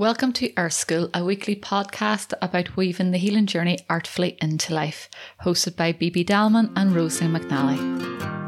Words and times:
Welcome 0.00 0.32
to 0.32 0.50
Earth 0.56 0.72
School, 0.72 1.10
a 1.12 1.22
weekly 1.22 1.54
podcast 1.54 2.32
about 2.40 2.74
weaving 2.74 3.10
the 3.10 3.18
healing 3.18 3.44
journey 3.44 3.80
artfully 3.90 4.38
into 4.40 4.72
life, 4.72 5.10
hosted 5.42 5.76
by 5.76 5.92
Bibi 5.92 6.24
Dalman 6.24 6.72
and 6.74 6.96
Rosie 6.96 7.26
McNally. 7.26 8.39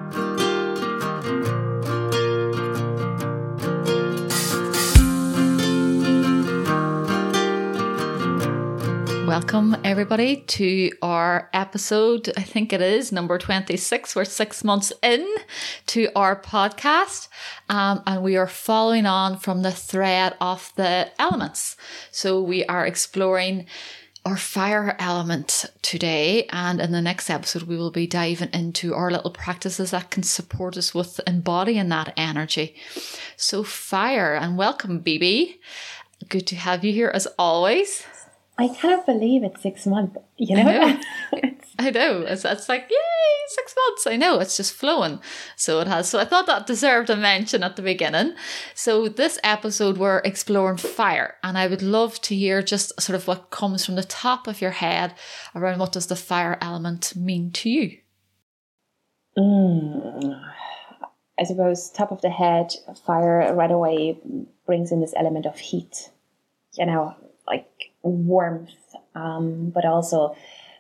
Welcome, 9.32 9.78
everybody, 9.82 10.42
to 10.48 10.90
our 11.00 11.48
episode. 11.54 12.30
I 12.36 12.42
think 12.42 12.70
it 12.70 12.82
is 12.82 13.12
number 13.12 13.38
26. 13.38 14.14
We're 14.14 14.26
six 14.26 14.62
months 14.62 14.92
in 15.02 15.26
to 15.86 16.10
our 16.14 16.38
podcast, 16.38 17.28
um, 17.70 18.02
and 18.06 18.22
we 18.22 18.36
are 18.36 18.46
following 18.46 19.06
on 19.06 19.38
from 19.38 19.62
the 19.62 19.72
thread 19.72 20.36
of 20.38 20.70
the 20.76 21.10
elements. 21.18 21.78
So, 22.10 22.42
we 22.42 22.66
are 22.66 22.84
exploring 22.84 23.64
our 24.26 24.37
fire 24.37 24.96
element 24.98 25.64
today, 25.80 26.45
and 26.51 26.78
in 26.78 26.92
the 26.92 27.01
next 27.01 27.30
episode, 27.30 27.62
we 27.62 27.78
will 27.78 27.90
be 27.90 28.06
diving 28.06 28.51
into 28.52 28.95
our 28.95 29.10
little 29.10 29.30
practices 29.30 29.92
that 29.92 30.10
can 30.10 30.24
support 30.24 30.76
us 30.76 30.92
with 30.92 31.23
embodying 31.26 31.88
that 31.88 32.12
energy. 32.18 32.76
So, 33.38 33.62
fire, 33.62 34.34
and 34.34 34.59
welcome, 34.59 34.98
Bibi. 34.98 35.59
Good 36.28 36.46
to 36.48 36.56
have 36.56 36.84
you 36.84 36.92
here 36.92 37.10
as 37.14 37.26
always. 37.38 38.04
I 38.59 38.69
cannot 38.69 39.06
believe 39.06 39.42
it's 39.42 39.62
six 39.62 39.87
months. 39.87 40.19
You 40.37 40.56
know, 40.56 40.62
I 40.62 40.93
know. 40.93 41.01
I 41.79 41.91
know. 41.91 42.20
It's, 42.23 42.45
it's 42.45 42.69
like 42.69 42.83
yay, 42.91 42.97
six 43.48 43.74
months. 43.77 44.06
I 44.06 44.16
know 44.16 44.41
it's 44.41 44.56
just 44.56 44.74
flowing. 44.74 45.20
So 45.56 45.80
it 45.80 45.87
has. 45.87 46.09
So 46.09 46.19
I 46.19 46.24
thought 46.27 46.47
that 46.47 46.66
deserved 46.66 47.09
a 47.09 47.16
mention 47.16 47.62
at 47.62 47.77
the 47.77 47.83
beginning. 47.83 48.34
So 48.74 49.09
this 49.09 49.38
episode 49.43 49.96
we're 49.96 50.19
exploring 50.19 50.77
fire, 50.77 51.37
and 51.43 51.57
I 51.57 51.66
would 51.66 51.83
love 51.83 52.20
to 52.23 52.37
hear 52.37 52.62
just 52.62 53.01
sort 53.01 53.16
of 53.16 53.27
what 53.27 53.51
comes 53.51 53.87
from 53.87 53.95
the 53.95 54.05
top 54.05 54.46
of 54.46 54.60
your 54.60 54.71
head 54.71 55.15
around 55.54 55.79
what 55.79 55.93
does 55.93 56.09
the 56.09 56.16
fire 56.16 56.59
element 56.60 57.16
mean 57.16 57.52
to 57.52 57.71
you. 57.71 57.98
Mm, 59.38 60.41
I 61.41 61.45
suppose 61.45 61.91
top 61.91 62.13
of 62.13 62.21
the 62.21 62.30
head, 62.30 62.74
fire 63.07 63.54
right 63.54 63.71
away 63.71 64.19
brings 64.66 64.93
in 64.93 65.00
this 65.00 65.15
element 65.16 65.47
of 65.47 65.59
heat. 65.59 66.10
You 66.75 66.87
know, 66.87 67.16
like 67.47 67.93
warmth, 68.03 68.71
um, 69.15 69.71
but 69.75 69.84
also 69.84 70.37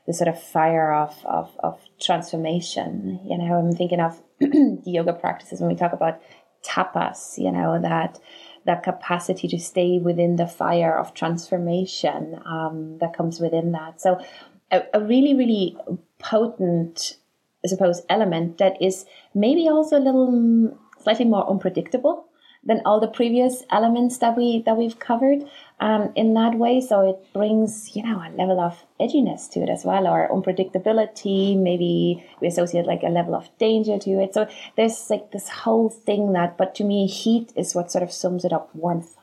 the 0.06 0.12
sort 0.12 0.28
of 0.28 0.42
fire 0.42 0.92
of, 0.92 1.14
of, 1.24 1.50
of 1.60 1.80
transformation. 2.00 3.20
You 3.24 3.38
know, 3.38 3.54
I'm 3.54 3.72
thinking 3.72 4.00
of 4.00 4.20
the 4.38 4.82
yoga 4.84 5.12
practices 5.12 5.60
when 5.60 5.68
we 5.68 5.76
talk 5.76 5.92
about 5.92 6.20
tapas, 6.64 7.38
you 7.38 7.50
know, 7.50 7.80
that 7.80 8.18
that 8.64 8.84
capacity 8.84 9.48
to 9.48 9.58
stay 9.58 9.98
within 9.98 10.36
the 10.36 10.46
fire 10.46 10.96
of 10.96 11.14
transformation 11.14 12.40
um, 12.46 12.96
that 13.00 13.12
comes 13.12 13.40
within 13.40 13.72
that. 13.72 14.00
So 14.00 14.20
a, 14.70 14.82
a 14.94 15.00
really, 15.00 15.34
really 15.34 15.76
potent, 16.20 17.16
I 17.64 17.68
suppose, 17.68 18.02
element 18.08 18.58
that 18.58 18.80
is 18.80 19.04
maybe 19.34 19.68
also 19.68 19.98
a 19.98 20.00
little 20.00 20.78
slightly 21.02 21.24
more 21.24 21.48
unpredictable 21.50 22.28
than 22.64 22.80
all 22.84 23.00
the 23.00 23.08
previous 23.08 23.64
elements 23.70 24.18
that 24.18 24.36
we 24.36 24.62
that 24.62 24.76
we've 24.76 24.98
covered 24.98 25.44
um, 25.80 26.12
in 26.14 26.34
that 26.34 26.54
way. 26.54 26.80
So 26.80 27.10
it 27.10 27.32
brings 27.32 27.96
you 27.96 28.02
know 28.02 28.18
a 28.18 28.30
level 28.30 28.60
of 28.60 28.84
edginess 29.00 29.50
to 29.52 29.60
it 29.60 29.68
as 29.68 29.84
well, 29.84 30.06
or 30.06 30.28
unpredictability. 30.28 31.58
Maybe 31.58 32.24
we 32.40 32.48
associate 32.48 32.86
like 32.86 33.02
a 33.02 33.08
level 33.08 33.34
of 33.34 33.50
danger 33.58 33.98
to 33.98 34.10
it. 34.22 34.34
So 34.34 34.48
there's 34.76 35.10
like 35.10 35.32
this 35.32 35.48
whole 35.48 35.88
thing 35.88 36.32
that, 36.32 36.56
but 36.56 36.74
to 36.76 36.84
me, 36.84 37.06
heat 37.06 37.52
is 37.56 37.74
what 37.74 37.90
sort 37.90 38.04
of 38.04 38.12
sums 38.12 38.44
it 38.44 38.52
up: 38.52 38.70
warmth. 38.74 39.16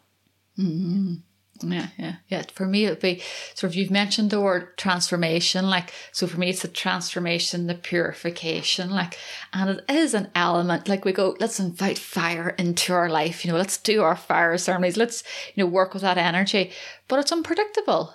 Mm-hmm. 0.58 1.16
Yeah, 1.62 1.88
yeah, 1.98 2.16
yeah. 2.28 2.44
For 2.54 2.66
me, 2.66 2.86
it'd 2.86 3.00
be 3.00 3.22
sort 3.54 3.72
of 3.72 3.76
you've 3.76 3.92
mentioned 3.92 4.30
the 4.30 4.42
word 4.42 4.78
transformation. 4.78 5.70
Like, 5.70 5.94
so 6.12 6.28
for 6.28 6.40
me, 6.40 6.50
it's 6.50 6.62
the 6.62 6.68
transformation, 6.68 7.68
the 7.68 7.76
purification. 7.76 8.90
Like, 8.90 9.18
and 9.54 9.70
it 9.70 9.86
is 9.90 10.14
an 10.14 10.30
element. 10.36 10.88
Like, 10.88 11.06
we 11.06 11.12
go, 11.12 11.36
let's 11.40 11.60
invite 11.60 11.98
fire 11.98 12.50
into 12.58 12.94
our 12.94 13.10
life. 13.10 13.44
You 13.44 13.52
know, 13.52 13.58
let's 13.58 13.78
do 13.78 14.04
our 14.04 14.16
fire 14.16 14.58
ceremonies. 14.58 14.98
Let's, 14.98 15.24
you 15.54 15.64
know, 15.64 15.70
work 15.70 15.94
with 15.94 16.04
that 16.04 16.18
energy. 16.18 16.72
But 17.08 17.20
it's 17.20 17.32
unpredictable. 17.32 18.14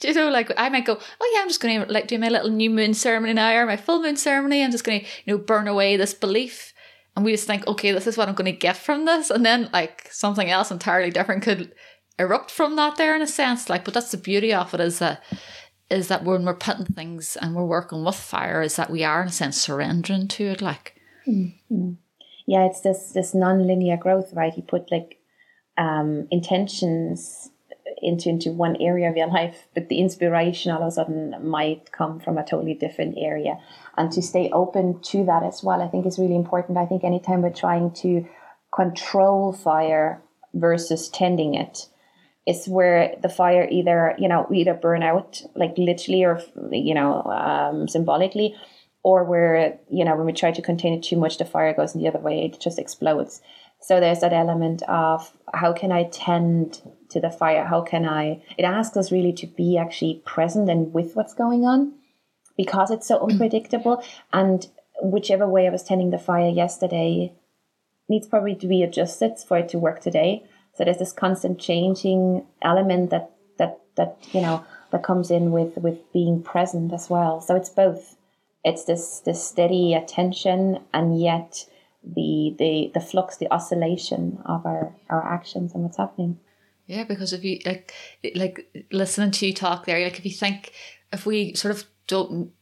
You 0.00 0.14
know, 0.14 0.30
like 0.30 0.52
I 0.56 0.68
might 0.68 0.84
go, 0.84 0.98
oh 1.20 1.30
yeah, 1.34 1.40
I'm 1.40 1.48
just 1.48 1.60
going 1.60 1.80
to 1.80 1.92
like 1.92 2.06
do 2.06 2.18
my 2.18 2.28
little 2.28 2.50
new 2.50 2.70
moon 2.70 2.94
ceremony 2.94 3.32
now 3.32 3.52
or 3.56 3.66
my 3.66 3.76
full 3.76 4.00
moon 4.00 4.16
ceremony. 4.16 4.62
I'm 4.62 4.70
just 4.70 4.84
going 4.84 5.00
to, 5.00 5.06
you 5.24 5.36
know, 5.36 5.42
burn 5.42 5.66
away 5.66 5.96
this 5.96 6.14
belief. 6.14 6.72
And 7.16 7.24
we 7.24 7.32
just 7.32 7.48
think, 7.48 7.66
okay, 7.66 7.90
this 7.90 8.06
is 8.06 8.16
what 8.16 8.28
I'm 8.28 8.36
going 8.36 8.52
to 8.52 8.56
get 8.56 8.76
from 8.76 9.04
this. 9.04 9.30
And 9.30 9.44
then 9.44 9.70
like 9.72 10.08
something 10.12 10.48
else 10.48 10.70
entirely 10.70 11.10
different 11.10 11.42
could 11.42 11.72
erupt 12.18 12.50
from 12.50 12.76
that 12.76 12.96
there 12.96 13.14
in 13.14 13.22
a 13.22 13.26
sense. 13.26 13.68
Like, 13.68 13.84
but 13.84 13.94
that's 13.94 14.10
the 14.10 14.16
beauty 14.16 14.52
of 14.52 14.74
it 14.74 14.80
is 14.80 14.98
that 14.98 15.22
is 15.90 16.08
that 16.08 16.24
when 16.24 16.44
we're 16.44 16.54
putting 16.54 16.84
things 16.84 17.36
and 17.36 17.54
we're 17.54 17.64
working 17.64 18.04
with 18.04 18.14
fire, 18.14 18.60
is 18.60 18.76
that 18.76 18.90
we 18.90 19.04
are 19.04 19.22
in 19.22 19.28
a 19.28 19.32
sense 19.32 19.60
surrendering 19.60 20.28
to 20.28 20.44
it. 20.44 20.60
Like, 20.60 21.00
mm-hmm. 21.26 21.92
yeah, 22.46 22.66
it's 22.66 22.82
this 22.82 23.12
this 23.12 23.34
non-linear 23.34 23.96
growth, 23.96 24.32
right? 24.34 24.56
You 24.56 24.62
put 24.62 24.90
like 24.90 25.18
um, 25.78 26.28
intentions 26.30 27.50
into 28.02 28.28
into 28.28 28.52
one 28.52 28.76
area 28.80 29.08
of 29.08 29.16
your 29.16 29.28
life, 29.28 29.68
but 29.74 29.88
the 29.88 29.98
inspiration 29.98 30.72
all 30.72 30.82
of 30.82 30.88
a 30.88 30.90
sudden 30.90 31.34
might 31.42 31.90
come 31.92 32.20
from 32.20 32.38
a 32.38 32.44
totally 32.44 32.74
different 32.74 33.16
area. 33.18 33.58
And 33.96 34.12
to 34.12 34.22
stay 34.22 34.50
open 34.50 35.00
to 35.04 35.24
that 35.24 35.42
as 35.42 35.62
well, 35.62 35.82
I 35.82 35.88
think 35.88 36.06
is 36.06 36.18
really 36.18 36.36
important. 36.36 36.78
I 36.78 36.86
think 36.86 37.02
anytime 37.02 37.42
we're 37.42 37.50
trying 37.50 37.92
to 38.02 38.26
control 38.74 39.52
fire 39.52 40.22
versus 40.54 41.08
tending 41.08 41.54
it, 41.54 41.88
is 42.48 42.66
where 42.66 43.14
the 43.22 43.28
fire 43.28 43.68
either 43.70 44.14
you 44.18 44.26
know 44.26 44.48
either 44.52 44.72
burn 44.72 45.02
out 45.02 45.42
like 45.54 45.76
literally 45.76 46.24
or 46.24 46.40
you 46.72 46.94
know 46.94 47.22
um, 47.24 47.86
symbolically 47.86 48.56
or 49.02 49.22
where 49.22 49.78
you 49.90 50.04
know 50.04 50.16
when 50.16 50.26
we 50.26 50.32
try 50.32 50.50
to 50.50 50.62
contain 50.62 50.94
it 50.94 51.02
too 51.02 51.16
much 51.16 51.36
the 51.36 51.44
fire 51.44 51.74
goes 51.74 51.94
in 51.94 52.00
the 52.00 52.08
other 52.08 52.18
way 52.18 52.44
it 52.46 52.58
just 52.58 52.78
explodes. 52.78 53.42
So 53.80 54.00
there's 54.00 54.20
that 54.20 54.32
element 54.32 54.82
of 54.88 55.32
how 55.52 55.72
can 55.72 55.92
i 55.92 56.04
tend 56.04 56.80
to 57.10 57.20
the 57.20 57.30
fire? 57.30 57.64
How 57.64 57.82
can 57.82 58.06
i 58.06 58.42
it 58.56 58.64
asks 58.64 58.96
us 58.96 59.12
really 59.12 59.34
to 59.34 59.46
be 59.46 59.76
actually 59.76 60.22
present 60.24 60.70
and 60.70 60.92
with 60.94 61.14
what's 61.14 61.34
going 61.34 61.64
on 61.64 61.92
because 62.56 62.90
it's 62.90 63.06
so 63.06 63.18
mm. 63.18 63.30
unpredictable 63.30 64.02
and 64.32 64.68
whichever 65.02 65.46
way 65.46 65.66
i 65.66 65.70
was 65.70 65.84
tending 65.84 66.10
the 66.10 66.18
fire 66.18 66.48
yesterday 66.48 67.32
needs 68.08 68.26
probably 68.26 68.56
to 68.56 68.66
be 68.66 68.82
adjusted 68.82 69.38
for 69.46 69.58
it 69.58 69.68
to 69.68 69.78
work 69.78 70.00
today 70.00 70.42
so 70.78 70.84
there's 70.84 70.98
this 70.98 71.12
constant 71.12 71.58
changing 71.58 72.46
element 72.62 73.10
that 73.10 73.32
that 73.56 73.80
that 73.96 74.16
you 74.32 74.40
know 74.40 74.64
that 74.92 75.02
comes 75.02 75.28
in 75.28 75.50
with 75.50 75.76
with 75.76 76.12
being 76.12 76.40
present 76.40 76.92
as 76.92 77.10
well. 77.10 77.40
So 77.40 77.56
it's 77.56 77.68
both. 77.68 78.16
It's 78.64 78.84
this 78.84 79.18
this 79.20 79.44
steady 79.44 79.94
attention 79.94 80.78
and 80.94 81.20
yet 81.20 81.66
the 82.04 82.54
the 82.60 82.92
the 82.94 83.00
flux, 83.00 83.36
the 83.38 83.52
oscillation 83.52 84.38
of 84.46 84.64
our 84.64 84.94
our 85.10 85.26
actions 85.26 85.74
and 85.74 85.82
what's 85.82 85.96
happening. 85.96 86.38
Yeah, 86.86 87.02
because 87.02 87.32
if 87.32 87.42
you 87.42 87.58
like 87.66 87.92
like 88.36 88.86
listening 88.92 89.32
to 89.32 89.46
you 89.48 89.54
talk 89.54 89.84
there, 89.84 90.00
like 90.00 90.20
if 90.20 90.24
you 90.24 90.30
think 90.30 90.72
if 91.12 91.26
we 91.26 91.54
sort 91.54 91.74
of 91.74 91.86
don't 92.06 92.52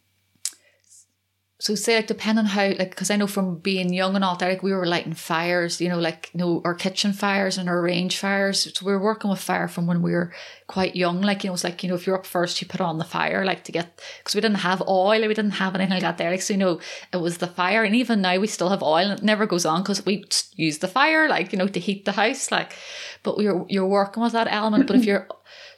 so 1.59 1.75
say 1.75 1.97
like 1.97 2.07
depending 2.07 2.45
on 2.45 2.51
how 2.51 2.67
like 2.67 2.91
because 2.91 3.11
I 3.11 3.17
know 3.17 3.27
from 3.27 3.57
being 3.57 3.91
young 3.91 4.15
and 4.15 4.23
all 4.23 4.37
that 4.37 4.49
like 4.49 4.63
we 4.63 4.75
were 4.75 4.85
lighting 4.85 5.15
fires 5.15 5.81
you 5.81 5.89
know 5.89 5.99
like 5.99 6.29
you 6.35 6.39
know 6.39 6.61
our 6.67 6.75
kitchen 6.75 7.15
fires 7.15 7.57
and 7.57 7.67
our 7.67 7.81
range 7.81 8.19
fires. 8.19 8.71
So 8.75 8.85
we 8.85 8.93
were 8.93 9.03
working 9.03 9.31
with 9.31 9.41
fire 9.41 9.67
from 9.67 9.87
when 9.87 10.03
we 10.03 10.13
were 10.13 10.35
quite 10.67 10.97
young. 10.97 11.23
Like 11.23 11.45
you 11.45 11.49
know 11.49 11.55
it's 11.55 11.65
like 11.65 11.83
you 11.83 11.89
know 11.89 11.95
if 11.95 12.07
you're 12.07 12.19
up 12.19 12.27
first 12.27 12.61
you 12.61 12.69
put 12.69 12.83
on 12.83 12.99
the 12.99 13.05
fire 13.05 13.43
like 13.47 13.65
to 13.65 13.73
get 13.73 14.03
because 14.19 14.35
we 14.35 14.43
didn't 14.43 14.59
have 14.59 14.83
oil 14.87 15.27
we 15.27 15.35
didn't 15.35 15.53
have 15.53 15.75
anything 15.75 15.93
like 15.93 16.03
that 16.03 16.19
there. 16.19 16.31
Like 16.31 16.43
so 16.43 16.53
you 16.53 16.59
know 16.59 16.79
it 17.13 17.19
was 17.19 17.39
the 17.39 17.47
fire. 17.47 17.85
And 17.85 17.97
even 17.97 18.21
now 18.21 18.39
we 18.39 18.49
still 18.49 18.69
have 18.69 18.83
oil 18.83 19.09
and 19.11 19.19
it 19.19 19.25
never 19.25 19.47
goes 19.47 19.65
on 19.65 19.83
because 19.83 20.05
we 20.05 20.25
use 20.57 20.79
the 20.79 20.89
fire 20.89 21.27
like 21.27 21.53
you 21.53 21.59
know 21.59 21.69
to 21.69 21.81
heat 21.81 22.05
the 22.05 22.13
house 22.13 22.51
like 22.51 22.75
but 23.23 23.39
you're 23.39 23.65
you're 23.71 23.87
working 23.87 24.23
with 24.23 24.33
that 24.33 24.49
element. 24.51 24.87
But 24.87 24.97
if 24.97 25.05
you're 25.07 25.27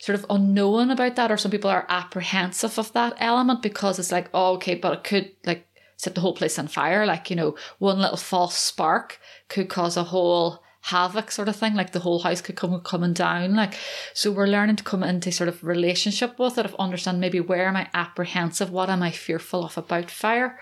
sort 0.01 0.19
of 0.19 0.27
unknown 0.31 0.91
about 0.91 1.17
that 1.17 1.31
or 1.31 1.37
some 1.37 1.51
people 1.51 1.71
are 1.71 1.87
apprehensive 1.89 2.79
of 2.79 2.93
that 2.93 3.15
element 3.19 3.63
because 3.63 3.99
it's 3.99 4.13
like 4.13 4.29
oh 4.33 4.55
okay 4.55 4.75
but 4.75 4.93
it 4.93 5.05
could 5.05 5.33
like 5.45 5.68
set 5.99 6.15
the 6.15 6.23
whole 6.23 6.33
place 6.33 6.59
on 6.59 6.69
fire. 6.69 7.05
Like, 7.05 7.29
you 7.29 7.37
know, 7.37 7.57
one 7.79 7.99
little 7.99 8.17
false 8.17 8.57
spark 8.57 9.21
could 9.49 9.69
cause 9.69 9.97
a 9.97 10.05
whole 10.05 10.63
havoc 10.83 11.31
sort 11.31 11.49
of 11.49 11.57
thing. 11.57 11.75
Like 11.75 11.93
the 11.93 12.01
whole 12.01 12.21
house 12.21 12.41
could 12.41 12.57
come 12.57 12.81
coming 12.81 13.13
down. 13.13 13.55
Like, 13.55 13.75
so 14.15 14.31
we're 14.31 14.47
learning 14.47 14.77
to 14.77 14.85
come 14.85 15.03
into 15.03 15.31
sort 15.33 15.49
of 15.49 15.63
relationship 15.63 16.39
with 16.39 16.57
it, 16.57 16.65
of 16.65 16.77
understand 16.79 17.21
maybe 17.21 17.41
where 17.41 17.67
am 17.67 17.77
I 17.77 17.89
apprehensive, 17.93 18.71
what 18.71 18.89
am 18.89 19.03
I 19.03 19.11
fearful 19.11 19.65
of 19.65 19.77
about 19.77 20.11
fire. 20.11 20.59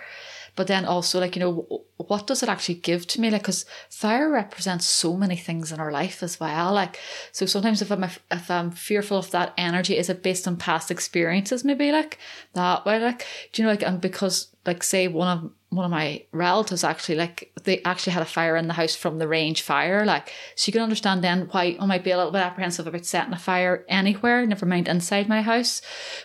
But 0.56 0.66
then 0.66 0.84
also 0.84 1.20
like 1.20 1.36
you 1.36 1.40
know 1.40 1.84
what 1.98 2.26
does 2.26 2.42
it 2.42 2.48
actually 2.48 2.76
give 2.76 3.06
to 3.06 3.20
me? 3.20 3.30
Like 3.30 3.42
because 3.42 3.64
fire 3.90 4.30
represents 4.30 4.86
so 4.86 5.16
many 5.16 5.36
things 5.36 5.72
in 5.72 5.80
our 5.80 5.90
life 5.90 6.22
as 6.22 6.38
well. 6.38 6.72
Like 6.72 6.98
so 7.32 7.46
sometimes 7.46 7.82
if 7.82 7.90
i'm 7.90 8.04
if 8.04 8.50
i'm 8.50 8.70
fearful 8.70 9.18
of 9.18 9.30
that 9.30 9.54
energy 9.56 9.96
is 9.96 10.08
it 10.08 10.22
based 10.22 10.46
on 10.46 10.56
past 10.56 10.90
experiences 10.90 11.64
maybe 11.64 11.92
like 11.92 12.18
that 12.54 12.84
way? 12.84 12.98
Like 12.98 13.26
do 13.52 13.62
you 13.62 13.66
know 13.66 13.72
like 13.72 13.82
and 13.82 14.00
because 14.00 14.48
like 14.64 14.82
say 14.82 15.08
one 15.08 15.38
of 15.38 15.50
one 15.70 15.84
of 15.84 15.90
my 15.90 16.24
relatives 16.32 16.84
actually 16.84 17.16
like 17.16 17.52
they 17.64 17.82
actually 17.82 18.12
had 18.12 18.22
a 18.22 18.26
fire 18.26 18.56
in 18.56 18.68
the 18.68 18.74
house 18.74 18.94
from 18.94 19.18
the 19.18 19.28
range 19.28 19.62
fire 19.62 20.06
like 20.06 20.32
so 20.54 20.68
you 20.68 20.72
can 20.72 20.80
understand 20.80 21.22
then 21.22 21.48
why 21.50 21.76
I 21.78 21.86
might 21.86 22.04
be 22.04 22.12
a 22.12 22.16
little 22.16 22.32
bit 22.32 22.40
apprehensive 22.40 22.86
about 22.86 23.04
setting 23.04 23.34
a 23.34 23.38
fire 23.38 23.84
anywhere 23.88 24.46
never 24.46 24.64
mind 24.64 24.88
inside 24.88 25.28
my 25.28 25.42
house. 25.42 25.82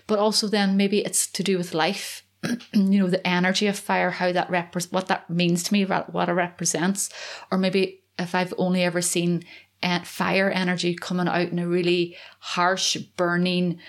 But 0.07 0.19
also 0.19 0.47
then 0.47 0.77
maybe 0.77 0.99
it's 0.99 1.27
to 1.27 1.43
do 1.43 1.57
with 1.57 1.73
life 1.73 2.23
you 2.73 2.99
know 2.99 3.07
the 3.07 3.25
energy 3.25 3.67
of 3.67 3.77
fire 3.77 4.11
how 4.11 4.31
that 4.31 4.49
repre- 4.49 4.91
what 4.91 5.07
that 5.07 5.29
means 5.29 5.63
to 5.63 5.73
me 5.73 5.85
what 5.85 6.29
it 6.29 6.33
represents. 6.33 7.09
Or 7.51 7.57
maybe 7.57 8.03
if 8.17 8.35
I've 8.35 8.53
only 8.57 8.83
ever 8.83 9.01
seen 9.01 9.43
eh, 9.83 10.03
fire 10.03 10.49
energy 10.49 10.95
coming 10.95 11.27
out 11.27 11.49
in 11.49 11.59
a 11.59 11.67
really 11.67 12.17
harsh 12.39 12.97
burning 13.15 13.79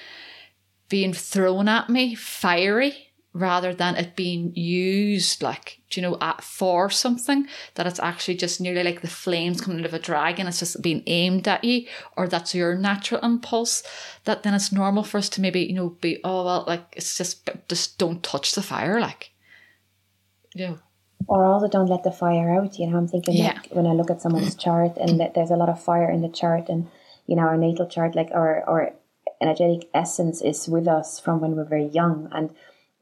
being 0.89 1.13
thrown 1.13 1.69
at 1.69 1.89
me 1.89 2.15
fiery 2.15 3.12
rather 3.35 3.75
than 3.75 3.97
it 3.97 4.15
being 4.15 4.55
used 4.55 5.43
like 5.43 5.81
do 5.89 6.01
you 6.01 6.07
know 6.07 6.19
at, 6.21 6.43
for 6.43 6.91
something 6.91 7.47
that 7.75 7.87
it's 7.87 8.01
actually 8.01 8.35
just 8.35 8.61
nearly 8.61 8.83
like 8.83 9.01
the 9.01 9.09
flames 9.09 9.61
coming 9.61 9.81
out 9.81 9.87
of 9.87 9.95
a 9.95 9.99
dragon 9.99 10.47
it's 10.47 10.59
just 10.59 10.83
being 10.83 11.03
aimed 11.07 11.49
at 11.49 11.65
you 11.65 11.87
or 12.17 12.29
that's 12.29 12.55
your 12.55 12.75
natural 12.75 13.21
impulse 13.23 13.83
that 14.25 14.43
then 14.43 14.53
it's 14.55 14.73
normal 14.73 15.03
for 15.03 15.19
us 15.19 15.29
to 15.31 15.41
maybe 15.41 15.61
you 15.61 15.75
know 15.75 15.91
be 16.01 16.19
oh 16.25 16.45
well 16.45 16.65
like 16.67 16.85
it's 16.95 17.17
just 17.17 17.49
just 17.69 17.99
don't 17.99 18.23
touch 18.23 18.55
the 18.55 18.63
fire 18.63 19.01
like. 19.01 19.31
You 20.55 20.67
know 20.67 20.79
or 21.29 21.47
also 21.47 21.69
don't 21.69 21.87
let 21.87 22.03
the 22.03 22.11
fire 22.11 22.51
out 22.51 22.79
you 22.79 22.87
know 22.87 22.99
i'm 22.99 23.09
thinking 23.09 23.35
yeah. 23.35 23.55
like 23.55 23.69
when 23.71 23.87
i 23.87 23.93
look 23.93 24.11
at 24.11 24.21
someone's 24.21 24.55
chart 24.65 24.99
and 24.99 25.21
that 25.21 25.35
there's 25.35 25.51
a 25.51 25.57
lot 25.57 25.71
of 25.71 25.83
fire 25.83 26.11
in 26.11 26.21
the 26.21 26.29
chart 26.29 26.69
and 26.69 26.89
you 27.27 27.37
know 27.37 27.43
our 27.43 27.57
natal 27.57 27.87
chart 27.87 28.15
like 28.15 28.29
our 28.33 28.63
our 28.69 28.93
energetic 29.43 29.91
essence 29.93 30.41
is 30.41 30.69
with 30.69 30.87
us 30.87 31.19
from 31.19 31.41
when 31.41 31.57
we're 31.57 31.65
very 31.65 31.87
young. 31.87 32.29
And 32.33 32.51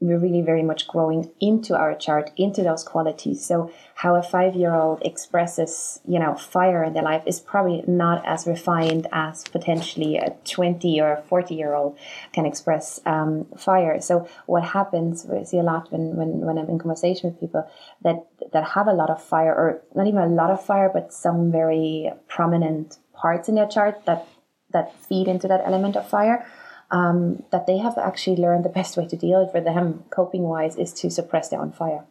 we're 0.00 0.19
really 0.19 0.41
very 0.41 0.62
much 0.62 0.88
growing 0.88 1.31
into 1.41 1.76
our 1.76 1.94
chart, 1.94 2.31
into 2.38 2.62
those 2.62 2.82
qualities. 2.82 3.44
So 3.44 3.70
how 3.97 4.14
a 4.14 4.23
five 4.23 4.55
year 4.55 4.75
old 4.75 5.02
expresses, 5.05 6.00
you 6.08 6.19
know, 6.19 6.35
fire 6.35 6.82
in 6.82 6.94
their 6.94 7.02
life 7.02 7.23
is 7.26 7.38
probably 7.38 7.85
not 7.87 8.25
as 8.26 8.47
refined 8.47 9.06
as 9.12 9.44
potentially 9.44 10.17
a 10.17 10.35
20 10.47 11.00
or 11.02 11.23
40 11.29 11.55
year 11.55 11.75
old 11.75 11.99
can 12.32 12.47
express 12.47 13.00
um, 13.05 13.44
fire. 13.58 14.00
So 14.00 14.26
what 14.47 14.64
happens, 14.64 15.26
we 15.29 15.44
see 15.44 15.58
a 15.58 15.62
lot 15.62 15.93
when, 15.93 16.17
when, 16.17 16.41
when 16.41 16.56
I'm 16.56 16.70
in 16.70 16.79
conversation 16.79 17.31
with 17.31 17.41
people 17.41 17.70
that, 18.00 18.26
that 18.55 18.64
have 18.70 18.87
a 18.87 18.94
lot 18.94 19.11
of 19.11 19.23
fire 19.23 19.55
or 19.55 19.82
not 19.94 20.06
even 20.06 20.23
a 20.23 20.26
lot 20.29 20.50
of 20.50 20.64
fire, 20.64 20.91
but 20.93 21.12
some 21.12 21.53
very 21.53 22.11
prominent 22.26 22.96
parts 23.12 23.50
in 23.50 23.55
their 23.55 23.69
chart 23.69 24.06
that, 24.06 24.26
that 24.70 24.99
feed 24.99 25.29
into 25.29 25.46
that 25.46 25.61
element 25.67 25.96
of 25.96 26.08
fire 26.08 26.46
um, 26.91 27.45
that 27.53 27.67
they 27.67 27.79
have 27.79 27.97
actually 27.99 28.37
learned 28.37 28.65
the 28.65 28.69
best 28.71 28.97
way 28.97 29.07
to 29.07 29.17
deal 29.17 29.49
with 29.53 29.65
them 29.65 30.05
coping 30.11 30.43
wise 30.43 30.77
is 30.77 30.93
to 30.95 31.11
suppress 31.11 31.49
their 31.49 31.61
own 31.61 31.73
fire 31.73 32.05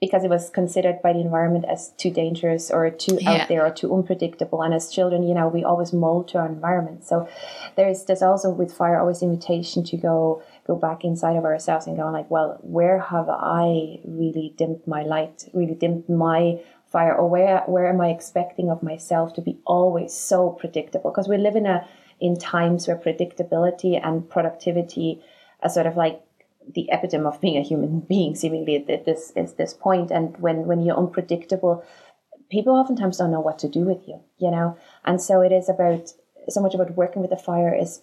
because 0.00 0.24
it 0.24 0.30
was 0.30 0.48
considered 0.48 1.02
by 1.02 1.12
the 1.12 1.20
environment 1.20 1.66
as 1.68 1.92
too 1.98 2.10
dangerous 2.10 2.70
or 2.70 2.88
too 2.90 3.18
yeah. 3.20 3.32
out 3.32 3.48
there 3.48 3.66
or 3.66 3.70
too 3.70 3.94
unpredictable. 3.94 4.62
And 4.62 4.72
as 4.72 4.90
children, 4.90 5.22
you 5.22 5.34
know, 5.34 5.46
we 5.48 5.62
always 5.62 5.92
mold 5.92 6.28
to 6.28 6.38
our 6.38 6.46
environment. 6.46 7.04
So 7.04 7.28
there's 7.76 8.04
there's 8.04 8.22
also 8.22 8.50
with 8.50 8.72
fire 8.72 8.98
always 8.98 9.22
invitation 9.22 9.84
to 9.84 9.96
go 9.96 10.42
go 10.66 10.74
back 10.74 11.04
inside 11.04 11.36
of 11.36 11.44
ourselves 11.44 11.86
and 11.86 11.96
go 11.96 12.10
like, 12.10 12.30
well, 12.30 12.58
where 12.62 12.98
have 12.98 13.28
I 13.28 14.00
really 14.04 14.54
dimmed 14.56 14.86
my 14.86 15.02
light, 15.02 15.48
really 15.52 15.74
dimmed 15.74 16.08
my 16.08 16.60
fire, 16.90 17.14
or 17.14 17.28
where 17.28 17.60
where 17.66 17.88
am 17.88 18.00
I 18.00 18.08
expecting 18.08 18.70
of 18.70 18.82
myself 18.82 19.34
to 19.34 19.42
be 19.42 19.58
always 19.66 20.14
so 20.14 20.50
predictable? 20.50 21.10
Because 21.10 21.28
we 21.28 21.36
live 21.36 21.56
in 21.56 21.66
a 21.66 21.86
in 22.20 22.38
times 22.38 22.86
where 22.86 22.96
predictability 22.96 24.00
and 24.02 24.28
productivity 24.28 25.22
are 25.62 25.70
sort 25.70 25.86
of 25.86 25.96
like 25.96 26.22
the 26.74 26.88
epitome 26.92 27.24
of 27.24 27.40
being 27.40 27.56
a 27.56 27.62
human 27.62 28.00
being, 28.08 28.34
seemingly 28.34 28.76
at 28.76 29.04
this 29.04 29.32
is 29.36 29.54
this 29.54 29.74
point. 29.74 30.10
And 30.10 30.36
when 30.38 30.66
when 30.66 30.82
you're 30.82 30.96
unpredictable, 30.96 31.84
people 32.50 32.74
oftentimes 32.74 33.16
don't 33.16 33.30
know 33.30 33.40
what 33.40 33.58
to 33.60 33.68
do 33.68 33.80
with 33.80 34.06
you, 34.06 34.20
you 34.38 34.50
know. 34.50 34.76
And 35.04 35.20
so 35.20 35.40
it 35.40 35.52
is 35.52 35.68
about 35.68 36.12
so 36.48 36.60
much 36.60 36.74
about 36.74 36.96
working 36.96 37.22
with 37.22 37.30
the 37.30 37.36
fire 37.36 37.74
is 37.74 38.02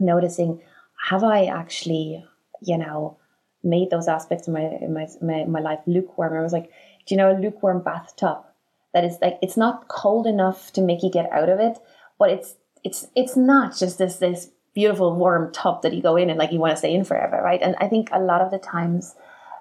noticing 0.00 0.60
have 1.08 1.24
I 1.24 1.46
actually, 1.46 2.24
you 2.60 2.78
know, 2.78 3.18
made 3.64 3.90
those 3.90 4.08
aspects 4.08 4.46
of 4.46 4.54
my 4.54 4.78
my 4.88 5.08
my, 5.20 5.44
my 5.44 5.60
life 5.60 5.80
lukewarm. 5.86 6.36
I 6.36 6.42
was 6.42 6.52
like, 6.52 6.70
do 7.06 7.14
you 7.14 7.16
know 7.16 7.32
a 7.32 7.38
lukewarm 7.38 7.82
bathtub? 7.82 8.44
That 8.94 9.04
is 9.04 9.18
like 9.20 9.38
it's 9.42 9.56
not 9.56 9.88
cold 9.88 10.26
enough 10.26 10.72
to 10.74 10.82
make 10.82 11.02
you 11.02 11.10
get 11.10 11.30
out 11.32 11.48
of 11.48 11.58
it, 11.58 11.78
but 12.18 12.30
it's 12.30 12.54
it's 12.84 13.06
it's 13.14 13.36
not 13.36 13.76
just 13.76 13.98
this 13.98 14.16
this 14.16 14.50
beautiful 14.74 15.14
warm 15.14 15.52
tub 15.52 15.82
that 15.82 15.92
you 15.92 16.02
go 16.02 16.16
in 16.16 16.30
and 16.30 16.38
like 16.38 16.52
you 16.52 16.58
want 16.58 16.72
to 16.72 16.76
stay 16.76 16.94
in 16.94 17.04
forever, 17.04 17.40
right? 17.42 17.60
And 17.62 17.76
I 17.78 17.88
think 17.88 18.08
a 18.10 18.18
lot 18.18 18.40
of 18.40 18.50
the 18.50 18.58
times 18.58 19.14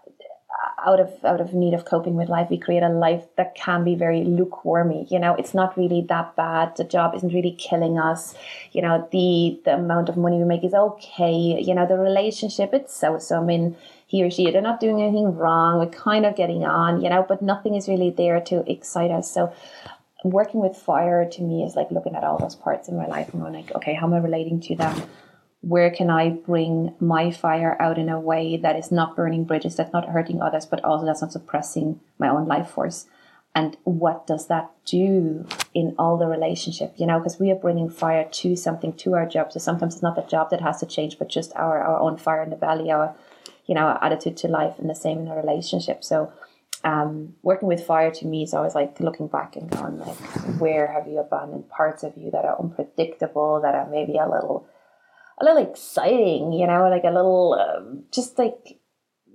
uh, 0.07 0.89
out 0.89 0.99
of 0.99 1.13
out 1.25 1.41
of 1.41 1.53
need 1.53 1.73
of 1.73 1.85
coping 1.85 2.15
with 2.15 2.29
life, 2.29 2.49
we 2.49 2.57
create 2.57 2.83
a 2.83 2.89
life 2.89 3.23
that 3.35 3.53
can 3.55 3.83
be 3.83 3.95
very 3.95 4.21
lukewarmy. 4.21 5.09
You 5.11 5.19
know, 5.19 5.35
it's 5.35 5.53
not 5.53 5.77
really 5.77 6.01
that 6.09 6.35
bad. 6.35 6.77
The 6.77 6.83
job 6.83 7.13
isn't 7.15 7.33
really 7.33 7.51
killing 7.51 7.99
us. 7.99 8.35
You 8.71 8.81
know, 8.81 9.07
the 9.11 9.59
the 9.65 9.75
amount 9.75 10.09
of 10.09 10.17
money 10.17 10.37
we 10.37 10.45
make 10.45 10.63
is 10.63 10.73
okay. 10.73 11.61
You 11.61 11.75
know, 11.75 11.85
the 11.85 11.97
relationship 11.97 12.73
it's 12.73 12.95
so 12.95 13.19
so. 13.19 13.41
I 13.41 13.43
mean, 13.43 13.75
he 14.07 14.23
or 14.23 14.31
she 14.31 14.49
they're 14.49 14.61
not 14.61 14.79
doing 14.79 15.01
anything 15.01 15.35
wrong. 15.35 15.79
We're 15.79 15.91
kind 15.91 16.25
of 16.25 16.35
getting 16.35 16.63
on. 16.63 17.01
You 17.01 17.09
know, 17.09 17.25
but 17.27 17.41
nothing 17.41 17.75
is 17.75 17.87
really 17.87 18.09
there 18.09 18.39
to 18.41 18.69
excite 18.71 19.11
us. 19.11 19.29
So 19.31 19.53
working 20.23 20.61
with 20.61 20.77
fire 20.77 21.27
to 21.29 21.41
me 21.41 21.63
is 21.63 21.75
like 21.75 21.91
looking 21.91 22.15
at 22.15 22.23
all 22.23 22.37
those 22.37 22.55
parts 22.55 22.87
in 22.87 22.97
my 22.97 23.07
life 23.07 23.33
and 23.33 23.41
going 23.41 23.53
like, 23.53 23.73
okay, 23.75 23.93
how 23.93 24.07
am 24.07 24.13
I 24.13 24.19
relating 24.19 24.59
to 24.61 24.75
them? 24.75 25.03
Where 25.61 25.91
can 25.91 26.09
I 26.09 26.29
bring 26.29 26.95
my 26.99 27.31
fire 27.31 27.77
out 27.79 27.97
in 27.97 28.09
a 28.09 28.19
way 28.19 28.57
that 28.57 28.75
is 28.75 28.91
not 28.91 29.15
burning 29.15 29.45
bridges, 29.45 29.75
that's 29.75 29.93
not 29.93 30.09
hurting 30.09 30.41
others, 30.41 30.65
but 30.65 30.83
also 30.83 31.05
that's 31.05 31.21
not 31.21 31.31
suppressing 31.31 31.99
my 32.17 32.29
own 32.29 32.47
life 32.47 32.69
force? 32.69 33.07
And 33.53 33.77
what 33.83 34.25
does 34.27 34.47
that 34.47 34.71
do 34.85 35.45
in 35.73 35.93
all 35.99 36.17
the 36.17 36.25
relationship? 36.25 36.93
You 36.97 37.05
know, 37.05 37.19
because 37.19 37.39
we 37.39 37.51
are 37.51 37.55
bringing 37.55 37.89
fire 37.89 38.27
to 38.31 38.55
something, 38.55 38.93
to 38.93 39.13
our 39.13 39.25
job. 39.25 39.51
So 39.51 39.59
sometimes 39.59 39.95
it's 39.95 40.03
not 40.03 40.15
the 40.15 40.21
job 40.21 40.49
that 40.51 40.61
has 40.61 40.79
to 40.79 40.85
change, 40.85 41.19
but 41.19 41.29
just 41.29 41.53
our, 41.55 41.81
our 41.81 41.99
own 41.99 42.17
fire 42.17 42.43
in 42.43 42.49
the 42.49 42.55
belly, 42.55 42.91
our, 42.91 43.13
you 43.65 43.75
know, 43.75 43.81
our 43.81 44.03
attitude 44.03 44.37
to 44.37 44.47
life 44.47 44.79
and 44.79 44.89
the 44.89 44.95
same 44.95 45.19
in 45.19 45.27
a 45.27 45.35
relationship. 45.35 46.03
So 46.03 46.31
um, 46.83 47.35
working 47.43 47.67
with 47.67 47.85
fire 47.85 48.11
to 48.11 48.25
me 48.25 48.43
is 48.43 48.53
always 48.53 48.75
like 48.75 48.99
looking 48.99 49.27
back 49.27 49.55
and 49.55 49.69
going 49.69 49.99
like, 49.99 50.17
where 50.59 50.91
have 50.91 51.07
you 51.07 51.19
abandoned 51.19 51.69
parts 51.69 52.03
of 52.03 52.13
you 52.17 52.31
that 52.31 52.45
are 52.45 52.59
unpredictable, 52.59 53.61
that 53.61 53.75
are 53.75 53.89
maybe 53.89 54.17
a 54.17 54.27
little, 54.27 54.67
a 55.39 55.45
little 55.45 55.63
exciting, 55.63 56.53
you 56.53 56.67
know, 56.67 56.89
like 56.89 57.03
a 57.03 57.11
little, 57.11 57.53
um, 57.53 58.03
just 58.11 58.37
like 58.37 58.79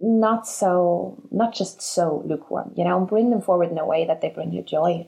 not 0.00 0.46
so, 0.46 1.22
not 1.30 1.54
just 1.54 1.80
so 1.80 2.22
lukewarm, 2.26 2.72
you 2.76 2.84
know, 2.84 2.98
and 2.98 3.08
bring 3.08 3.30
them 3.30 3.42
forward 3.42 3.70
in 3.70 3.78
a 3.78 3.86
way 3.86 4.06
that 4.06 4.20
they 4.20 4.28
bring 4.28 4.52
you 4.52 4.62
joy. 4.62 5.06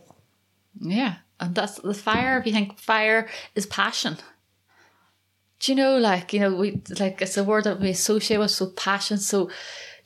Yeah, 0.81 1.17
and 1.41 1.55
that's 1.55 1.81
the 1.81 1.95
fire. 1.95 2.39
If 2.39 2.47
you 2.47 2.53
think 2.53 2.79
fire 2.79 3.29
is 3.55 3.67
passion. 3.67 4.19
Do 5.61 5.73
you 5.73 5.77
know, 5.77 5.99
like 5.99 6.33
you 6.33 6.41
know, 6.41 6.55
we 6.55 6.81
like 7.01 7.21
it's 7.21 7.37
a 7.37 7.43
word 7.43 7.65
that 7.65 7.81
we 7.81 7.91
associate 7.91 8.39
with 8.39 8.53
so 8.53 8.67
passion. 8.67 9.19
So 9.19 9.51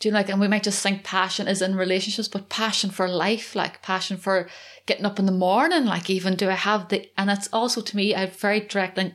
do 0.03 0.09
you 0.09 0.13
know, 0.13 0.19
like, 0.19 0.31
and 0.31 0.41
we 0.41 0.49
might 0.49 0.65
just 0.65 0.83
think 0.83 1.05
passion 1.05 1.47
is 1.47 1.63
in 1.63 1.77
relationships, 1.77 2.27
but 2.27 2.49
passion 2.49 2.91
for 2.91 3.07
life, 3.07 3.55
like 3.55 3.83
passion 3.83 4.17
for 4.17 4.49
getting 4.85 5.07
up 5.07 5.21
in 5.21 5.27
the 5.27 5.33
morning, 5.33 5.85
like 5.85 6.11
even 6.11 6.35
do 6.35 6.51
I 6.51 6.55
have 6.55 6.89
the, 6.89 7.09
and 7.17 7.31
it's 7.31 7.49
also 7.53 7.81
to 7.81 7.97
me, 7.97 8.13
a 8.13 8.27
very 8.27 8.59
direct 8.59 8.97
link, 8.97 9.15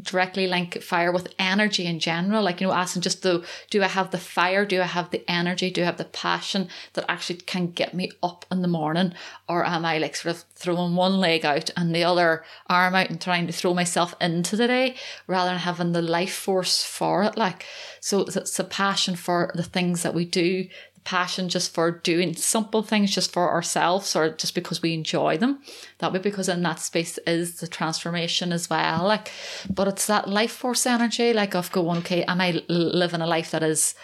directly 0.00 0.46
link 0.46 0.82
fire 0.82 1.12
with 1.12 1.32
energy 1.38 1.86
in 1.86 2.00
general. 2.00 2.42
Like, 2.42 2.60
you 2.60 2.66
know, 2.66 2.72
asking 2.72 3.02
just 3.02 3.22
the, 3.22 3.44
do 3.70 3.82
I 3.82 3.86
have 3.86 4.10
the 4.10 4.18
fire? 4.18 4.64
Do 4.64 4.80
I 4.80 4.86
have 4.86 5.10
the 5.10 5.28
energy? 5.30 5.70
Do 5.70 5.82
I 5.82 5.86
have 5.86 5.98
the 5.98 6.04
passion 6.04 6.68
that 6.94 7.04
actually 7.08 7.36
can 7.36 7.70
get 7.70 7.94
me 7.94 8.10
up 8.22 8.44
in 8.50 8.62
the 8.62 8.68
morning? 8.68 9.14
Or 9.48 9.64
am 9.64 9.84
I 9.84 9.98
like 9.98 10.16
sort 10.16 10.34
of 10.34 10.44
throwing 10.54 10.96
one 10.96 11.18
leg 11.18 11.44
out 11.44 11.70
and 11.76 11.94
the 11.94 12.04
other 12.04 12.44
arm 12.68 12.94
out 12.94 13.10
and 13.10 13.20
trying 13.20 13.46
to 13.46 13.52
throw 13.52 13.72
myself 13.72 14.14
into 14.20 14.56
the 14.56 14.66
day 14.66 14.96
rather 15.26 15.50
than 15.50 15.60
having 15.60 15.92
the 15.92 16.02
life 16.02 16.34
force 16.34 16.82
for 16.82 17.22
it? 17.22 17.36
Like, 17.36 17.64
so 18.00 18.20
it's 18.20 18.58
a 18.58 18.64
passion 18.64 19.14
for 19.14 19.52
the 19.54 19.62
things 19.62 20.02
that 20.02 20.14
we 20.14 20.24
do, 20.24 20.66
passion 21.04 21.50
just 21.50 21.74
for 21.74 21.90
doing 21.90 22.34
simple 22.34 22.82
things 22.82 23.14
just 23.14 23.32
for 23.32 23.50
ourselves 23.50 24.16
or 24.16 24.30
just 24.30 24.54
because 24.54 24.80
we 24.80 24.94
enjoy 24.94 25.36
them. 25.36 25.60
That 25.98 26.12
would 26.12 26.22
because 26.22 26.48
in 26.48 26.62
that 26.62 26.80
space 26.80 27.18
is 27.26 27.60
the 27.60 27.68
transformation 27.68 28.52
as 28.52 28.68
well. 28.70 29.04
Like, 29.04 29.30
but 29.72 29.86
it's 29.86 30.06
that 30.06 30.28
life 30.28 30.52
force 30.52 30.86
energy, 30.86 31.32
like 31.32 31.54
of 31.54 31.70
going, 31.72 31.98
okay, 31.98 32.24
am 32.24 32.40
I 32.40 32.62
living 32.68 33.20
a 33.20 33.26
life 33.26 33.50
that 33.50 33.62
is 33.62 33.94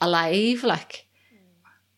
alive? 0.00 0.64
Like, 0.64 1.06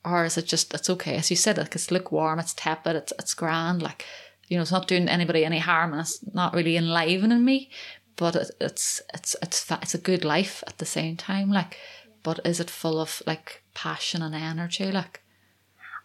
or 0.04 0.25
is 0.25 0.37
it 0.37 0.47
just 0.47 0.75
it's 0.75 0.90
okay? 0.90 1.16
As 1.16 1.30
you 1.30 1.37
said, 1.37 1.57
like 1.59 1.75
it's 1.75 1.90
lukewarm, 1.90 2.40
it's 2.40 2.54
tepid, 2.54 2.97
it's 2.97 3.12
it's 3.19 3.35
grand, 3.35 3.83
like 3.83 4.04
you 4.49 4.57
know, 4.57 4.62
it's 4.62 4.73
not 4.73 4.88
doing 4.88 5.09
anybody 5.09 5.45
any 5.45 5.61
harm 5.61 5.92
and 5.92 6.00
it's 6.00 6.19
not 6.35 6.54
really 6.54 6.76
enlivening 6.76 7.45
me. 7.45 7.71
But 8.16 8.35
it, 8.35 8.50
it's 8.61 9.00
it's 9.14 9.37
it's 9.42 9.71
it's 9.71 9.95
a 9.95 9.99
good 9.99 10.25
life 10.25 10.64
at 10.66 10.78
the 10.78 10.87
same 10.87 11.16
time, 11.16 11.50
like. 11.50 11.76
But 12.23 12.40
is 12.45 12.61
it 12.61 12.69
full 12.69 13.00
of 13.00 13.23
like 13.26 13.60
passion 13.75 14.23
and 14.23 14.35
energy 14.35 14.91
like. 14.91 15.23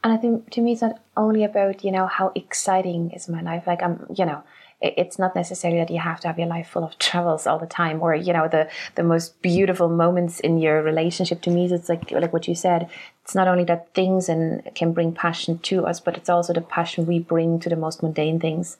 And 0.03 0.13
I 0.13 0.17
think 0.17 0.51
to 0.51 0.61
me 0.61 0.73
it's 0.73 0.81
not 0.81 0.99
only 1.17 1.43
about 1.43 1.83
you 1.83 1.91
know 1.91 2.07
how 2.07 2.31
exciting 2.35 3.11
is 3.11 3.27
my 3.27 3.41
life. 3.41 3.65
Like 3.65 3.81
I'm 3.81 4.05
you 4.15 4.25
know 4.25 4.43
it's 4.81 5.17
not 5.17 5.35
necessarily 5.35 5.79
that 5.79 5.89
you 5.89 5.99
have 5.99 6.19
to 6.19 6.27
have 6.27 6.37
your 6.37 6.47
life 6.47 6.67
full 6.67 6.83
of 6.83 6.97
travels 6.99 7.47
all 7.47 7.57
the 7.57 7.65
time 7.65 8.01
or 8.01 8.13
you 8.13 8.33
know 8.33 8.47
the 8.47 8.69
the 8.95 9.03
most 9.03 9.41
beautiful 9.41 9.89
moments 9.89 10.39
in 10.39 10.57
your 10.57 10.81
relationship. 10.83 11.41
To 11.41 11.49
me 11.49 11.65
is 11.65 11.71
it's 11.71 11.89
like 11.89 12.11
like 12.11 12.33
what 12.33 12.47
you 12.47 12.55
said 12.55 12.89
it's 13.23 13.35
not 13.35 13.47
only 13.47 13.63
that 13.65 13.93
things 13.93 14.29
and 14.29 14.69
can 14.75 14.93
bring 14.93 15.11
passion 15.11 15.57
to 15.59 15.85
us 15.85 15.99
but 15.99 16.17
it's 16.17 16.29
also 16.29 16.53
the 16.53 16.61
passion 16.61 17.07
we 17.07 17.19
bring 17.19 17.59
to 17.59 17.69
the 17.69 17.75
most 17.75 18.03
mundane 18.03 18.39
things 18.39 18.77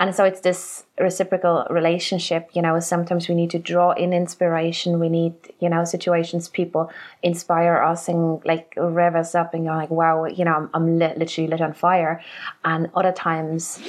and 0.00 0.14
so 0.14 0.24
it's 0.24 0.40
this 0.40 0.84
reciprocal 0.98 1.66
relationship 1.70 2.48
you 2.54 2.62
know 2.62 2.80
sometimes 2.80 3.28
we 3.28 3.34
need 3.34 3.50
to 3.50 3.58
draw 3.58 3.92
in 3.92 4.12
inspiration 4.12 4.98
we 4.98 5.08
need 5.08 5.34
you 5.60 5.68
know 5.68 5.84
situations 5.84 6.48
people 6.48 6.90
inspire 7.22 7.80
us 7.82 8.08
and 8.08 8.44
like 8.44 8.74
rev 8.76 9.14
us 9.14 9.34
up 9.34 9.54
and 9.54 9.64
you're 9.64 9.76
like 9.76 9.90
wow 9.90 10.24
you 10.24 10.44
know 10.44 10.54
i'm, 10.54 10.70
I'm 10.74 10.98
lit, 10.98 11.18
literally 11.18 11.48
lit 11.48 11.60
on 11.60 11.74
fire 11.74 12.20
and 12.64 12.90
other 12.94 13.12
times 13.12 13.80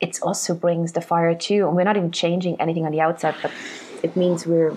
it 0.00 0.18
also 0.22 0.54
brings 0.54 0.92
the 0.92 1.02
fire 1.02 1.34
too 1.34 1.66
and 1.68 1.76
we're 1.76 1.84
not 1.84 1.96
even 1.96 2.10
changing 2.10 2.60
anything 2.60 2.86
on 2.86 2.92
the 2.92 3.00
outside 3.00 3.36
but 3.42 3.52
it 4.02 4.16
means 4.16 4.46
we're 4.46 4.76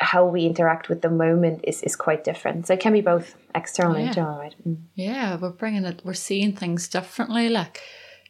how 0.00 0.26
we 0.26 0.44
interact 0.44 0.88
with 0.88 1.00
the 1.02 1.08
moment 1.08 1.60
is, 1.64 1.82
is 1.82 1.96
quite 1.96 2.24
different. 2.24 2.66
So 2.66 2.74
it 2.74 2.80
can 2.80 2.92
be 2.92 3.00
both 3.00 3.36
external 3.54 3.96
and 3.96 4.08
internal, 4.08 4.38
right? 4.38 4.54
Mm. 4.66 4.82
Yeah, 4.94 5.36
we're 5.36 5.50
bringing 5.50 5.84
it, 5.84 6.02
we're 6.04 6.12
seeing 6.12 6.54
things 6.54 6.88
differently. 6.88 7.48
Like, 7.48 7.80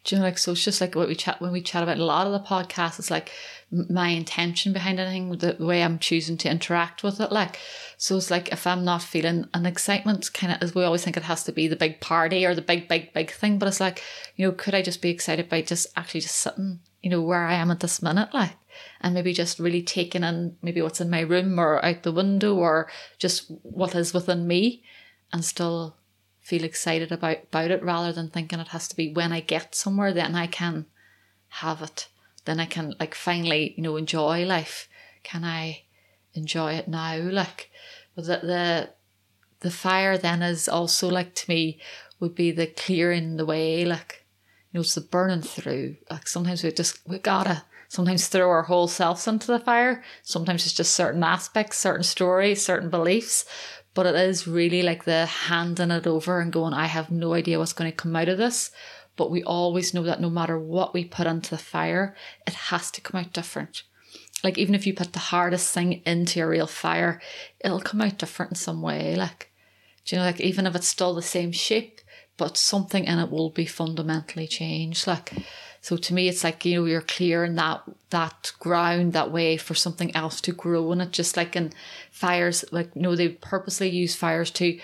do 0.05 0.15
you 0.15 0.21
know, 0.21 0.27
like, 0.27 0.37
so 0.37 0.53
it's 0.53 0.65
just 0.65 0.83
like 0.83 0.95
what 0.95 1.09
we 1.09 1.15
chat 1.15 1.41
when 1.41 1.51
we 1.51 1.63
chat 1.63 1.83
about 1.83 1.99
a 1.99 2.05
lot 2.05 2.27
of 2.27 2.33
the 2.35 2.47
podcasts, 2.47 2.99
it's 2.99 3.11
like 3.11 3.33
my 3.71 4.09
intention 4.09 4.75
behind 4.75 5.01
anything, 5.01 5.31
the 5.39 5.57
way 5.59 5.83
I'm 5.83 5.99
choosing 5.99 6.37
to 6.39 6.51
interact 6.51 7.03
with 7.03 7.21
it. 7.21 7.33
Like, 7.33 7.59
so 7.97 8.19
it's 8.19 8.31
like 8.31 8.53
if 8.53 8.67
I'm 8.67 8.85
not 8.85 9.03
feeling 9.03 9.49
an 9.55 9.65
excitement, 9.65 10.31
kind 10.35 10.53
of 10.53 10.63
as 10.63 10.75
we 10.75 10.85
always 10.85 11.03
think 11.03 11.17
it 11.17 11.23
has 11.23 11.43
to 11.45 11.53
be 11.53 11.69
the 11.69 11.77
big 11.77 12.01
party 12.01 12.45
or 12.45 12.55
the 12.55 12.61
big, 12.61 12.87
big, 12.87 13.15
big 13.15 13.31
thing, 13.31 13.59
but 13.59 13.67
it's 13.67 13.81
like, 13.81 14.03
you 14.37 14.47
know, 14.47 14.53
could 14.53 14.75
I 14.75 14.83
just 14.83 15.01
be 15.01 15.09
excited 15.09 15.49
by 15.49 15.63
just 15.63 15.87
actually 15.97 16.21
just 16.21 16.37
sitting, 16.37 16.81
you 17.03 17.09
know, 17.09 17.23
where 17.23 17.47
I 17.47 17.55
am 17.55 17.71
at 17.71 17.81
this 17.81 18.03
minute, 18.03 18.29
like, 18.35 18.53
and 19.01 19.15
maybe 19.15 19.33
just 19.33 19.59
really 19.59 19.83
taking 19.83 20.23
in 20.23 20.57
maybe 20.61 20.83
what's 20.83 21.01
in 21.01 21.09
my 21.09 21.21
room 21.21 21.59
or 21.59 21.83
out 21.83 22.03
the 22.03 22.13
window 22.13 22.57
or 22.57 22.91
just 23.19 23.51
what 23.63 23.95
is 23.95 24.13
within 24.13 24.47
me 24.47 24.83
and 25.33 25.43
still 25.45 25.97
feel 26.45 26.63
excited 26.63 27.11
about, 27.11 27.39
about 27.45 27.71
it 27.71 27.83
rather 27.83 28.13
than 28.13 28.29
thinking 28.29 28.61
it 28.61 28.69
has 28.69 28.87
to 28.87 28.95
be 28.95 29.11
when 29.11 29.33
I 29.33 29.41
get 29.41 29.75
somewhere, 29.75 30.13
then 30.13 30.35
I 30.35 30.47
can 30.47 30.85
have 31.49 31.81
it. 31.81 32.09
Then 32.45 32.61
I 32.61 32.67
can 32.67 32.95
like 33.01 33.15
finally, 33.15 33.73
you 33.79 33.83
know, 33.83 33.97
enjoy 33.97 34.45
life. 34.45 34.87
Can 35.23 35.43
I 35.43 35.85
enjoy 36.35 36.75
it 36.75 36.87
now? 36.87 37.17
Like 37.17 37.71
the 38.15 38.23
the 38.23 38.91
the 39.61 39.71
fire 39.71 40.19
then 40.19 40.43
is 40.43 40.69
also 40.69 41.09
like 41.09 41.35
to 41.37 41.51
me 41.51 41.81
would 42.21 42.35
be 42.35 42.51
the 42.51 42.67
clearing 42.67 43.39
the 43.39 43.47
way, 43.47 43.87
like 43.87 44.27
you 44.71 44.79
know, 44.79 44.83
it's 44.83 44.95
the 44.95 45.01
burning 45.01 45.41
through. 45.41 45.97
Like 46.11 46.29
sometimes 46.29 46.63
we 46.63 46.73
just 46.73 47.01
we 47.09 47.19
gotta 47.21 47.65
sometimes 47.89 48.29
throw 48.29 48.51
our 48.51 48.65
whole 48.65 48.89
selves 48.89 49.27
into 49.27 49.47
the 49.47 49.61
fire. 49.61 50.05
Sometimes 50.23 50.67
it's 50.67 50.75
just 50.75 50.95
certain 50.95 51.25
aspects, 51.25 51.79
certain 51.79 52.05
stories, 52.05 52.63
certain 52.63 52.91
beliefs 52.91 53.47
but 53.95 54.07
it 54.07 54.15
is 54.17 54.47
really 54.47 54.83
like 54.83 55.05
the 55.05 55.25
handing 55.25 55.91
it 55.91 56.07
over 56.07 56.41
and 56.41 56.53
going, 56.53 56.75
I 56.75 56.87
have 56.87 57.11
no 57.11 57.33
idea 57.35 57.59
what's 57.59 57.73
going 57.73 57.91
to 57.91 57.97
come 57.97 58.15
out 58.17 58.29
of 58.29 58.39
this. 58.39 58.71
But 59.17 59.31
we 59.31 59.45
always 59.45 59.95
know 59.95 60.03
that 60.03 60.21
no 60.21 60.29
matter 60.29 60.59
what 60.59 60.93
we 60.93 61.05
put 61.05 61.29
into 61.29 61.51
the 61.51 61.59
fire, 61.59 62.17
it 62.47 62.55
has 62.55 62.91
to 62.91 63.01
come 63.01 63.21
out 63.21 63.33
different. 63.33 63.85
Like 64.43 64.59
even 64.59 64.75
if 64.75 64.87
you 64.87 64.93
put 64.93 65.13
the 65.13 65.21
hardest 65.21 65.73
thing 65.73 66.03
into 66.05 66.43
a 66.43 66.47
real 66.47 66.67
fire, 66.67 67.21
it'll 67.61 67.81
come 67.81 68.01
out 68.01 68.19
different 68.19 68.53
in 68.53 68.57
some 68.57 68.83
way. 68.83 69.15
Like, 69.15 69.53
do 70.05 70.17
you 70.17 70.21
know, 70.21 70.27
like 70.27 70.41
even 70.41 70.67
if 70.67 70.75
it's 70.75 70.89
still 70.89 71.15
the 71.15 71.23
same 71.23 71.53
shape, 71.53 72.01
but 72.37 72.57
something 72.57 73.05
in 73.05 73.21
it 73.21 73.31
will 73.31 73.51
be 73.51 73.65
fundamentally 73.65 74.49
changed. 74.49 75.07
Like, 75.07 75.33
so 75.85 75.99
to 75.99 76.15
me, 76.15 76.29
it's 76.31 76.43
like 76.43 76.65
you 76.65 76.77
know 76.77 76.87
you're 76.87 77.03
clearing 77.03 77.57
that 77.57 77.83
that 78.09 78.53
ground 78.59 79.13
that 79.13 79.31
way 79.31 79.59
for 79.59 79.75
something 79.75 80.17
else 80.17 80.41
to 80.41 80.53
grow 80.53 80.91
in 80.93 81.03
it. 81.03 81.11
Just 81.11 81.37
like 81.37 81.55
in 81.55 81.75
fires, 82.11 82.65
like 82.73 82.89
you 82.95 83.03
know 83.03 83.15
they 83.15 83.29
purposely 83.29 83.91
use 83.91 84.15
fires 84.15 84.51
to 84.53 84.81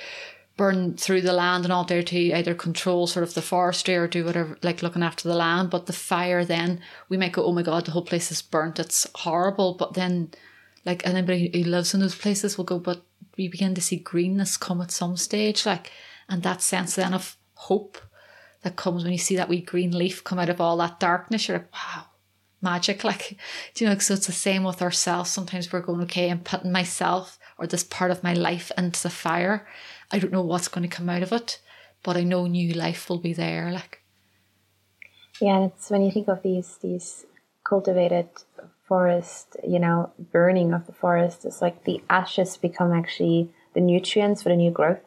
burn 0.59 0.99
through 0.99 1.23
the 1.23 1.33
land 1.33 1.65
and 1.65 1.73
all 1.73 1.85
there 1.85 2.03
to 2.03 2.19
either 2.19 2.55
control 2.55 3.07
sort 3.07 3.23
of 3.23 3.33
the 3.33 3.41
forestry 3.41 3.97
or 3.97 4.07
do 4.07 4.27
whatever, 4.27 4.59
like 4.63 4.83
looking 4.83 5.03
after 5.03 5.27
the 5.27 5.35
land. 5.35 5.71
But 5.71 5.87
the 5.87 5.95
fire, 5.95 6.45
then 6.45 6.83
we 7.09 7.17
might 7.17 7.33
go, 7.33 7.47
oh 7.47 7.53
my 7.53 7.63
god, 7.63 7.87
the 7.87 7.93
whole 7.93 8.05
place 8.05 8.31
is 8.31 8.43
burnt. 8.43 8.79
It's 8.79 9.07
horrible. 9.15 9.73
But 9.73 9.95
then, 9.95 10.33
like 10.85 11.07
anybody 11.07 11.51
who 11.55 11.71
lives 11.71 11.95
in 11.95 12.01
those 12.01 12.15
places 12.15 12.59
will 12.59 12.67
go, 12.67 12.79
but 12.79 13.01
we 13.39 13.49
begin 13.49 13.75
to 13.75 13.81
see 13.81 13.97
greenness 13.97 14.59
come 14.59 14.83
at 14.83 14.91
some 14.91 15.17
stage, 15.17 15.65
like, 15.65 15.91
and 16.29 16.43
that 16.43 16.61
sense 16.61 16.97
then 16.97 17.15
of 17.15 17.39
hope 17.55 17.97
that 18.63 18.77
comes 18.77 19.03
when 19.03 19.13
you 19.13 19.19
see 19.19 19.37
that 19.37 19.49
wee 19.49 19.61
green 19.61 19.97
leaf 19.97 20.23
come 20.23 20.39
out 20.39 20.49
of 20.49 20.61
all 20.61 20.77
that 20.79 21.01
darkness. 21.01 21.49
You're 21.49 21.59
like, 21.59 21.73
wow, 21.73 22.05
magic. 22.61 23.05
Like, 23.11 23.37
do 23.75 23.85
you 23.85 23.91
know, 23.91 23.99
so 23.99 24.15
it's 24.15 24.27
the 24.27 24.33
same 24.33 24.65
with 24.65 24.83
ourselves. 24.83 25.31
Sometimes 25.31 25.73
we're 25.73 25.81
going, 25.81 26.03
okay, 26.03 26.31
I'm 26.31 26.41
putting 26.41 26.73
myself 26.73 27.39
or 27.59 27.67
this 27.67 27.85
part 27.85 28.11
of 28.11 28.23
my 28.23 28.35
life 28.35 28.71
into 28.77 29.03
the 29.03 29.11
fire. 29.11 29.67
I 30.11 30.19
don't 30.19 30.33
know 30.33 30.43
what's 30.43 30.69
going 30.69 30.89
to 30.89 30.95
come 30.97 31.09
out 31.09 31.23
of 31.23 31.33
it, 31.33 31.61
but 32.03 32.17
I 32.17 32.23
know 32.23 32.47
new 32.47 32.73
life 32.73 33.09
will 33.09 33.19
be 33.19 33.33
there. 33.33 33.71
Like, 33.71 34.03
yeah, 35.41 35.67
it's 35.67 35.91
when 35.91 36.03
you 36.03 36.11
think 36.11 36.29
of 36.29 36.43
these 36.43 36.79
these 36.83 37.27
cultivated 37.65 38.29
forest, 38.87 39.57
you 39.67 39.79
know, 39.79 40.13
burning 40.19 40.73
of 40.73 40.87
the 40.87 40.93
forest, 40.93 41.45
it's 41.45 41.63
like 41.63 41.85
the 41.85 42.03
ashes 42.11 42.57
become 42.57 42.93
actually 42.93 43.51
the 43.75 43.81
nutrients 43.81 44.43
for 44.43 44.49
the 44.49 44.57
new 44.57 44.71
growth. 44.71 45.01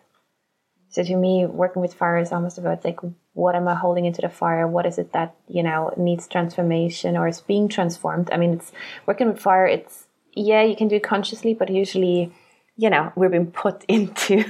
So 0.89 1.03
to 1.03 1.15
me, 1.15 1.45
working 1.45 1.81
with 1.81 1.93
fire 1.93 2.17
is 2.17 2.31
almost 2.31 2.57
about 2.57 2.85
like 2.85 2.99
what 3.33 3.55
am 3.55 3.67
I 3.67 3.75
holding 3.75 4.05
into 4.05 4.21
the 4.21 4.29
fire? 4.29 4.67
What 4.67 4.85
is 4.85 4.97
it 4.97 5.11
that, 5.13 5.35
you 5.47 5.63
know, 5.63 5.91
needs 5.97 6.27
transformation 6.27 7.17
or 7.17 7.27
is 7.27 7.41
being 7.41 7.67
transformed? 7.67 8.29
I 8.31 8.37
mean, 8.37 8.53
it's 8.53 8.71
working 9.05 9.27
with 9.27 9.39
fire, 9.39 9.65
it's, 9.65 10.05
yeah, 10.33 10.63
you 10.63 10.75
can 10.75 10.87
do 10.87 10.97
it 10.97 11.03
consciously, 11.03 11.53
but 11.53 11.69
usually, 11.69 12.31
you 12.77 12.89
know, 12.89 13.11
we're 13.15 13.29
being 13.29 13.51
put 13.51 13.83
into, 13.87 14.45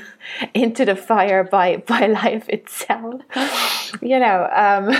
into 0.53 0.83
the 0.83 0.95
fire 0.95 1.43
by, 1.43 1.77
by 1.77 2.07
life 2.23 2.49
itself, 2.49 3.21
you 4.01 4.19
know, 4.19 4.49
um, 4.53 4.93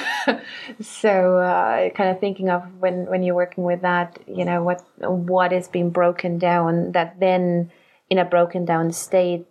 so, 0.81 1.37
uh, 1.37 1.89
kind 1.89 2.09
of 2.09 2.19
thinking 2.21 2.49
of 2.49 2.63
when, 2.79 3.05
when 3.07 3.21
you're 3.21 3.35
working 3.35 3.65
with 3.65 3.81
that, 3.81 4.17
you 4.27 4.45
know, 4.45 4.63
what, 4.63 4.81
what 4.99 5.51
is 5.51 5.67
being 5.67 5.89
broken 5.89 6.37
down 6.37 6.93
that 6.93 7.19
then 7.19 7.69
in 8.09 8.17
a 8.17 8.25
broken 8.25 8.63
down 8.63 8.93
state 8.93 9.45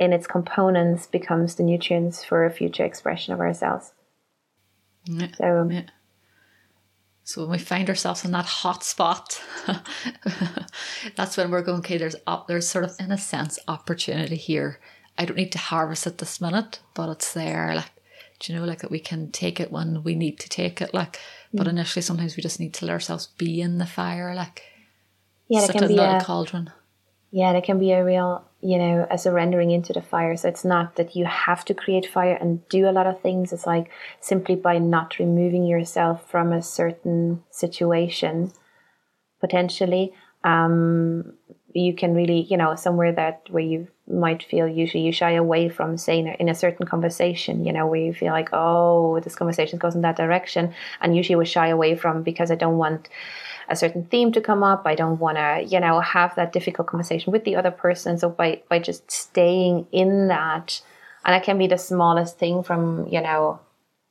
in 0.00 0.14
its 0.14 0.26
components 0.26 1.06
becomes 1.06 1.54
the 1.54 1.62
nutrients 1.62 2.24
for 2.24 2.44
a 2.44 2.50
future 2.50 2.84
expression 2.84 3.34
of 3.34 3.40
ourselves. 3.40 3.92
Yeah. 5.04 5.28
So, 5.36 5.68
yeah. 5.70 5.82
so 7.22 7.42
when 7.42 7.50
we 7.50 7.58
find 7.58 7.88
ourselves 7.88 8.24
in 8.24 8.32
that 8.32 8.46
hot 8.46 8.82
spot, 8.82 9.40
that's 11.16 11.36
when 11.36 11.50
we're 11.50 11.62
going. 11.62 11.80
Okay, 11.80 11.98
there's 11.98 12.16
up, 12.26 12.48
there's 12.48 12.66
sort 12.66 12.84
of 12.84 12.96
in 12.98 13.12
a 13.12 13.18
sense 13.18 13.58
opportunity 13.68 14.36
here. 14.36 14.80
I 15.18 15.26
don't 15.26 15.36
need 15.36 15.52
to 15.52 15.58
harvest 15.58 16.06
it 16.06 16.16
this 16.16 16.40
minute, 16.40 16.80
but 16.94 17.10
it's 17.10 17.34
there. 17.34 17.74
Like, 17.74 17.90
do 18.38 18.52
you 18.52 18.58
know, 18.58 18.64
like 18.64 18.80
that 18.80 18.90
we 18.90 19.00
can 19.00 19.30
take 19.30 19.60
it 19.60 19.70
when 19.70 20.02
we 20.02 20.14
need 20.14 20.40
to 20.40 20.48
take 20.48 20.80
it. 20.80 20.94
Like, 20.94 21.20
but 21.52 21.66
mm. 21.66 21.70
initially, 21.70 22.02
sometimes 22.02 22.36
we 22.36 22.42
just 22.42 22.58
need 22.58 22.72
to 22.74 22.86
let 22.86 22.92
ourselves 22.92 23.26
be 23.26 23.60
in 23.60 23.76
the 23.76 23.86
fire. 23.86 24.34
Like, 24.34 24.62
yeah, 25.48 25.64
it 25.64 25.72
can 25.72 25.88
be 25.88 25.98
a 25.98 26.22
cauldron. 26.22 26.70
Yeah, 27.30 27.52
there 27.52 27.60
can 27.60 27.78
be 27.78 27.92
a 27.92 28.04
real 28.04 28.49
you 28.62 28.78
know, 28.78 29.06
a 29.10 29.16
surrendering 29.16 29.70
into 29.70 29.92
the 29.92 30.02
fire. 30.02 30.36
So 30.36 30.48
it's 30.48 30.64
not 30.64 30.96
that 30.96 31.16
you 31.16 31.24
have 31.24 31.64
to 31.66 31.74
create 31.74 32.06
fire 32.06 32.36
and 32.40 32.66
do 32.68 32.88
a 32.88 32.92
lot 32.92 33.06
of 33.06 33.20
things. 33.20 33.52
It's 33.52 33.66
like 33.66 33.90
simply 34.20 34.54
by 34.54 34.78
not 34.78 35.18
removing 35.18 35.64
yourself 35.64 36.28
from 36.30 36.52
a 36.52 36.62
certain 36.62 37.42
situation, 37.50 38.52
potentially, 39.40 40.12
um, 40.44 41.34
you 41.72 41.94
can 41.94 42.14
really, 42.14 42.42
you 42.42 42.56
know, 42.56 42.74
somewhere 42.74 43.12
that 43.12 43.42
where 43.48 43.62
you 43.62 43.88
might 44.08 44.42
feel 44.42 44.66
usually 44.66 45.04
you 45.04 45.12
shy 45.12 45.32
away 45.32 45.68
from 45.68 45.96
saying 45.96 46.26
in 46.40 46.48
a 46.48 46.54
certain 46.54 46.86
conversation, 46.86 47.64
you 47.64 47.72
know, 47.72 47.86
where 47.86 48.00
you 48.00 48.12
feel 48.12 48.32
like, 48.32 48.48
oh, 48.52 49.20
this 49.20 49.36
conversation 49.36 49.78
goes 49.78 49.94
in 49.94 50.00
that 50.00 50.16
direction. 50.16 50.74
And 51.00 51.16
usually 51.16 51.36
we 51.36 51.46
shy 51.46 51.68
away 51.68 51.94
from 51.94 52.22
because 52.22 52.50
I 52.50 52.56
don't 52.56 52.78
want 52.78 53.08
a 53.70 53.76
certain 53.76 54.04
theme 54.04 54.32
to 54.32 54.40
come 54.40 54.62
up. 54.62 54.82
I 54.84 54.96
don't 54.96 55.20
want 55.20 55.38
to, 55.38 55.64
you 55.66 55.80
know, 55.80 56.00
have 56.00 56.34
that 56.34 56.52
difficult 56.52 56.88
conversation 56.88 57.32
with 57.32 57.44
the 57.44 57.56
other 57.56 57.70
person. 57.70 58.18
So 58.18 58.28
by 58.28 58.62
by 58.68 58.80
just 58.80 59.10
staying 59.10 59.86
in 59.92 60.28
that, 60.28 60.82
and 61.24 61.34
it 61.34 61.44
can 61.44 61.56
be 61.56 61.68
the 61.68 61.78
smallest 61.78 62.38
thing 62.38 62.62
from 62.62 63.06
you 63.08 63.20
know, 63.20 63.60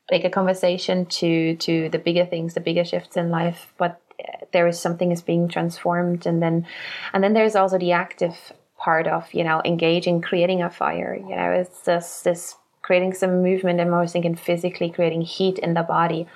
like 0.09 0.23
a 0.23 0.29
conversation 0.29 1.05
to 1.07 1.55
to 1.57 1.89
the 1.89 1.99
bigger 1.99 2.25
things, 2.25 2.53
the 2.53 2.61
bigger 2.61 2.85
shifts 2.85 3.17
in 3.17 3.29
life. 3.29 3.73
But 3.77 4.01
uh, 4.19 4.45
there 4.53 4.67
is 4.67 4.79
something 4.79 5.11
is 5.11 5.21
being 5.21 5.49
transformed, 5.49 6.25
and 6.25 6.41
then 6.41 6.65
and 7.13 7.23
then 7.23 7.33
there's 7.33 7.55
also 7.55 7.77
the 7.77 7.91
active 7.91 8.53
part 8.77 9.07
of 9.07 9.33
you 9.33 9.43
know 9.43 9.61
engaging, 9.65 10.21
creating 10.21 10.63
a 10.63 10.69
fire. 10.69 11.15
You 11.15 11.35
know, 11.35 11.51
it's 11.51 11.85
just 11.85 12.23
this 12.23 12.55
creating 12.81 13.13
some 13.13 13.43
movement. 13.43 13.81
I'm 13.81 13.93
always 13.93 14.13
thinking 14.13 14.35
physically 14.35 14.89
creating 14.89 15.21
heat 15.21 15.59
in 15.59 15.73
the 15.73 15.83
body, 15.83 16.27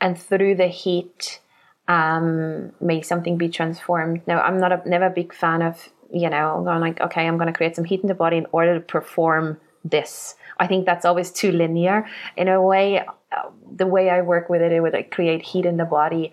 and 0.00 0.18
through 0.18 0.54
the 0.54 0.68
heat 0.68 1.40
um, 1.88 2.72
may 2.80 3.02
something 3.02 3.36
be 3.38 3.48
transformed. 3.48 4.22
Now, 4.26 4.40
I'm 4.40 4.58
not 4.58 4.72
a 4.72 4.88
never 4.88 5.06
a 5.06 5.10
big 5.10 5.32
fan 5.34 5.62
of 5.62 5.88
you 6.12 6.30
know, 6.30 6.62
going 6.64 6.80
like, 6.80 7.00
okay, 7.00 7.26
I'm 7.26 7.36
going 7.36 7.48
to 7.48 7.52
create 7.52 7.76
some 7.76 7.84
heat 7.84 8.00
in 8.00 8.08
the 8.08 8.14
body 8.14 8.36
in 8.36 8.46
order 8.52 8.74
to 8.74 8.80
perform 8.80 9.58
this. 9.84 10.34
I 10.58 10.66
think 10.66 10.86
that's 10.86 11.04
always 11.04 11.30
too 11.30 11.52
linear. 11.52 12.06
In 12.36 12.48
a 12.48 12.62
way, 12.62 13.00
uh, 13.00 13.50
the 13.74 13.86
way 13.86 14.10
I 14.10 14.22
work 14.22 14.48
with 14.48 14.62
it, 14.62 14.72
it 14.72 14.80
would 14.80 14.92
like 14.92 15.10
create 15.10 15.42
heat 15.42 15.66
in 15.66 15.76
the 15.76 15.84
body 15.84 16.32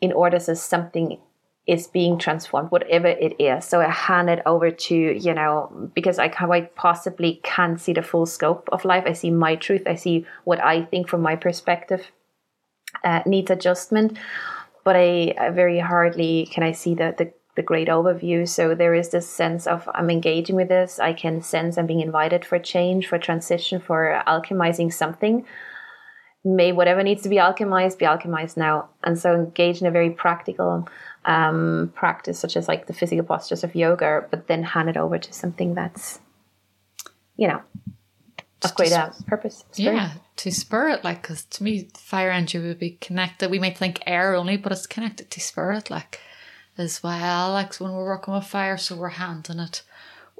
in 0.00 0.12
order 0.12 0.40
so 0.40 0.54
something 0.54 1.18
is 1.66 1.86
being 1.86 2.18
transformed, 2.18 2.70
whatever 2.70 3.06
it 3.06 3.36
is. 3.38 3.64
So 3.64 3.80
I 3.80 3.88
hand 3.88 4.28
it 4.28 4.42
over 4.44 4.70
to, 4.70 4.94
you 4.94 5.34
know, 5.34 5.90
because 5.94 6.18
I 6.18 6.28
quite 6.28 6.74
possibly 6.74 7.40
can't 7.44 7.80
see 7.80 7.92
the 7.92 8.02
full 8.02 8.26
scope 8.26 8.68
of 8.72 8.84
life. 8.84 9.04
I 9.06 9.12
see 9.12 9.30
my 9.30 9.56
truth. 9.56 9.82
I 9.86 9.94
see 9.94 10.26
what 10.44 10.58
I 10.60 10.84
think 10.86 11.08
from 11.08 11.22
my 11.22 11.36
perspective 11.36 12.10
uh, 13.04 13.22
needs 13.24 13.50
adjustment. 13.50 14.18
But 14.84 14.96
I, 14.96 15.34
I 15.38 15.50
very 15.50 15.78
hardly 15.78 16.48
can 16.50 16.62
I 16.62 16.72
see 16.72 16.94
the, 16.94 17.14
the 17.16 17.32
the 17.56 17.62
great 17.62 17.88
overview. 17.88 18.48
So 18.48 18.74
there 18.74 18.94
is 18.94 19.10
this 19.10 19.28
sense 19.28 19.66
of 19.66 19.88
I'm 19.92 20.08
engaging 20.08 20.56
with 20.56 20.68
this. 20.68 20.98
I 20.98 21.12
can 21.12 21.42
sense 21.42 21.76
I'm 21.76 21.86
being 21.86 22.00
invited 22.00 22.44
for 22.44 22.58
change, 22.58 23.08
for 23.08 23.18
transition, 23.18 23.80
for 23.80 24.22
alchemizing 24.26 24.92
something. 24.92 25.44
May 26.44 26.72
whatever 26.72 27.02
needs 27.02 27.22
to 27.22 27.28
be 27.28 27.36
alchemized 27.36 27.98
be 27.98 28.06
alchemized 28.06 28.56
now. 28.56 28.88
And 29.02 29.18
so 29.18 29.34
engage 29.34 29.80
in 29.80 29.86
a 29.86 29.90
very 29.90 30.10
practical 30.10 30.88
um, 31.24 31.92
practice, 31.94 32.38
such 32.38 32.56
as 32.56 32.68
like 32.68 32.86
the 32.86 32.94
physical 32.94 33.24
postures 33.24 33.64
of 33.64 33.74
yoga, 33.74 34.26
but 34.30 34.46
then 34.46 34.62
hand 34.62 34.88
it 34.88 34.96
over 34.96 35.18
to 35.18 35.32
something 35.32 35.74
that's, 35.74 36.20
you 37.36 37.48
know, 37.48 37.60
of 38.62 38.74
greater 38.74 39.12
purpose. 39.26 39.64
Spirit. 39.72 39.94
Yeah, 39.94 40.12
to 40.36 40.50
spirit, 40.50 41.04
like, 41.04 41.22
because 41.22 41.44
to 41.44 41.62
me, 41.62 41.88
fire 41.96 42.30
energy 42.30 42.58
would 42.58 42.78
be 42.78 42.98
connected. 43.00 43.50
We 43.50 43.58
might 43.58 43.78
think 43.78 44.02
air 44.06 44.34
only, 44.34 44.56
but 44.56 44.72
it's 44.72 44.86
connected 44.86 45.30
to 45.30 45.40
spirit, 45.40 45.90
like, 45.90 46.20
as 46.78 47.02
well. 47.02 47.52
Like, 47.52 47.74
when 47.76 47.92
we're 47.92 48.04
working 48.04 48.34
with 48.34 48.46
fire, 48.46 48.76
so 48.76 48.96
we're 48.96 49.08
handing 49.08 49.58
it 49.58 49.82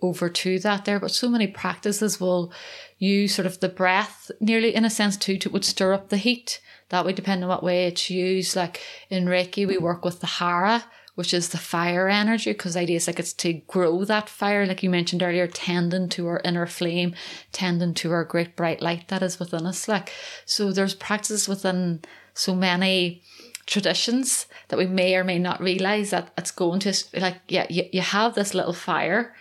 over 0.03 0.29
to 0.29 0.59
that 0.61 0.85
there. 0.85 0.99
But 0.99 1.11
so 1.11 1.29
many 1.29 1.47
practices 1.47 2.21
will 2.21 2.53
use 2.99 3.35
sort 3.35 3.47
of 3.47 3.61
the 3.61 3.69
breath, 3.69 4.31
nearly 4.41 4.75
in 4.75 4.85
a 4.85 4.91
sense, 4.91 5.17
too, 5.17 5.37
to 5.39 5.50
would 5.50 5.65
stir 5.65 5.93
up 5.93 6.09
the 6.09 6.17
heat 6.17 6.61
that 6.91 7.05
would 7.05 7.15
depend 7.15 7.43
on 7.43 7.49
what 7.49 7.62
way 7.62 7.87
it's 7.87 8.11
used. 8.11 8.57
Like 8.57 8.81
in 9.09 9.27
Reiki, 9.27 9.67
we 9.67 9.79
work 9.79 10.05
with 10.05 10.21
the 10.21 10.27
Hara, 10.27 10.85
which 11.21 11.35
is 11.35 11.50
the 11.50 11.59
fire 11.59 12.09
energy, 12.09 12.50
because 12.50 12.73
the 12.73 12.81
idea 12.81 12.97
is 12.97 13.07
like 13.07 13.21
it's 13.21 13.35
to 13.35 13.53
grow 13.69 14.07
that 14.07 14.27
fire, 14.27 14.65
like 14.65 14.83
you 14.83 14.89
mentioned 14.89 15.23
earlier, 15.23 15.47
tending 15.47 16.09
to 16.09 16.27
our 16.27 16.41
inner 16.47 16.67
flame, 16.67 17.15
tending 17.53 17.93
to 17.93 18.11
our 18.11 18.25
great 18.25 18.57
bright 18.57 18.81
light 18.81 19.09
that 19.09 19.23
is 19.23 19.39
within 19.39 19.67
us. 19.67 19.87
Like 19.87 20.11
so 20.47 20.73
there's 20.73 20.95
practices 20.95 21.47
within 21.47 22.00
so 22.33 22.55
many 22.55 23.23
traditions 23.67 24.47
that 24.69 24.79
we 24.79 24.87
may 24.87 25.15
or 25.15 25.23
may 25.23 25.39
not 25.39 25.61
realize 25.61 26.09
that 26.09 26.33
it's 26.39 26.50
going 26.50 26.81
to 26.81 26.95
like 27.12 27.37
yeah 27.49 27.67
you, 27.69 27.85
you 27.93 28.00
have 28.00 28.35
this 28.35 28.55
little 28.55 28.73
fire 28.73 29.35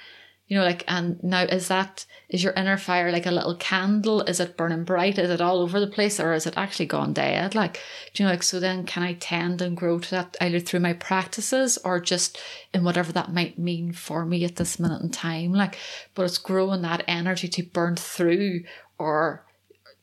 you 0.49 0.57
know 0.57 0.65
like 0.65 0.83
and 0.87 1.23
now 1.23 1.43
is 1.43 1.67
that 1.69 2.05
is 2.27 2.43
your 2.43 2.53
inner 2.53 2.75
fire 2.75 3.11
like 3.11 3.25
a 3.25 3.31
little 3.31 3.55
candle? 3.55 4.21
Is 4.23 4.39
it 4.39 4.57
burning 4.57 4.83
bright? 4.83 5.17
Is 5.17 5.29
it 5.29 5.41
all 5.41 5.61
over 5.61 5.79
the 5.79 5.87
place 5.87 6.19
or 6.19 6.33
is 6.33 6.45
it 6.45 6.57
actually 6.57 6.87
gone 6.87 7.13
dead? 7.13 7.55
Like 7.55 7.79
do 8.13 8.23
you 8.23 8.27
know 8.27 8.33
like 8.33 8.43
so 8.43 8.59
then 8.59 8.85
can 8.85 9.03
i 9.03 9.13
tend 9.13 9.61
and 9.61 9.77
grow 9.77 9.99
to 9.99 10.11
that 10.11 10.35
either 10.41 10.59
through 10.59 10.81
my 10.81 10.93
practices 10.93 11.77
or 11.85 11.99
just 11.99 12.39
in 12.73 12.83
whatever 12.83 13.11
that 13.13 13.33
might 13.33 13.57
mean 13.57 13.93
for 13.93 14.25
me 14.25 14.43
at 14.43 14.57
this 14.57 14.79
minute 14.79 15.01
in 15.01 15.11
time? 15.11 15.53
Like 15.53 15.77
but 16.15 16.23
it's 16.23 16.39
growing 16.39 16.81
that 16.81 17.03
energy 17.07 17.47
to 17.47 17.63
burn 17.63 17.95
through 17.95 18.63
or 18.97 19.45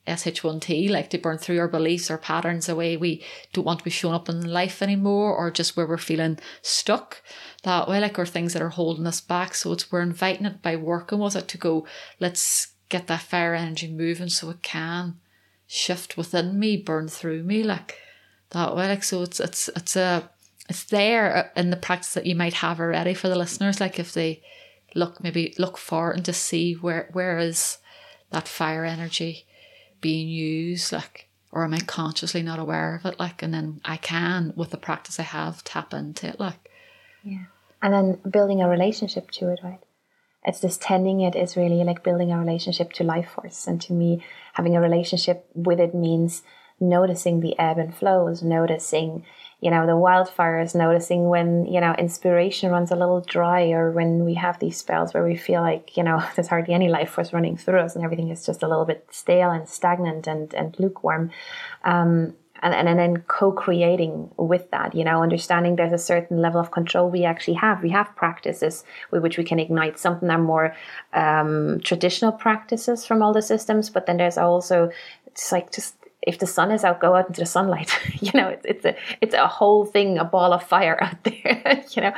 SH1T, 0.07 0.89
like 0.89 1.09
to 1.09 1.17
burn 1.17 1.37
through 1.37 1.59
our 1.59 1.67
beliefs 1.67 2.09
or 2.09 2.17
patterns 2.17 2.65
the 2.65 2.75
way 2.75 2.97
we 2.97 3.23
don't 3.53 3.65
want 3.65 3.79
to 3.79 3.85
be 3.85 3.91
shown 3.91 4.13
up 4.13 4.29
in 4.29 4.51
life 4.51 4.81
anymore, 4.81 5.35
or 5.35 5.51
just 5.51 5.75
where 5.75 5.85
we're 5.85 5.97
feeling 5.97 6.39
stuck 6.61 7.21
that 7.63 7.87
way, 7.87 7.99
like 7.99 8.17
or 8.17 8.25
things 8.25 8.53
that 8.53 8.61
are 8.61 8.69
holding 8.69 9.05
us 9.05 9.21
back. 9.21 9.53
So 9.53 9.73
it's 9.73 9.91
we're 9.91 10.01
inviting 10.01 10.45
it 10.45 10.61
by 10.61 10.75
working 10.75 11.19
with 11.19 11.35
it 11.35 11.47
to 11.49 11.57
go, 11.57 11.85
let's 12.19 12.67
get 12.89 13.07
that 13.07 13.21
fire 13.21 13.53
energy 13.53 13.91
moving 13.91 14.29
so 14.29 14.49
it 14.49 14.61
can 14.63 15.19
shift 15.67 16.17
within 16.17 16.57
me, 16.57 16.77
burn 16.77 17.07
through 17.07 17.43
me, 17.43 17.63
like 17.63 17.97
that 18.51 18.75
way. 18.75 18.87
Like 18.87 19.03
so 19.03 19.21
it's 19.23 19.39
it's 19.39 19.69
it's 19.75 19.95
a 19.95 20.29
it's 20.69 20.85
there 20.85 21.51
in 21.55 21.69
the 21.69 21.77
practice 21.77 22.13
that 22.13 22.25
you 22.25 22.35
might 22.35 22.55
have 22.55 22.79
already 22.79 23.13
for 23.13 23.29
the 23.29 23.35
listeners. 23.35 23.79
Like 23.79 23.99
if 23.99 24.13
they 24.13 24.41
look 24.95 25.21
maybe 25.21 25.53
look 25.57 25.77
for 25.77 26.11
and 26.11 26.23
just 26.23 26.43
see 26.43 26.73
where 26.73 27.09
where 27.11 27.37
is 27.37 27.77
that 28.31 28.47
fire 28.47 28.85
energy 28.85 29.45
being 30.01 30.27
used, 30.27 30.91
like, 30.91 31.27
or 31.51 31.63
am 31.63 31.73
I 31.73 31.79
consciously 31.79 32.43
not 32.43 32.59
aware 32.59 32.95
of 32.95 33.05
it? 33.05 33.19
Like, 33.19 33.41
and 33.41 33.53
then 33.53 33.81
I 33.85 33.97
can, 33.97 34.53
with 34.55 34.71
the 34.71 34.77
practice 34.77 35.19
I 35.19 35.23
have, 35.23 35.63
tap 35.63 35.93
into 35.93 36.27
it, 36.27 36.39
like. 36.39 36.69
Yeah. 37.23 37.45
And 37.81 37.93
then 37.93 38.19
building 38.29 38.61
a 38.61 38.69
relationship 38.69 39.31
to 39.31 39.49
it, 39.49 39.59
right? 39.63 39.79
It's 40.43 40.59
this 40.59 40.77
tending 40.77 41.21
it 41.21 41.35
is 41.35 41.57
really 41.57 41.83
like 41.83 42.03
building 42.03 42.31
a 42.31 42.39
relationship 42.39 42.93
to 42.93 43.03
life 43.03 43.31
force. 43.31 43.67
And 43.67 43.81
to 43.81 43.93
me, 43.93 44.23
having 44.53 44.75
a 44.75 44.81
relationship 44.81 45.45
with 45.53 45.79
it 45.79 45.93
means 45.93 46.41
noticing 46.79 47.39
the 47.39 47.57
ebb 47.59 47.77
and 47.77 47.93
flows, 47.93 48.41
noticing 48.41 49.25
you 49.59 49.71
know 49.71 49.87
the 49.87 49.93
wildfires 49.93 50.75
noticing 50.75 51.29
when 51.29 51.65
you 51.65 51.81
know 51.81 51.93
inspiration 51.97 52.69
runs 52.69 52.91
a 52.91 52.95
little 52.95 53.21
dry 53.21 53.71
or 53.71 53.91
when 53.91 54.23
we 54.23 54.35
have 54.35 54.59
these 54.59 54.77
spells 54.77 55.13
where 55.13 55.23
we 55.23 55.35
feel 55.35 55.61
like 55.61 55.97
you 55.97 56.03
know 56.03 56.23
there's 56.35 56.47
hardly 56.47 56.73
any 56.73 56.89
life 56.89 57.09
force 57.11 57.33
running 57.33 57.57
through 57.57 57.79
us 57.79 57.95
and 57.95 58.03
everything 58.03 58.29
is 58.29 58.45
just 58.45 58.63
a 58.63 58.67
little 58.67 58.85
bit 58.85 59.07
stale 59.09 59.49
and 59.49 59.67
stagnant 59.67 60.27
and 60.27 60.53
and 60.53 60.79
lukewarm. 60.79 61.31
Um, 61.83 62.35
and, 62.63 62.73
and, 62.73 62.89
and 62.89 62.97
then 62.97 63.17
co-creating 63.27 64.31
with 64.35 64.71
that 64.71 64.95
you 64.95 65.03
know 65.03 65.21
understanding 65.21 65.75
there's 65.75 65.93
a 65.93 65.97
certain 65.97 66.41
level 66.41 66.59
of 66.59 66.71
control 66.71 67.09
we 67.09 67.23
actually 67.23 67.53
have. 67.53 67.83
We 67.83 67.91
have 67.91 68.15
practices 68.15 68.83
with 69.11 69.21
which 69.21 69.37
we 69.37 69.43
can 69.43 69.59
ignite 69.59 69.99
something 69.99 70.27
that 70.27 70.39
are 70.39 70.43
more 70.43 70.75
um, 71.13 71.79
traditional 71.83 72.31
practices 72.31 73.05
from 73.05 73.21
all 73.21 73.31
the 73.31 73.43
systems 73.43 73.91
but 73.91 74.07
then 74.07 74.17
there's 74.17 74.39
also 74.39 74.89
it's 75.27 75.51
like 75.51 75.71
just 75.71 75.93
if 76.27 76.39
the 76.39 76.45
sun 76.45 76.71
is 76.71 76.83
out, 76.83 76.99
go 76.99 77.15
out 77.15 77.27
into 77.29 77.39
the 77.39 77.45
sunlight. 77.45 77.97
you 78.19 78.31
know, 78.33 78.49
it's, 78.49 78.65
it's 78.65 78.85
a 78.85 78.95
it's 79.21 79.33
a 79.33 79.47
whole 79.47 79.85
thing, 79.85 80.17
a 80.17 80.25
ball 80.25 80.51
of 80.51 80.61
fire 80.61 80.97
out 81.01 81.23
there. 81.23 81.83
you 81.91 82.01
know, 82.01 82.13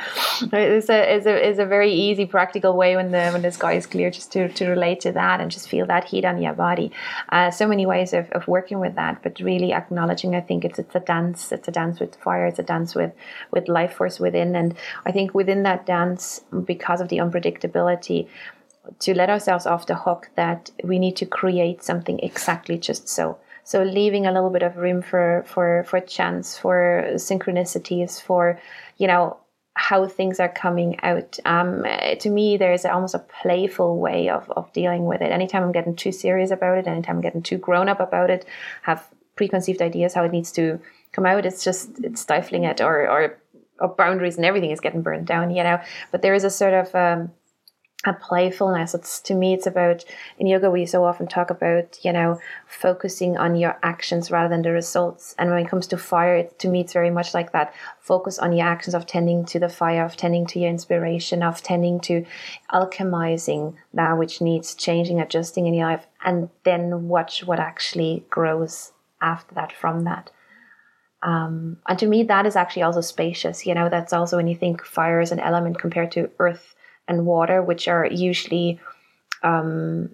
it's 0.52 0.88
a 0.90 1.14
is 1.14 1.26
a 1.26 1.48
is 1.48 1.58
a 1.60 1.64
very 1.64 1.92
easy, 1.92 2.26
practical 2.26 2.76
way 2.76 2.96
when 2.96 3.12
the 3.12 3.30
when 3.30 3.42
the 3.42 3.52
sky 3.52 3.74
is 3.74 3.86
clear, 3.86 4.10
just 4.10 4.32
to, 4.32 4.48
to 4.48 4.68
relate 4.68 5.00
to 5.00 5.12
that 5.12 5.40
and 5.40 5.50
just 5.50 5.68
feel 5.68 5.86
that 5.86 6.04
heat 6.04 6.24
on 6.24 6.42
your 6.42 6.54
body. 6.54 6.90
Uh, 7.28 7.50
so 7.52 7.68
many 7.68 7.86
ways 7.86 8.12
of, 8.12 8.28
of 8.32 8.48
working 8.48 8.80
with 8.80 8.96
that, 8.96 9.22
but 9.22 9.38
really 9.40 9.72
acknowledging. 9.72 10.34
I 10.34 10.40
think 10.40 10.64
it's 10.64 10.80
it's 10.80 10.94
a 10.96 11.00
dance. 11.00 11.52
It's 11.52 11.68
a 11.68 11.72
dance 11.72 12.00
with 12.00 12.16
fire. 12.16 12.46
It's 12.46 12.58
a 12.58 12.64
dance 12.64 12.96
with 12.96 13.12
with 13.52 13.68
life 13.68 13.94
force 13.94 14.18
within, 14.18 14.56
and 14.56 14.74
I 15.06 15.12
think 15.12 15.34
within 15.34 15.62
that 15.62 15.86
dance, 15.86 16.42
because 16.64 17.00
of 17.00 17.08
the 17.08 17.18
unpredictability 17.18 18.26
to 18.98 19.14
let 19.14 19.30
ourselves 19.30 19.66
off 19.66 19.86
the 19.86 19.94
hook 19.94 20.30
that 20.34 20.70
we 20.82 20.98
need 20.98 21.14
to 21.14 21.26
create 21.26 21.84
something 21.84 22.18
exactly 22.20 22.78
just 22.78 23.08
so 23.08 23.38
so 23.64 23.82
leaving 23.82 24.26
a 24.26 24.32
little 24.32 24.50
bit 24.50 24.62
of 24.62 24.76
room 24.76 25.02
for 25.02 25.44
for 25.46 25.84
for 25.84 26.00
chance, 26.00 26.58
for 26.58 27.04
synchronicities, 27.14 28.20
for 28.20 28.60
you 28.98 29.06
know 29.06 29.38
how 29.74 30.06
things 30.06 30.40
are 30.40 30.48
coming 30.48 30.98
out. 31.02 31.38
Um, 31.44 31.84
to 32.18 32.30
me, 32.30 32.56
there's 32.56 32.84
almost 32.84 33.14
a 33.14 33.20
playful 33.40 33.98
way 33.98 34.28
of, 34.28 34.50
of 34.50 34.72
dealing 34.72 35.06
with 35.06 35.22
it. 35.22 35.32
Anytime 35.32 35.62
I'm 35.62 35.72
getting 35.72 35.96
too 35.96 36.12
serious 36.12 36.50
about 36.50 36.78
it, 36.78 36.86
anytime 36.86 37.16
I'm 37.16 37.22
getting 37.22 37.42
too 37.42 37.56
grown 37.56 37.88
up 37.88 38.00
about 38.00 38.30
it, 38.30 38.44
have 38.82 39.08
preconceived 39.36 39.80
ideas 39.80 40.14
how 40.14 40.24
it 40.24 40.32
needs 40.32 40.52
to 40.52 40.80
come 41.12 41.24
out, 41.24 41.46
it's 41.46 41.64
just 41.64 41.90
it's 42.04 42.20
stifling 42.20 42.64
it, 42.64 42.80
or 42.80 43.08
or, 43.08 43.38
or 43.78 43.88
boundaries 43.88 44.36
and 44.36 44.44
everything 44.44 44.70
is 44.70 44.80
getting 44.80 45.02
burned 45.02 45.26
down, 45.26 45.50
you 45.50 45.62
know. 45.62 45.80
But 46.10 46.22
there 46.22 46.34
is 46.34 46.44
a 46.44 46.50
sort 46.50 46.74
of 46.74 46.94
um, 46.94 47.32
a 48.06 48.14
playfulness. 48.14 48.94
It's 48.94 49.20
to 49.20 49.34
me, 49.34 49.52
it's 49.52 49.66
about 49.66 50.04
in 50.38 50.46
yoga. 50.46 50.70
We 50.70 50.86
so 50.86 51.04
often 51.04 51.26
talk 51.26 51.50
about 51.50 51.98
you 52.02 52.12
know 52.12 52.40
focusing 52.66 53.36
on 53.36 53.56
your 53.56 53.78
actions 53.82 54.30
rather 54.30 54.48
than 54.48 54.62
the 54.62 54.72
results. 54.72 55.34
And 55.38 55.50
when 55.50 55.64
it 55.64 55.68
comes 55.68 55.86
to 55.88 55.98
fire, 55.98 56.36
it, 56.36 56.58
to 56.60 56.68
me, 56.68 56.80
it's 56.80 56.94
very 56.94 57.10
much 57.10 57.34
like 57.34 57.52
that. 57.52 57.74
Focus 58.00 58.38
on 58.38 58.52
your 58.52 58.66
actions 58.66 58.94
of 58.94 59.06
tending 59.06 59.44
to 59.46 59.58
the 59.58 59.68
fire, 59.68 60.04
of 60.04 60.16
tending 60.16 60.46
to 60.46 60.58
your 60.58 60.70
inspiration, 60.70 61.42
of 61.42 61.62
tending 61.62 62.00
to 62.00 62.24
alchemizing 62.72 63.74
that 63.92 64.16
which 64.16 64.40
needs 64.40 64.74
changing, 64.74 65.20
adjusting 65.20 65.66
in 65.66 65.74
your 65.74 65.86
life, 65.86 66.06
and 66.24 66.48
then 66.64 67.08
watch 67.08 67.44
what 67.44 67.60
actually 67.60 68.24
grows 68.30 68.92
after 69.20 69.54
that 69.54 69.72
from 69.72 70.04
that. 70.04 70.30
Um, 71.22 71.76
and 71.86 71.98
to 71.98 72.06
me, 72.06 72.22
that 72.22 72.46
is 72.46 72.56
actually 72.56 72.84
also 72.84 73.02
spacious. 73.02 73.66
You 73.66 73.74
know, 73.74 73.90
that's 73.90 74.14
also 74.14 74.38
when 74.38 74.48
you 74.48 74.56
think 74.56 74.82
fire 74.82 75.20
is 75.20 75.32
an 75.32 75.40
element 75.40 75.78
compared 75.78 76.12
to 76.12 76.30
earth 76.38 76.74
and 77.10 77.26
water, 77.26 77.62
which 77.62 77.88
are 77.88 78.06
usually 78.06 78.80
um, 79.42 80.10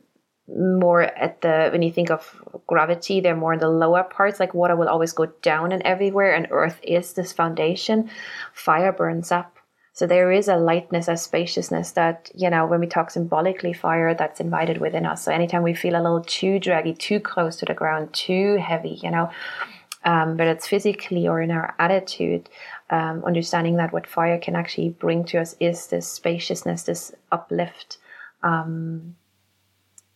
more 0.49 1.03
at 1.03 1.41
the 1.43 1.69
when 1.73 1.83
you 1.83 1.93
think 1.93 2.11
of 2.11 2.43
gravity, 2.67 3.21
they're 3.21 3.37
more 3.37 3.53
in 3.53 3.61
the 3.61 3.69
lower 3.69 4.03
parts. 4.03 4.41
Like 4.41 4.55
water 4.55 4.77
will 4.77 4.89
always 4.89 5.13
go 5.13 5.27
down 5.43 5.73
and 5.73 5.83
everywhere, 5.83 6.35
and 6.35 6.49
earth 6.51 6.81
is 6.83 7.13
this 7.13 7.33
foundation. 7.33 8.11
Fire 8.53 8.93
burns 8.93 9.31
up. 9.31 9.53
So 9.93 10.07
there 10.07 10.31
is 10.31 10.47
a 10.47 10.57
lightness, 10.57 11.09
a 11.09 11.17
spaciousness 11.17 11.93
that, 11.93 12.31
you 12.35 12.51
know, 12.51 12.67
when 12.67 12.81
we 12.81 12.87
talk 12.87 13.11
symbolically 13.11 13.73
fire, 13.73 14.13
that's 14.13 14.41
invited 14.41 14.77
within 14.77 15.07
us. 15.07 15.25
So 15.25 15.33
anytime 15.33 15.63
we 15.63 15.73
feel 15.73 15.95
a 15.97 16.05
little 16.05 16.23
too 16.23 16.59
draggy, 16.59 16.93
too 16.93 17.19
close 17.19 17.57
to 17.57 17.65
the 17.65 17.73
ground, 17.73 18.13
too 18.13 18.57
heavy, 18.57 19.01
you 19.03 19.11
know, 19.11 19.31
um, 20.05 20.37
but 20.37 20.49
it's 20.49 20.69
physically 20.69 21.27
or 21.27 21.41
in 21.41 21.51
our 21.51 21.75
attitude, 21.79 22.51
um, 22.91 23.25
understanding 23.25 23.77
that 23.77 23.93
what 23.93 24.07
fire 24.07 24.39
can 24.39 24.55
actually 24.55 24.91
bring 24.91 25.25
to 25.27 25.39
us 25.39 25.57
is 25.59 25.89
this 25.89 26.09
spaciousness, 26.09 26.85
this 26.85 27.13
uplift 27.33 27.99
um, 28.43 29.17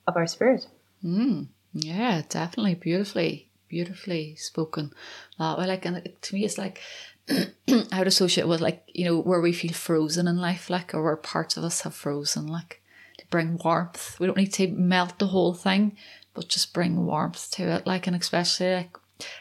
of 0.07 0.17
our 0.17 0.27
spirit. 0.27 0.67
Mm, 1.05 1.49
yeah, 1.73 2.23
definitely, 2.29 2.75
beautifully, 2.75 3.51
beautifully 3.69 4.37
spoken. 4.37 4.93
That 5.39 5.59
way, 5.59 5.67
like, 5.67 5.85
and 5.85 6.09
to 6.21 6.35
me, 6.35 6.45
it's 6.45 6.59
like 6.59 6.81
I 7.29 7.99
would 7.99 8.07
associate 8.07 8.47
with 8.47 8.61
like 8.61 8.83
you 8.89 9.05
know 9.05 9.21
where 9.21 9.41
we 9.41 9.53
feel 9.53 9.73
frozen 9.73 10.29
in 10.29 10.39
life, 10.39 10.71
like, 10.71 10.95
or 10.95 11.03
where 11.03 11.17
parts 11.17 11.57
of 11.57 11.65
us 11.65 11.81
have 11.83 11.95
frozen, 11.95 12.47
like, 12.47 12.83
to 13.19 13.27
bring 13.31 13.59
warmth. 13.65 14.19
We 14.21 14.27
don't 14.27 14.37
need 14.39 14.53
to 14.55 14.69
melt 14.69 15.19
the 15.19 15.29
whole 15.29 15.55
thing, 15.55 15.97
but 16.35 16.49
just 16.49 16.73
bring 16.73 17.05
warmth 17.05 17.51
to 17.53 17.65
it, 17.65 17.87
like, 17.87 18.07
and 18.07 18.15
especially 18.15 18.75
like 18.75 18.97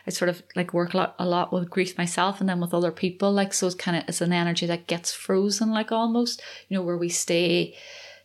I 0.08 0.12
sort 0.12 0.30
of 0.30 0.44
like 0.56 0.74
work 0.74 0.94
a 0.94 0.98
lot, 0.98 1.16
a 1.20 1.26
lot 1.26 1.54
with 1.54 1.70
grief 1.70 1.98
myself 1.98 2.40
and 2.40 2.50
then 2.50 2.60
with 2.60 2.74
other 2.74 2.92
people. 2.92 3.32
Like, 3.32 3.54
so 3.54 3.68
it's 3.68 3.76
kind 3.76 3.98
of, 3.98 4.04
it's 4.08 4.22
an 4.22 4.34
energy 4.34 4.66
that 4.66 4.88
gets 4.88 5.14
frozen, 5.14 5.72
like 5.72 5.92
almost, 5.92 6.42
you 6.68 6.78
know, 6.78 6.84
where 6.84 6.98
we 6.98 7.10
stay 7.10 7.76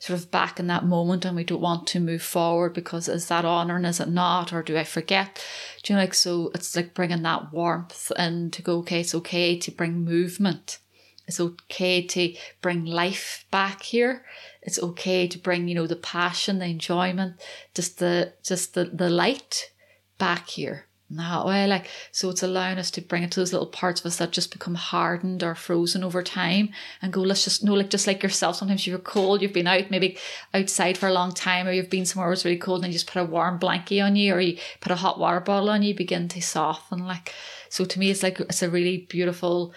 sort 0.05 0.19
of 0.19 0.31
back 0.31 0.61
in 0.61 0.67
that 0.67 0.85
moment 0.85 1.25
and 1.25 1.35
we 1.35 1.45
don't 1.45 1.63
want 1.63 1.87
to 1.87 1.99
move 1.99 2.23
forward 2.23 2.75
because 2.75 3.09
is 3.09 3.29
that 3.29 3.45
honor 3.47 3.77
and 3.77 3.87
is 3.87 4.01
it 4.01 4.09
not? 4.09 4.53
Or 4.53 4.63
do 4.63 4.77
I 4.77 4.85
forget? 4.85 5.43
Do 5.83 5.93
you 5.93 5.97
know, 5.97 6.03
like, 6.03 6.13
so 6.13 6.51
it's 6.55 6.77
like 6.77 6.93
bringing 6.93 7.23
that 7.23 7.53
warmth 7.53 8.13
and 8.17 8.53
to 8.53 8.61
go, 8.61 8.79
okay, 8.81 9.01
it's 9.01 9.15
okay 9.15 9.59
to 9.59 9.71
bring 9.71 10.05
movement. 10.05 10.79
It's 11.27 11.41
okay 11.41 12.07
to 12.07 12.35
bring 12.61 12.85
life 12.85 13.47
back 13.51 13.83
here. 13.83 14.27
It's 14.61 14.79
okay 14.79 15.27
to 15.27 15.39
bring, 15.39 15.69
you 15.69 15.75
know, 15.75 15.87
the 15.87 15.97
passion, 15.97 16.59
the 16.59 16.67
enjoyment, 16.67 17.41
just 17.75 17.99
the, 17.99 18.35
just 18.43 18.75
the, 18.75 18.85
the 18.85 19.09
light 19.09 19.71
back 20.19 20.49
here 20.49 20.87
that 21.11 21.47
way. 21.47 21.67
Like, 21.67 21.89
so 22.13 22.31
it's 22.31 22.43
allowing 22.43 22.79
us 22.79 22.91
to 22.93 23.01
bring 23.01 23.23
it 23.23 23.31
to 23.33 23.41
those 23.41 23.53
little 23.53 23.69
parts 23.69 24.01
of 24.01 24.07
us 24.07 24.17
that 24.17 24.33
just 24.33 24.53
become 24.53 24.75
hardened 24.75 25.43
or 25.43 25.55
frozen 25.55 26.03
over 26.03 26.23
time 26.23 26.71
and 27.03 27.13
go, 27.13 27.21
let's 27.21 27.45
just 27.45 27.63
know, 27.63 27.75
like, 27.75 27.91
just 27.91 28.07
like 28.07 28.23
yourself, 28.23 28.57
sometimes 28.57 28.87
you're 28.87 28.99
cold, 28.99 29.43
you've 29.43 29.53
been 29.53 29.67
out, 29.67 29.91
maybe 29.91 30.17
outside 30.53 30.97
for 30.97 31.09
a 31.09 31.13
long 31.13 31.33
time, 31.33 31.67
or 31.67 31.73
you've 31.73 31.91
been 31.91 32.07
somewhere 32.07 32.29
where 32.29 32.33
it's 32.33 32.45
really 32.45 32.57
cold 32.57 32.83
and 32.83 32.93
you 32.93 32.99
just 32.99 33.11
put 33.11 33.21
a 33.21 33.25
warm 33.25 33.59
blanket 33.59 34.01
on 34.01 34.17
you, 34.17 34.35
or 34.35 34.41
you 34.41 34.59
put 34.81 34.93
a 34.93 34.97
hot 34.97 35.19
water 35.19 35.41
bottle 35.41 35.71
on 35.71 35.83
you, 35.83 35.95
begin 35.95 36.29
to 36.29 36.41
soften. 36.41 37.07
Like, 37.07 37.33
so 37.69 37.85
to 37.85 37.99
me, 37.99 38.11
it's 38.11 38.23
like, 38.23 38.41
it's 38.41 38.63
a 38.63 38.71
really 38.71 39.07
beautiful 39.09 39.75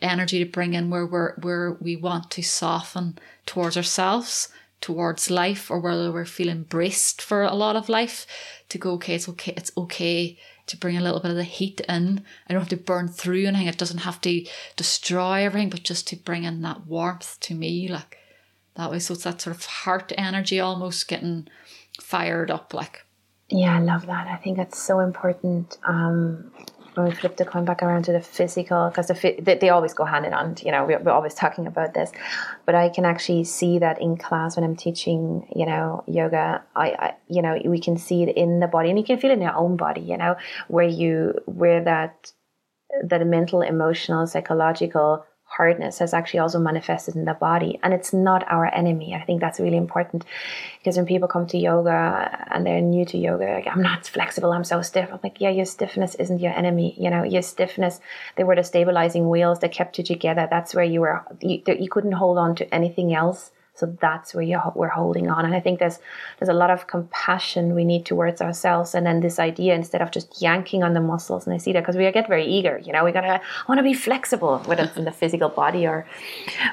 energy 0.00 0.42
to 0.42 0.50
bring 0.50 0.74
in 0.74 0.88
where 0.88 1.06
we're, 1.06 1.34
where 1.40 1.72
we 1.80 1.94
want 1.94 2.30
to 2.30 2.42
soften 2.42 3.18
towards 3.44 3.76
ourselves 3.76 4.48
towards 4.80 5.30
life 5.30 5.70
or 5.70 5.78
whether 5.78 6.10
we're 6.10 6.24
feeling 6.24 6.62
braced 6.62 7.20
for 7.20 7.42
a 7.42 7.54
lot 7.54 7.76
of 7.76 7.88
life 7.88 8.26
to 8.68 8.78
go 8.78 8.92
okay 8.92 9.14
it's 9.14 9.28
okay 9.28 9.52
it's 9.56 9.70
okay 9.76 10.38
to 10.70 10.76
bring 10.76 10.96
a 10.96 11.00
little 11.00 11.20
bit 11.20 11.30
of 11.30 11.36
the 11.36 11.44
heat 11.44 11.80
in. 11.88 12.24
I 12.48 12.52
don't 12.52 12.62
have 12.62 12.68
to 12.70 12.76
burn 12.76 13.08
through 13.08 13.46
anything. 13.46 13.66
It 13.66 13.78
doesn't 13.78 13.98
have 13.98 14.20
to 14.22 14.46
destroy 14.76 15.44
everything, 15.44 15.70
but 15.70 15.82
just 15.82 16.08
to 16.08 16.16
bring 16.16 16.44
in 16.44 16.62
that 16.62 16.86
warmth 16.86 17.38
to 17.40 17.54
me, 17.54 17.88
like 17.88 18.18
that 18.76 18.90
way. 18.90 18.98
So 18.98 19.14
it's 19.14 19.24
that 19.24 19.40
sort 19.40 19.56
of 19.56 19.64
heart 19.64 20.12
energy 20.16 20.60
almost 20.60 21.08
getting 21.08 21.48
fired 22.00 22.50
up, 22.50 22.74
like. 22.74 23.04
Yeah, 23.48 23.76
I 23.76 23.80
love 23.80 24.06
that. 24.06 24.28
I 24.28 24.36
think 24.36 24.56
that's 24.56 24.80
so 24.80 25.00
important. 25.00 25.76
Um, 25.84 26.52
when 27.00 27.10
we 27.10 27.16
flip 27.16 27.36
the 27.36 27.44
coin 27.44 27.64
back 27.64 27.82
around 27.82 28.04
to 28.04 28.12
the 28.12 28.20
physical, 28.20 28.88
because 28.88 29.08
the, 29.08 29.36
they, 29.40 29.56
they, 29.56 29.68
always 29.68 29.94
go 29.94 30.04
hand 30.04 30.26
in 30.26 30.32
hand. 30.32 30.62
You 30.62 30.72
know, 30.72 30.84
we're, 30.84 30.98
we're, 30.98 31.12
always 31.12 31.34
talking 31.34 31.66
about 31.66 31.94
this, 31.94 32.12
but 32.66 32.74
I 32.74 32.88
can 32.88 33.04
actually 33.04 33.44
see 33.44 33.78
that 33.78 34.00
in 34.00 34.16
class 34.16 34.56
when 34.56 34.64
I'm 34.64 34.76
teaching. 34.76 35.48
You 35.54 35.66
know, 35.66 36.04
yoga. 36.06 36.62
I, 36.76 36.86
I, 36.90 37.14
you 37.28 37.42
know, 37.42 37.60
we 37.64 37.80
can 37.80 37.96
see 37.96 38.22
it 38.22 38.36
in 38.36 38.60
the 38.60 38.66
body, 38.66 38.90
and 38.90 38.98
you 38.98 39.04
can 39.04 39.18
feel 39.18 39.30
it 39.30 39.34
in 39.34 39.42
your 39.42 39.56
own 39.56 39.76
body. 39.76 40.02
You 40.02 40.16
know, 40.16 40.36
where 40.68 40.88
you 40.88 41.34
where 41.46 41.82
that 41.84 42.32
that 43.04 43.26
mental, 43.26 43.62
emotional, 43.62 44.26
psychological 44.26 45.24
hardness 45.50 45.98
has 45.98 46.14
actually 46.14 46.40
also 46.40 46.58
manifested 46.58 47.16
in 47.16 47.24
the 47.24 47.34
body 47.34 47.78
and 47.82 47.92
it's 47.92 48.12
not 48.12 48.44
our 48.48 48.72
enemy. 48.72 49.14
I 49.14 49.24
think 49.24 49.40
that's 49.40 49.58
really 49.58 49.76
important 49.76 50.24
because 50.78 50.96
when 50.96 51.06
people 51.06 51.28
come 51.28 51.46
to 51.48 51.58
yoga 51.58 52.46
and 52.50 52.64
they're 52.64 52.80
new 52.80 53.04
to 53.04 53.18
yoga 53.18 53.44
like 53.44 53.66
i'm 53.66 53.82
not 53.82 54.06
flexible 54.06 54.52
i'm 54.52 54.64
so 54.64 54.80
stiff. 54.80 55.08
I'm 55.12 55.20
like 55.22 55.40
yeah 55.40 55.50
your 55.50 55.66
stiffness 55.66 56.14
isn't 56.14 56.40
your 56.40 56.52
enemy 56.52 56.94
you 56.96 57.10
know? 57.10 57.24
Your 57.24 57.42
stiffness 57.42 58.00
they 58.36 58.44
were 58.44 58.56
the 58.56 58.64
stabilizing 58.64 59.28
wheels 59.28 59.58
that 59.60 59.72
kept 59.72 59.98
you 59.98 60.04
together. 60.04 60.46
That's 60.48 60.74
where 60.74 60.84
you 60.84 61.00
were. 61.00 61.24
You, 61.40 61.62
you 61.66 61.88
couldn't 61.88 62.12
hold 62.12 62.38
on 62.38 62.54
to 62.56 62.74
anything 62.74 63.12
else 63.14 63.50
so 63.80 63.86
that's 63.98 64.34
where 64.34 64.42
you, 64.42 64.60
we're 64.74 64.88
holding 64.88 65.30
on. 65.30 65.46
And 65.46 65.54
I 65.54 65.60
think 65.60 65.78
there's 65.78 65.98
there's 66.38 66.50
a 66.50 66.52
lot 66.52 66.70
of 66.70 66.86
compassion 66.86 67.74
we 67.74 67.84
need 67.84 68.04
towards 68.04 68.42
ourselves. 68.42 68.94
And 68.94 69.06
then 69.06 69.20
this 69.20 69.38
idea 69.38 69.74
instead 69.74 70.02
of 70.02 70.10
just 70.10 70.42
yanking 70.42 70.82
on 70.82 70.92
the 70.92 71.00
muscles, 71.00 71.46
and 71.46 71.54
I 71.54 71.56
see 71.56 71.72
that 71.72 71.80
because 71.80 71.96
we 71.96 72.10
get 72.12 72.28
very 72.28 72.44
eager. 72.44 72.76
You 72.78 72.92
know, 72.92 73.04
we 73.06 73.12
gotta 73.12 73.40
want 73.68 73.78
to 73.78 73.82
be 73.82 73.94
flexible, 73.94 74.58
whether 74.66 74.82
it's 74.82 74.98
in 74.98 75.04
the 75.06 75.12
physical 75.12 75.48
body 75.48 75.86
or 75.86 76.06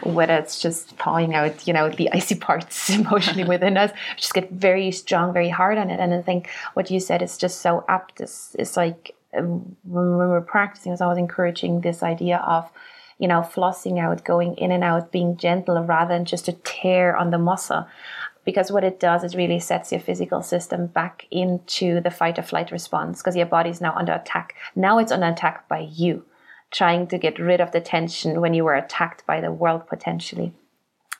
whether 0.04 0.36
it's 0.36 0.62
just 0.62 0.90
thawing 0.98 1.34
out, 1.34 1.66
you 1.66 1.74
know, 1.74 1.90
the 1.90 2.12
icy 2.12 2.36
parts 2.48 2.90
emotionally 2.90 3.46
within 3.46 3.78
us. 3.78 3.92
Just 4.18 4.34
get 4.34 4.52
very 4.52 4.92
strong, 4.92 5.32
very 5.32 5.50
hard 5.50 5.78
on 5.78 5.90
it. 5.90 6.02
And 6.02 6.14
I 6.14 6.22
think 6.22 6.50
what 6.74 6.92
you 6.92 7.00
said 7.00 7.22
is 7.22 7.38
just 7.38 7.62
so 7.62 7.86
apt. 7.88 8.20
It's, 8.20 8.54
it's 8.60 8.76
like 8.76 9.16
um, 9.34 9.78
when, 9.84 10.18
we're 10.18 10.42
practicing, 10.42 10.92
it's 10.92 11.02
always 11.02 11.18
encouraging 11.18 11.82
this 11.82 12.04
idea 12.04 12.38
of 12.40 12.70
you 13.20 13.28
know, 13.28 13.42
flossing 13.42 14.00
out, 14.00 14.24
going 14.24 14.56
in 14.56 14.72
and 14.72 14.84
out, 14.84 15.12
being 15.12 15.38
gentle 15.38 15.82
rather 15.84 16.14
than 16.14 16.26
just 16.26 16.48
a 16.48 16.54
tear 16.54 17.16
on 17.16 17.32
the 17.32 17.38
muscle. 17.38 17.88
Because 18.46 18.72
what 18.72 18.84
it 18.84 19.00
does 19.00 19.24
is 19.24 19.36
really 19.36 19.60
sets 19.60 19.92
your 19.92 20.00
physical 20.00 20.42
system 20.42 20.88
back 20.88 21.28
into 21.32 22.00
the 22.00 22.12
fight 22.12 22.40
or 22.40 22.44
flight 22.44 22.72
response 22.72 23.20
because 23.20 23.36
your 23.36 23.46
body's 23.46 23.82
now 23.82 23.94
under 23.96 24.14
attack. 24.14 24.56
Now 24.76 25.00
it's 25.00 25.12
under 25.12 25.28
attack 25.28 25.68
by 25.68 25.80
you, 25.80 26.24
trying 26.72 27.08
to 27.08 27.18
get 27.18 27.40
rid 27.40 27.60
of 27.60 27.72
the 27.72 27.82
tension 27.82 28.40
when 28.40 28.54
you 28.54 28.64
were 28.64 28.76
attacked 28.76 29.26
by 29.26 29.42
the 29.42 29.52
world 29.52 29.88
potentially 29.88 30.54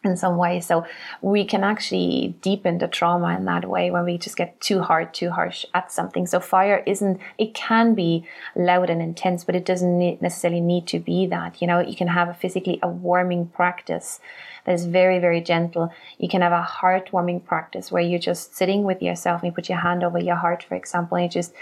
in 0.04 0.16
some 0.16 0.38
way. 0.38 0.60
So 0.60 0.86
we 1.22 1.46
can 1.46 1.64
actually 1.64 2.36
deepen 2.42 2.78
the 2.78 2.88
trauma 2.88 3.36
in 3.36 3.46
that 3.46 3.68
way 3.68 3.92
when 3.92 4.06
we 4.06 4.18
just 4.18 4.38
get 4.38 4.60
too 4.62 4.82
hard, 4.82 5.14
too 5.14 5.32
harsh 5.32 5.66
at 5.74 5.92
something. 5.92 6.26
So 6.28 6.40
fire 6.40 6.84
isn't, 6.86 7.20
it 7.38 7.54
can 7.54 7.94
be 7.96 8.26
loud 8.56 8.90
and 8.90 9.02
intense, 9.02 9.44
but 9.44 9.56
it 9.56 9.66
doesn't 9.66 10.22
necessarily 10.22 10.62
need 10.62 10.88
to 10.88 11.00
be 11.00 11.26
that. 11.28 11.62
You 11.62 11.68
know, 11.68 11.80
you 11.80 11.96
can 11.96 12.08
have 12.08 12.30
a 12.30 12.34
physically 12.34 12.80
a 12.84 12.88
warming 12.88 13.48
practice 13.48 14.20
that 14.66 14.74
is 14.74 14.86
very, 14.86 15.18
very 15.20 15.42
gentle. 15.42 15.92
You 16.18 16.28
can 16.28 16.42
have 16.42 16.52
a 16.52 16.62
heartwarming 16.62 17.46
practice 17.46 17.92
where 17.92 18.04
you're 18.04 18.20
just 18.20 18.56
sitting 18.56 18.84
with 18.84 19.02
yourself 19.02 19.42
and 19.42 19.50
you 19.50 19.56
put 19.56 19.70
your 19.70 19.80
hand 19.80 20.04
over 20.04 20.20
your 20.20 20.36
heart, 20.36 20.64
for 20.64 20.76
example, 20.76 21.18
and 21.18 21.24
you 21.24 21.30
just 21.30 21.54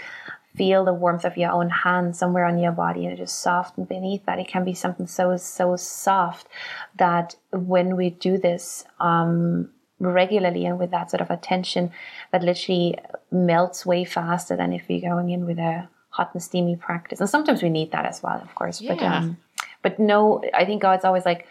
feel 0.56 0.84
the 0.84 0.94
warmth 0.94 1.24
of 1.24 1.36
your 1.36 1.50
own 1.50 1.70
hand 1.70 2.16
somewhere 2.16 2.44
on 2.44 2.58
your 2.58 2.72
body 2.72 3.06
and 3.06 3.16
just 3.16 3.40
soften 3.40 3.84
beneath 3.84 4.24
that. 4.26 4.38
It 4.38 4.48
can 4.48 4.64
be 4.64 4.74
something 4.74 5.06
so, 5.06 5.36
so 5.36 5.76
soft 5.76 6.48
that 6.96 7.36
when 7.52 7.96
we 7.96 8.10
do 8.10 8.38
this, 8.38 8.84
um, 8.98 9.70
regularly 9.98 10.66
and 10.66 10.78
with 10.78 10.90
that 10.90 11.10
sort 11.10 11.20
of 11.20 11.30
attention 11.30 11.90
that 12.32 12.42
literally 12.42 12.98
melts 13.30 13.86
way 13.86 14.04
faster 14.04 14.56
than 14.56 14.72
if 14.72 14.88
you're 14.88 15.00
going 15.00 15.30
in 15.30 15.46
with 15.46 15.58
a 15.58 15.88
hot 16.10 16.30
and 16.34 16.42
steamy 16.42 16.76
practice. 16.76 17.20
And 17.20 17.28
sometimes 17.28 17.62
we 17.62 17.70
need 17.70 17.92
that 17.92 18.04
as 18.04 18.22
well, 18.22 18.40
of 18.40 18.54
course. 18.54 18.80
Yeah. 18.80 18.94
But 18.94 19.02
um, 19.02 19.36
but 19.82 19.98
no, 19.98 20.42
I 20.52 20.64
think 20.64 20.82
God's 20.82 21.04
always 21.04 21.24
like 21.24 21.46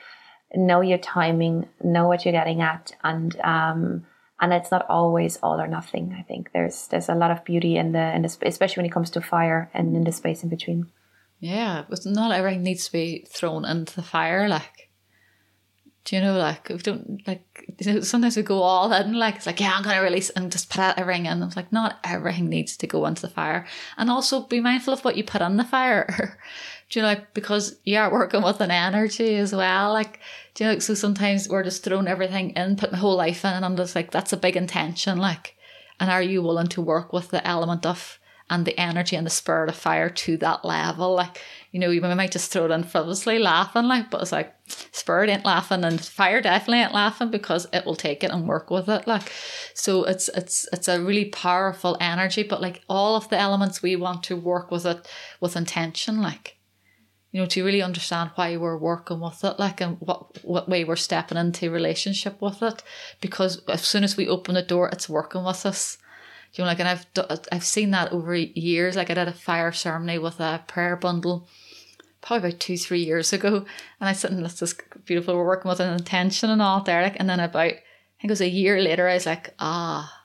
know 0.54 0.82
your 0.82 0.98
timing, 0.98 1.68
know 1.84 2.08
what 2.08 2.26
you're 2.26 2.32
getting 2.32 2.62
at, 2.62 2.96
and 3.04 3.40
um, 3.42 4.06
and 4.40 4.54
it's 4.54 4.72
not 4.72 4.86
always 4.90 5.38
all 5.38 5.60
or 5.60 5.68
nothing. 5.68 6.16
I 6.18 6.24
think 6.24 6.52
there's 6.52 6.88
there's 6.88 7.10
a 7.10 7.16
lot 7.16 7.32
of 7.32 7.46
beauty 7.46 7.78
in 7.78 7.92
the 7.94 8.16
in 8.16 8.22
the 8.22 8.38
especially 8.44 8.82
when 8.82 8.90
it 8.90 8.94
comes 8.94 9.10
to 9.12 9.22
fire 9.22 9.70
and 9.74 9.96
in 9.96 10.04
the 10.04 10.12
space 10.12 10.44
in 10.44 10.50
between. 10.50 10.88
Yeah, 11.40 11.84
but 11.90 12.06
not 12.06 12.32
everything 12.32 12.64
needs 12.64 12.86
to 12.86 12.92
be 12.92 13.26
thrown 13.30 13.66
into 13.66 13.96
the 13.96 14.02
fire. 14.02 14.48
Like, 14.48 14.90
do 16.06 16.16
you 16.16 16.22
know? 16.22 16.38
Like, 16.38 16.70
we 16.70 16.78
don't 16.78 17.22
like. 17.28 17.66
Sometimes 18.02 18.38
we 18.38 18.44
go 18.44 18.62
all 18.62 18.92
in. 18.94 19.14
Like, 19.14 19.38
it's 19.38 19.46
like, 19.46 19.60
yeah, 19.60 19.74
I'm 19.74 19.84
gonna 19.84 20.02
release 20.02 20.30
and 20.32 20.52
just 20.52 20.70
put 20.70 20.80
out 20.80 20.98
everything 20.98 21.26
in. 21.26 21.44
It's 21.44 21.56
like, 21.56 21.72
not 21.72 22.00
everything 22.04 22.50
needs 22.50 22.78
to 22.78 22.88
go 22.88 23.06
into 23.06 23.22
the 23.22 23.30
fire, 23.30 23.66
and 23.98 24.10
also 24.10 24.42
be 24.42 24.60
mindful 24.60 24.94
of 24.94 25.04
what 25.04 25.18
you 25.18 25.24
put 25.24 25.42
on 25.42 25.58
the 25.58 25.64
fire. 25.64 26.40
do 26.90 27.00
you 27.00 27.06
know? 27.06 27.16
Because 27.34 27.78
you 27.84 27.98
are 27.98 28.12
working 28.12 28.44
with 28.44 28.62
an 28.62 28.72
energy 28.72 29.36
as 29.36 29.54
well. 29.54 29.92
Like, 29.92 30.20
do 30.54 30.64
you 30.64 30.72
know, 30.72 30.80
so 30.80 30.94
sometimes 30.94 31.50
we're 31.50 31.64
just 31.64 31.84
throwing 31.84 32.08
everything 32.08 32.52
in, 32.52 32.76
put 32.76 32.92
my 32.92 32.98
whole 32.98 33.16
life 33.16 33.44
in, 33.44 33.54
and 33.54 33.66
I'm 33.66 33.76
just 33.76 33.96
like, 33.96 34.12
that's 34.12 34.34
a 34.34 34.38
big 34.38 34.56
intention. 34.56 35.18
Like, 35.18 35.56
and 36.00 36.10
are 36.10 36.22
you 36.22 36.42
willing 36.42 36.68
to 36.68 36.82
work 36.82 37.14
with 37.14 37.30
the 37.30 37.46
element 37.46 37.86
of 37.86 38.20
and 38.48 38.66
the 38.66 38.80
energy 38.80 39.16
and 39.16 39.26
the 39.26 39.32
spirit 39.32 39.70
of 39.70 39.76
fire 39.76 40.10
to 40.10 40.38
that 40.38 40.64
level? 40.64 41.16
Like, 41.16 41.42
you 41.72 41.80
know, 41.80 41.90
we 41.90 42.00
might 42.00 42.32
just 42.32 42.52
throw 42.52 42.66
it 42.66 42.72
in 42.72 42.84
frivolously 42.84 43.40
laughing, 43.40 43.86
like, 43.86 44.12
but 44.12 44.22
it's 44.22 44.32
like 44.32 44.54
spirit 44.68 45.30
ain't 45.30 45.46
laughing 45.46 45.84
and 45.84 46.00
fire 46.00 46.42
definitely 46.42 46.84
ain't 46.84 46.94
laughing 46.94 47.32
because 47.32 47.68
it 47.74 47.86
will 47.86 47.96
take 47.96 48.24
it 48.24 48.32
and 48.32 48.48
work 48.48 48.70
with 48.70 48.88
it. 48.88 49.08
Like, 49.08 49.32
so 49.74 50.04
it's 50.04 50.30
it's 50.30 50.68
it's 50.72 50.88
a 50.88 51.02
really 51.02 51.26
powerful 51.26 51.98
energy, 52.00 52.44
but 52.44 52.62
like 52.62 52.82
all 52.88 53.16
of 53.16 53.30
the 53.30 53.38
elements 53.38 53.82
we 53.82 53.96
want 53.96 54.24
to 54.26 54.36
work 54.36 54.70
with 54.70 54.86
it 54.86 55.08
with 55.42 55.58
intention, 55.58 56.22
like 56.22 56.58
you 57.36 57.42
know, 57.42 57.48
to 57.48 57.66
really 57.66 57.82
understand 57.82 58.32
why 58.36 58.56
we're 58.56 58.78
working 58.78 59.20
with 59.20 59.44
it, 59.44 59.60
like, 59.60 59.82
and 59.82 59.98
what 60.00 60.42
what 60.46 60.70
way 60.70 60.86
we're 60.86 60.96
stepping 60.96 61.38
into 61.38 61.70
relationship 61.70 62.42
with 62.42 62.64
it. 62.64 62.82
Because 63.20 63.62
as 63.68 63.82
soon 63.82 64.06
as 64.06 64.16
we 64.16 64.30
open 64.30 64.56
the 64.56 64.62
door, 64.62 64.88
it's 64.88 65.10
working 65.10 65.44
with 65.44 65.66
us. 65.66 65.98
You 66.54 66.64
know, 66.64 66.70
like, 66.70 66.80
and 66.80 66.88
I've 66.88 67.06
I've 67.52 67.66
seen 67.66 67.92
that 67.92 68.14
over 68.14 68.34
years. 68.34 68.96
Like, 68.96 69.10
I 69.10 69.16
did 69.16 69.28
a 69.28 69.34
fire 69.34 69.74
ceremony 69.74 70.18
with 70.18 70.40
a 70.40 70.64
prayer 70.66 70.96
bundle 70.96 71.50
probably 72.22 72.48
about 72.48 72.60
two, 72.62 72.78
three 72.78 73.04
years 73.04 73.34
ago. 73.34 73.66
And 74.00 74.08
I 74.08 74.14
said, 74.14 74.32
and 74.32 74.46
this 74.46 74.62
is 74.62 74.74
beautiful. 75.04 75.36
We're 75.36 75.46
working 75.46 75.68
with 75.68 75.82
an 75.82 75.94
intention 75.94 76.50
and 76.50 76.62
all 76.62 76.84
there. 76.84 77.02
Like, 77.02 77.18
and 77.20 77.30
then 77.30 77.42
about, 77.42 77.60
I 77.60 77.72
think 78.22 78.24
it 78.24 78.30
was 78.30 78.40
a 78.40 78.48
year 78.48 78.82
later, 78.82 79.10
I 79.10 79.16
was 79.16 79.26
like, 79.26 79.54
ah, 79.60 80.24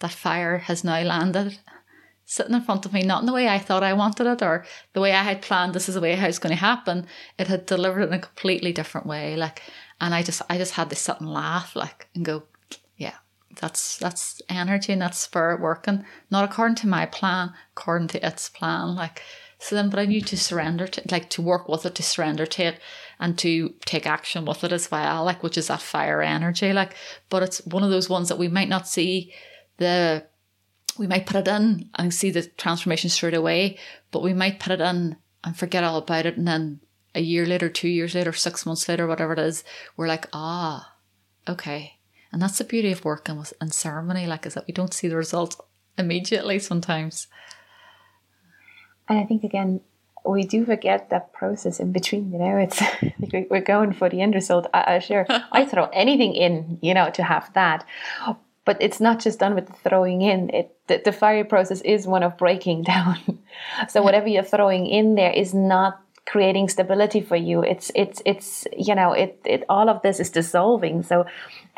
that 0.00 0.10
fire 0.10 0.58
has 0.58 0.82
now 0.82 1.00
landed 1.02 1.56
sitting 2.26 2.54
in 2.54 2.60
front 2.60 2.84
of 2.84 2.92
me, 2.92 3.02
not 3.02 3.20
in 3.20 3.26
the 3.26 3.32
way 3.32 3.48
I 3.48 3.58
thought 3.60 3.84
I 3.84 3.92
wanted 3.92 4.26
it 4.26 4.42
or 4.42 4.66
the 4.92 5.00
way 5.00 5.12
I 5.12 5.22
had 5.22 5.40
planned 5.40 5.72
this 5.72 5.88
is 5.88 5.94
the 5.94 6.00
way 6.00 6.16
how 6.16 6.26
it's 6.26 6.40
going 6.40 6.54
to 6.54 6.60
happen. 6.60 7.06
It 7.38 7.46
had 7.46 7.66
delivered 7.66 8.02
in 8.02 8.12
a 8.12 8.18
completely 8.18 8.72
different 8.72 9.06
way. 9.06 9.36
Like 9.36 9.62
and 10.00 10.12
I 10.12 10.22
just 10.22 10.42
I 10.50 10.58
just 10.58 10.74
had 10.74 10.90
to 10.90 10.96
sit 10.96 11.20
and 11.20 11.32
laugh 11.32 11.76
like 11.76 12.08
and 12.14 12.24
go, 12.24 12.42
Yeah, 12.96 13.14
that's 13.60 13.96
that's 13.96 14.42
energy 14.48 14.92
and 14.92 15.02
that's 15.02 15.18
spirit 15.18 15.60
working, 15.60 16.04
not 16.30 16.44
according 16.44 16.74
to 16.76 16.88
my 16.88 17.06
plan, 17.06 17.52
according 17.76 18.08
to 18.08 18.26
its 18.26 18.48
plan. 18.48 18.96
Like 18.96 19.22
so 19.58 19.76
then 19.76 19.88
but 19.88 20.00
I 20.00 20.04
knew 20.04 20.20
to 20.20 20.36
surrender 20.36 20.86
to 20.88 21.02
like 21.10 21.30
to 21.30 21.42
work 21.42 21.68
with 21.68 21.86
it, 21.86 21.94
to 21.94 22.02
surrender 22.02 22.44
to 22.44 22.62
it 22.64 22.80
and 23.18 23.38
to 23.38 23.74
take 23.86 24.06
action 24.06 24.44
with 24.44 24.64
it 24.64 24.72
as 24.72 24.90
well, 24.90 25.24
like 25.24 25.44
which 25.44 25.56
is 25.56 25.68
that 25.68 25.80
fire 25.80 26.22
energy. 26.22 26.72
Like 26.72 26.96
but 27.30 27.44
it's 27.44 27.64
one 27.66 27.84
of 27.84 27.90
those 27.90 28.10
ones 28.10 28.28
that 28.28 28.38
we 28.38 28.48
might 28.48 28.68
not 28.68 28.88
see 28.88 29.32
the 29.78 30.26
we 30.98 31.06
might 31.06 31.26
put 31.26 31.36
it 31.36 31.48
in 31.48 31.88
and 31.94 32.12
see 32.12 32.30
the 32.30 32.42
transformation 32.42 33.10
straight 33.10 33.34
away, 33.34 33.78
but 34.10 34.22
we 34.22 34.34
might 34.34 34.60
put 34.60 34.72
it 34.72 34.80
in 34.80 35.16
and 35.44 35.56
forget 35.56 35.84
all 35.84 35.98
about 35.98 36.26
it. 36.26 36.36
And 36.36 36.46
then 36.46 36.80
a 37.14 37.20
year 37.20 37.46
later, 37.46 37.68
two 37.68 37.88
years 37.88 38.14
later, 38.14 38.32
six 38.32 38.66
months 38.66 38.88
later, 38.88 39.06
whatever 39.06 39.32
it 39.32 39.38
is, 39.38 39.64
we're 39.96 40.08
like, 40.08 40.26
ah, 40.32 40.94
okay. 41.48 41.94
And 42.32 42.42
that's 42.42 42.58
the 42.58 42.64
beauty 42.64 42.92
of 42.92 43.04
working 43.04 43.38
with 43.38 43.52
in 43.60 43.70
ceremony, 43.70 44.26
like, 44.26 44.46
is 44.46 44.54
that 44.54 44.66
we 44.66 44.74
don't 44.74 44.92
see 44.92 45.08
the 45.08 45.16
result 45.16 45.64
immediately 45.96 46.58
sometimes. 46.58 47.28
And 49.08 49.18
I 49.18 49.24
think, 49.24 49.44
again, 49.44 49.80
we 50.24 50.44
do 50.44 50.64
forget 50.64 51.10
that 51.10 51.32
process 51.32 51.78
in 51.80 51.92
between. 51.92 52.32
You 52.32 52.38
know, 52.38 52.56
it's 52.58 52.82
we're 53.50 53.60
going 53.60 53.92
for 53.92 54.08
the 54.08 54.20
end 54.20 54.34
result. 54.34 54.66
I, 54.74 54.96
I 54.96 54.98
sure 54.98 55.26
I 55.52 55.64
throw 55.64 55.86
anything 55.86 56.34
in, 56.34 56.78
you 56.82 56.94
know, 56.94 57.10
to 57.10 57.22
have 57.22 57.52
that 57.54 57.86
but 58.66 58.76
it's 58.80 59.00
not 59.00 59.20
just 59.20 59.38
done 59.38 59.54
with 59.54 59.70
throwing 59.82 60.20
in. 60.20 60.50
It 60.50 60.76
the, 60.88 61.00
the 61.02 61.12
fire 61.12 61.44
process 61.44 61.80
is 61.80 62.06
one 62.06 62.22
of 62.22 62.36
breaking 62.36 62.82
down. 62.92 63.38
So 63.88 64.02
whatever 64.02 64.28
you're 64.28 64.42
throwing 64.42 64.86
in 64.86 65.14
there 65.14 65.32
is 65.32 65.54
not 65.54 66.02
creating 66.26 66.68
stability 66.68 67.22
for 67.22 67.36
you. 67.36 67.62
It's 67.62 67.90
it's 67.94 68.20
it's 68.26 68.66
you 68.76 68.94
know 68.94 69.12
it, 69.12 69.40
it 69.46 69.64
all 69.70 69.88
of 69.88 70.02
this 70.02 70.20
is 70.20 70.28
dissolving. 70.28 71.02
So 71.02 71.24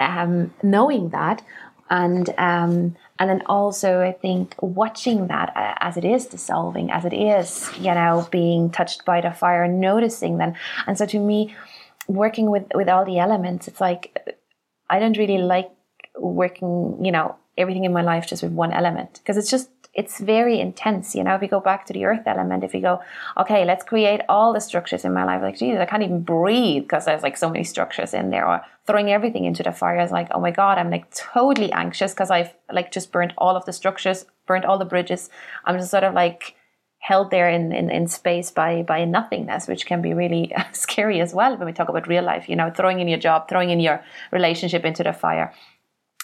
um, 0.00 0.52
knowing 0.62 1.10
that 1.10 1.44
and 1.90 2.28
um, 2.38 2.96
and 3.18 3.30
then 3.30 3.42
also 3.46 4.00
I 4.00 4.12
think 4.12 4.54
watching 4.60 5.28
that 5.28 5.52
as 5.80 5.96
it 5.96 6.04
is 6.04 6.26
dissolving, 6.26 6.90
as 6.90 7.04
it 7.04 7.12
is, 7.12 7.70
you 7.78 7.94
know, 7.94 8.26
being 8.30 8.70
touched 8.70 9.04
by 9.04 9.20
the 9.20 9.30
fire, 9.30 9.68
noticing 9.68 10.38
them. 10.38 10.54
And 10.86 10.96
so 10.96 11.06
to 11.06 11.18
me, 11.18 11.54
working 12.06 12.50
with 12.50 12.64
with 12.74 12.88
all 12.88 13.04
the 13.04 13.18
elements, 13.18 13.68
it's 13.68 13.80
like 13.80 14.36
I 14.88 14.98
don't 14.98 15.18
really 15.18 15.38
like 15.38 15.70
working, 16.18 16.98
you 17.04 17.12
know, 17.12 17.36
everything 17.56 17.84
in 17.84 17.92
my 17.92 18.02
life 18.02 18.26
just 18.26 18.42
with 18.42 18.52
one 18.52 18.72
element 18.72 19.14
because 19.14 19.36
it's 19.36 19.50
just 19.50 19.70
it's 19.98 20.20
very 20.20 20.60
intense. 20.60 21.16
You 21.16 21.24
know, 21.24 21.34
if 21.34 21.42
you 21.42 21.48
go 21.48 21.58
back 21.58 21.84
to 21.86 21.92
the 21.92 22.04
earth 22.04 22.22
element, 22.24 22.62
if 22.62 22.72
you 22.72 22.80
go, 22.80 23.02
okay, 23.36 23.64
let's 23.64 23.82
create 23.82 24.20
all 24.28 24.52
the 24.52 24.60
structures 24.60 25.04
in 25.04 25.12
my 25.12 25.24
life, 25.24 25.42
like, 25.42 25.58
Jesus, 25.58 25.80
I 25.80 25.86
can't 25.86 26.04
even 26.04 26.22
breathe 26.22 26.84
because 26.84 27.06
there's 27.06 27.24
like 27.24 27.36
so 27.36 27.50
many 27.50 27.64
structures 27.64 28.14
in 28.14 28.30
there, 28.30 28.46
or 28.46 28.60
throwing 28.86 29.10
everything 29.10 29.44
into 29.44 29.64
the 29.64 29.72
fire 29.72 29.98
is 29.98 30.12
like, 30.12 30.28
oh 30.30 30.40
my 30.40 30.52
God, 30.52 30.78
I'm 30.78 30.90
like 30.90 31.12
totally 31.12 31.72
anxious 31.72 32.12
because 32.12 32.30
I've 32.30 32.54
like 32.72 32.92
just 32.92 33.10
burnt 33.10 33.32
all 33.38 33.56
of 33.56 33.64
the 33.64 33.72
structures, 33.72 34.24
burnt 34.46 34.64
all 34.64 34.78
the 34.78 34.84
bridges. 34.84 35.30
I'm 35.64 35.76
just 35.78 35.90
sort 35.90 36.04
of 36.04 36.14
like 36.14 36.54
held 37.00 37.32
there 37.32 37.48
in, 37.48 37.72
in, 37.72 37.90
in 37.90 38.06
space 38.06 38.52
by, 38.52 38.82
by 38.82 39.04
nothingness, 39.04 39.66
which 39.66 39.86
can 39.86 40.00
be 40.00 40.14
really 40.14 40.52
scary 40.72 41.20
as 41.20 41.34
well 41.34 41.56
when 41.56 41.66
we 41.66 41.72
talk 41.72 41.88
about 41.88 42.06
real 42.06 42.22
life, 42.22 42.48
you 42.48 42.54
know, 42.54 42.70
throwing 42.70 43.00
in 43.00 43.08
your 43.08 43.18
job, 43.18 43.48
throwing 43.48 43.70
in 43.70 43.80
your 43.80 44.04
relationship 44.30 44.84
into 44.84 45.02
the 45.02 45.12
fire 45.12 45.52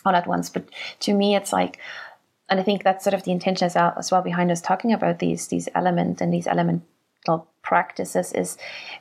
all 0.04 0.14
at 0.14 0.26
once. 0.26 0.48
But 0.50 0.68
to 1.00 1.14
me, 1.14 1.34
it's 1.34 1.52
like, 1.52 1.78
and 2.48 2.60
I 2.60 2.62
think 2.62 2.84
that's 2.84 3.04
sort 3.04 3.14
of 3.14 3.24
the 3.24 3.32
intention 3.32 3.66
as 3.66 3.74
well, 3.74 3.94
as 3.96 4.10
well 4.10 4.22
behind 4.22 4.50
us 4.50 4.60
talking 4.60 4.92
about 4.92 5.18
these 5.18 5.48
these 5.48 5.68
elements 5.74 6.20
and 6.20 6.32
these 6.32 6.46
elemental 6.46 7.48
practices 7.62 8.32
is 8.32 8.58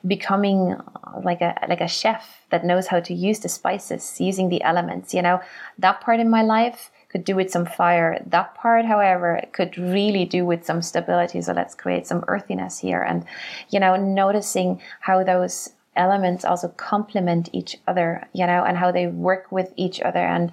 becoming 0.07 0.73
uh, 0.73 1.21
like 1.23 1.41
a 1.41 1.53
like 1.67 1.81
a 1.81 1.87
chef 1.87 2.45
that 2.49 2.65
knows 2.65 2.87
how 2.87 2.99
to 3.01 3.13
use 3.13 3.39
the 3.39 3.49
spices, 3.49 4.19
using 4.19 4.49
the 4.49 4.63
elements. 4.63 5.13
You 5.13 5.21
know, 5.21 5.41
that 5.77 6.01
part 6.01 6.19
in 6.19 6.29
my 6.29 6.41
life 6.41 6.89
could 7.09 7.25
do 7.25 7.35
with 7.35 7.51
some 7.51 7.65
fire. 7.65 8.23
That 8.25 8.55
part, 8.55 8.85
however, 8.85 9.41
could 9.51 9.77
really 9.77 10.25
do 10.25 10.45
with 10.45 10.65
some 10.65 10.81
stability. 10.81 11.41
So 11.41 11.53
let's 11.53 11.75
create 11.75 12.07
some 12.07 12.23
earthiness 12.27 12.79
here, 12.79 13.01
and 13.01 13.25
you 13.69 13.79
know, 13.79 13.95
noticing 13.97 14.81
how 15.01 15.23
those 15.23 15.71
elements 15.95 16.45
also 16.45 16.67
complement 16.69 17.49
each 17.53 17.77
other, 17.87 18.27
you 18.33 18.45
know, 18.45 18.63
and 18.63 18.77
how 18.77 18.91
they 18.91 19.07
work 19.07 19.51
with 19.51 19.73
each 19.75 20.01
other 20.01 20.19
and 20.19 20.51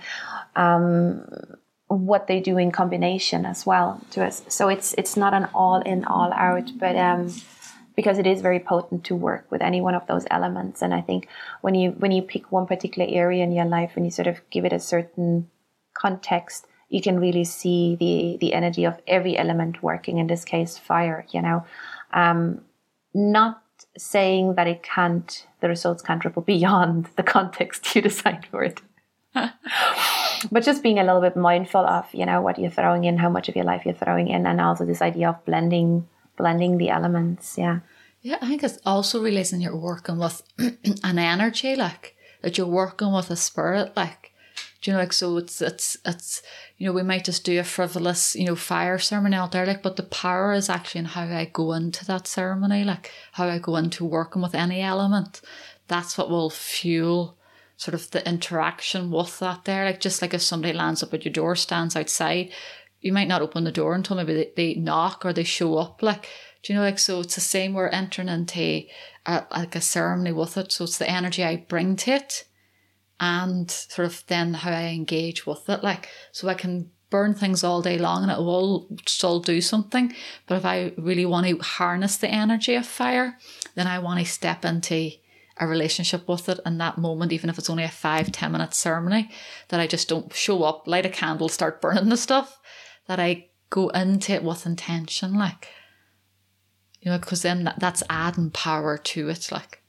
um, 0.56 1.24
what 1.88 2.26
they 2.26 2.40
do 2.40 2.56
in 2.58 2.70
combination 2.70 3.44
as 3.44 3.66
well 3.66 4.00
to 4.10 4.24
us. 4.24 4.42
So 4.48 4.68
it's 4.68 4.94
it's 4.94 5.16
not 5.16 5.34
an 5.34 5.48
all 5.54 5.80
in, 5.80 6.04
all 6.04 6.32
out, 6.32 6.70
but 6.78 6.96
um, 6.96 7.32
because 7.96 8.18
it 8.18 8.26
is 8.26 8.40
very 8.40 8.60
potent 8.60 9.04
to 9.04 9.14
work 9.16 9.46
with 9.50 9.60
any 9.60 9.80
one 9.80 9.94
of 9.94 10.06
those 10.06 10.24
elements. 10.30 10.82
And 10.82 10.94
I 10.94 11.00
think 11.00 11.28
when 11.62 11.74
you 11.74 11.90
when 11.92 12.12
you 12.12 12.22
pick 12.22 12.52
one 12.52 12.66
particular 12.66 13.08
area 13.10 13.42
in 13.42 13.52
your 13.52 13.64
life 13.64 13.92
and 13.96 14.04
you 14.04 14.10
sort 14.10 14.28
of 14.28 14.40
give 14.50 14.64
it 14.64 14.72
a 14.72 14.80
certain 14.80 15.50
context, 15.94 16.66
you 16.88 17.02
can 17.02 17.18
really 17.18 17.44
see 17.44 17.96
the 17.96 18.38
the 18.40 18.54
energy 18.54 18.84
of 18.84 19.00
every 19.06 19.36
element 19.36 19.82
working. 19.82 20.18
In 20.18 20.28
this 20.28 20.44
case, 20.44 20.78
fire. 20.78 21.26
You 21.32 21.42
know, 21.42 21.66
um, 22.12 22.60
not 23.12 23.62
saying 23.96 24.54
that 24.54 24.66
it 24.66 24.82
can't, 24.82 25.46
the 25.60 25.68
results 25.68 26.02
can't 26.02 26.24
ripple 26.24 26.42
beyond 26.54 27.08
the 27.16 27.22
context 27.22 27.94
you 27.94 28.02
decide 28.10 28.46
for 28.50 28.62
it. 28.64 28.80
but 29.34 30.64
just 30.64 30.82
being 30.82 30.98
a 30.98 31.04
little 31.04 31.20
bit 31.20 31.36
mindful 31.36 31.86
of, 31.86 32.06
you 32.12 32.26
know, 32.26 32.42
what 32.42 32.58
you're 32.58 32.70
throwing 32.70 33.04
in, 33.04 33.18
how 33.18 33.28
much 33.28 33.48
of 33.48 33.54
your 33.54 33.64
life 33.64 33.82
you're 33.84 33.94
throwing 33.94 34.28
in, 34.28 34.46
and 34.46 34.60
also 34.60 34.84
this 34.84 35.02
idea 35.02 35.28
of 35.28 35.44
blending, 35.44 36.08
blending 36.36 36.78
the 36.78 36.90
elements. 36.90 37.56
Yeah. 37.56 37.80
Yeah, 38.22 38.36
I 38.42 38.48
think 38.48 38.62
it's 38.62 38.78
also 38.84 39.22
realizing 39.22 39.60
you're 39.60 39.76
working 39.76 40.18
with 40.18 40.42
an 40.58 41.18
energy, 41.18 41.76
like 41.76 42.16
that 42.42 42.58
you're 42.58 42.66
working 42.66 43.12
with 43.12 43.30
a 43.30 43.36
spirit, 43.36 43.96
like 43.96 44.29
do 44.80 44.90
you 44.90 44.94
know, 44.94 45.00
like 45.00 45.12
so 45.12 45.36
it's 45.36 45.60
it's 45.60 45.96
it's 46.06 46.42
you 46.78 46.86
know, 46.86 46.92
we 46.92 47.02
might 47.02 47.24
just 47.24 47.44
do 47.44 47.60
a 47.60 47.64
frivolous, 47.64 48.34
you 48.34 48.46
know, 48.46 48.56
fire 48.56 48.98
ceremony 48.98 49.36
out 49.36 49.52
there, 49.52 49.66
like, 49.66 49.82
but 49.82 49.96
the 49.96 50.02
power 50.02 50.52
is 50.54 50.70
actually 50.70 51.00
in 51.00 51.04
how 51.04 51.24
I 51.24 51.50
go 51.52 51.72
into 51.72 52.04
that 52.06 52.26
ceremony, 52.26 52.84
like 52.84 53.10
how 53.32 53.46
I 53.46 53.58
go 53.58 53.76
into 53.76 54.04
working 54.04 54.40
with 54.40 54.54
any 54.54 54.80
element. 54.80 55.42
That's 55.88 56.16
what 56.16 56.30
will 56.30 56.48
fuel 56.48 57.36
sort 57.76 57.94
of 57.94 58.10
the 58.10 58.26
interaction 58.26 59.10
with 59.10 59.38
that 59.40 59.64
there. 59.64 59.84
Like 59.84 60.00
just 60.00 60.22
like 60.22 60.32
if 60.32 60.42
somebody 60.42 60.72
lands 60.72 61.02
up 61.02 61.12
at 61.12 61.24
your 61.24 61.32
door, 61.32 61.56
stands 61.56 61.94
outside, 61.94 62.50
you 63.00 63.12
might 63.12 63.28
not 63.28 63.42
open 63.42 63.64
the 63.64 63.72
door 63.72 63.94
until 63.94 64.16
maybe 64.16 64.34
they, 64.34 64.52
they 64.56 64.74
knock 64.80 65.24
or 65.24 65.32
they 65.34 65.44
show 65.44 65.76
up. 65.76 66.02
Like, 66.02 66.26
do 66.62 66.72
you 66.72 66.78
know, 66.78 66.84
like 66.84 66.98
so 66.98 67.20
it's 67.20 67.34
the 67.34 67.40
same 67.42 67.74
we're 67.74 67.88
entering 67.88 68.28
into 68.28 68.84
a, 69.26 69.44
like 69.50 69.76
a 69.76 69.80
ceremony 69.82 70.32
with 70.32 70.56
it. 70.56 70.72
So 70.72 70.84
it's 70.84 70.98
the 70.98 71.10
energy 71.10 71.44
I 71.44 71.56
bring 71.68 71.96
to 71.96 72.12
it 72.12 72.44
and 73.20 73.70
sort 73.70 74.06
of 74.06 74.24
then 74.26 74.54
how 74.54 74.70
I 74.70 74.86
engage 74.86 75.46
with 75.46 75.68
it. 75.68 75.84
Like, 75.84 76.08
so 76.32 76.48
I 76.48 76.54
can 76.54 76.90
burn 77.10 77.34
things 77.34 77.62
all 77.62 77.82
day 77.82 77.98
long 77.98 78.22
and 78.22 78.32
it 78.32 78.38
will 78.38 78.88
still 79.06 79.40
do 79.40 79.60
something. 79.60 80.14
But 80.46 80.56
if 80.56 80.64
I 80.64 80.94
really 80.96 81.26
want 81.26 81.46
to 81.46 81.58
harness 81.58 82.16
the 82.16 82.28
energy 82.28 82.74
of 82.74 82.86
fire, 82.86 83.36
then 83.74 83.86
I 83.86 83.98
want 83.98 84.20
to 84.20 84.26
step 84.26 84.64
into 84.64 85.10
a 85.58 85.66
relationship 85.66 86.26
with 86.26 86.48
it 86.48 86.58
in 86.64 86.78
that 86.78 86.96
moment, 86.96 87.32
even 87.32 87.50
if 87.50 87.58
it's 87.58 87.68
only 87.68 87.84
a 87.84 87.88
five, 87.88 88.32
ten 88.32 88.52
minute 88.52 88.72
ceremony, 88.72 89.30
that 89.68 89.80
I 89.80 89.86
just 89.86 90.08
don't 90.08 90.32
show 90.32 90.62
up, 90.62 90.88
light 90.88 91.04
a 91.04 91.10
candle, 91.10 91.50
start 91.50 91.80
burning 91.82 92.08
the 92.08 92.16
stuff, 92.16 92.58
that 93.06 93.20
I 93.20 93.48
go 93.68 93.88
into 93.90 94.32
it 94.32 94.42
with 94.42 94.64
intention, 94.64 95.34
like, 95.34 95.68
you 97.02 97.10
know, 97.10 97.18
because 97.18 97.42
then 97.42 97.64
that, 97.64 97.78
that's 97.78 98.02
adding 98.08 98.50
power 98.50 98.96
to 98.96 99.28
it, 99.28 99.52
like. 99.52 99.82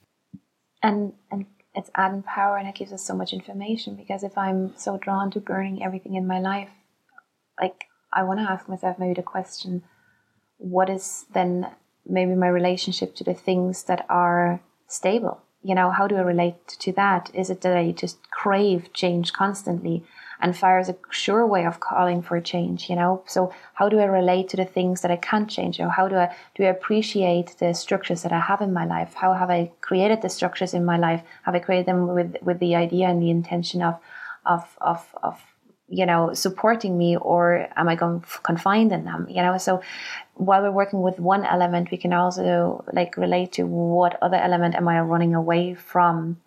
And, 0.84 1.14
and 1.32 1.46
it's 1.74 1.90
adding 1.96 2.24
power 2.24 2.58
and 2.58 2.68
it 2.68 2.76
gives 2.76 2.92
us 2.92 3.04
so 3.04 3.16
much 3.16 3.34
information 3.34 3.96
because 3.96 4.24
if 4.24 4.38
I'm 4.38 4.74
so 4.78 4.98
drawn 4.98 5.32
to 5.32 5.40
burning 5.40 5.84
everything 5.84 6.16
in 6.16 6.28
my 6.28 6.40
life, 6.40 6.70
like 7.60 7.86
I 8.14 8.24
want 8.24 8.40
to 8.40 8.50
ask 8.50 8.68
myself 8.68 9.00
maybe 9.00 9.14
the 9.14 9.24
question, 9.24 9.84
what 10.58 10.90
is 10.90 11.26
then 11.34 11.72
maybe 12.06 12.36
my 12.36 12.48
relationship 12.48 13.16
to 13.16 13.24
the 13.24 13.34
things 13.34 13.84
that 13.84 14.06
are 14.10 14.62
stable? 14.88 15.42
You 15.64 15.76
know, 15.76 15.92
how 15.92 16.08
do 16.08 16.18
I 16.18 16.22
relate 16.22 16.68
to 16.68 16.92
that? 16.94 17.32
Is 17.34 17.50
it 17.50 17.62
that 17.62 17.78
I 17.78 17.92
just 17.92 18.30
crave 18.32 18.92
change 18.94 19.32
constantly? 19.32 20.04
And 20.42 20.58
fire 20.58 20.80
is 20.80 20.90
a 20.90 20.98
sure 21.10 21.46
way 21.46 21.66
of 21.66 21.80
calling 21.80 22.22
for 22.22 22.40
change, 22.42 22.90
you 22.90 22.96
know. 22.96 23.24
So 23.28 23.54
how 23.74 23.90
do 23.90 24.00
I 24.00 24.06
relate 24.06 24.50
to 24.50 24.58
the 24.58 24.66
things 24.66 25.02
that 25.02 25.12
I 25.12 25.18
can't 25.18 25.50
change? 25.50 25.80
Or 25.80 25.90
how 25.90 26.08
do 26.08 26.16
I 26.16 26.36
do 26.56 26.64
I 26.64 26.68
appreciate 26.68 27.58
the 27.60 27.74
structures 27.74 28.24
that 28.24 28.32
I 28.32 28.40
have 28.40 28.62
in 28.62 28.74
my 28.74 28.86
life? 28.86 29.14
How 29.14 29.34
have 29.34 29.50
I 29.50 29.72
created 29.82 30.22
the 30.22 30.30
structures 30.30 30.74
in 30.74 30.84
my 30.84 30.98
life? 30.98 31.22
Have 31.44 31.56
I 31.56 31.60
created 31.60 31.86
them 31.86 32.08
with 32.08 32.36
with 32.42 32.60
the 32.60 32.76
idea 32.76 33.08
and 33.08 33.22
the 33.22 33.30
intention 33.30 33.82
of 33.82 34.00
of 34.46 34.78
of 34.82 35.06
of 35.22 35.42
you 35.92 36.06
know, 36.06 36.34
supporting 36.34 36.98
me 36.98 37.18
or 37.18 37.68
am 37.76 37.90
I 37.90 37.96
going 37.96 38.24
confined 38.44 38.94
in 38.94 39.04
them? 39.04 39.28
You 39.30 39.42
know, 39.42 39.58
so 39.58 39.82
while 40.36 40.62
we're 40.62 40.72
working 40.72 41.02
with 41.02 41.20
one 41.20 41.46
element, 41.46 41.92
we 41.92 41.98
can 41.98 42.14
also 42.14 42.84
like 42.94 43.18
relate 43.18 43.52
to 43.54 43.64
what 43.66 44.18
other 44.22 44.38
element 44.38 44.76
am 44.76 44.88
I 44.88 45.02
running 45.02 45.36
away 45.36 45.74
from 45.74 46.38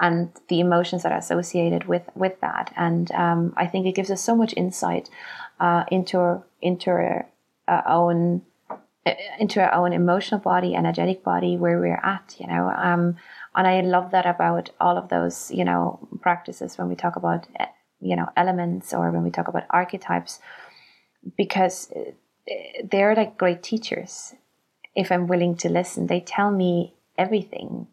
and 0.00 0.30
the 0.48 0.60
emotions 0.60 1.02
that 1.02 1.12
are 1.12 1.18
associated 1.18 1.84
with 1.84 2.02
with 2.14 2.40
that. 2.40 2.72
And 2.76 3.10
um, 3.12 3.52
I 3.56 3.66
think 3.66 3.86
it 3.86 3.94
gives 3.94 4.10
us 4.10 4.22
so 4.22 4.34
much 4.34 4.54
insight 4.56 5.10
uh, 5.60 5.84
into 5.90 6.42
into 6.60 6.90
our, 6.90 7.26
our 7.68 7.88
own 7.88 8.42
into 9.38 9.60
our 9.60 9.72
own 9.74 9.92
emotional 9.92 10.40
body, 10.40 10.74
energetic 10.74 11.24
body, 11.24 11.56
where 11.56 11.78
we're 11.78 12.00
at. 12.02 12.36
You 12.38 12.46
know, 12.46 12.70
um, 12.70 13.16
and 13.54 13.66
I 13.66 13.80
love 13.80 14.10
that 14.12 14.26
about 14.26 14.70
all 14.80 14.96
of 14.96 15.08
those 15.08 15.50
you 15.50 15.64
know 15.64 15.98
practices 16.20 16.78
when 16.78 16.88
we 16.88 16.94
talk 16.94 17.16
about 17.16 17.46
you 18.00 18.16
know 18.16 18.28
elements 18.36 18.94
or 18.94 19.10
when 19.10 19.22
we 19.22 19.30
talk 19.30 19.48
about 19.48 19.64
archetypes, 19.70 20.40
because 21.36 21.92
they're 22.84 23.14
like 23.14 23.38
great 23.38 23.62
teachers. 23.62 24.34
If 24.94 25.10
I'm 25.10 25.26
willing 25.26 25.56
to 25.56 25.70
listen, 25.70 26.06
they 26.06 26.20
tell 26.20 26.50
me 26.50 26.94
everything 27.16 27.86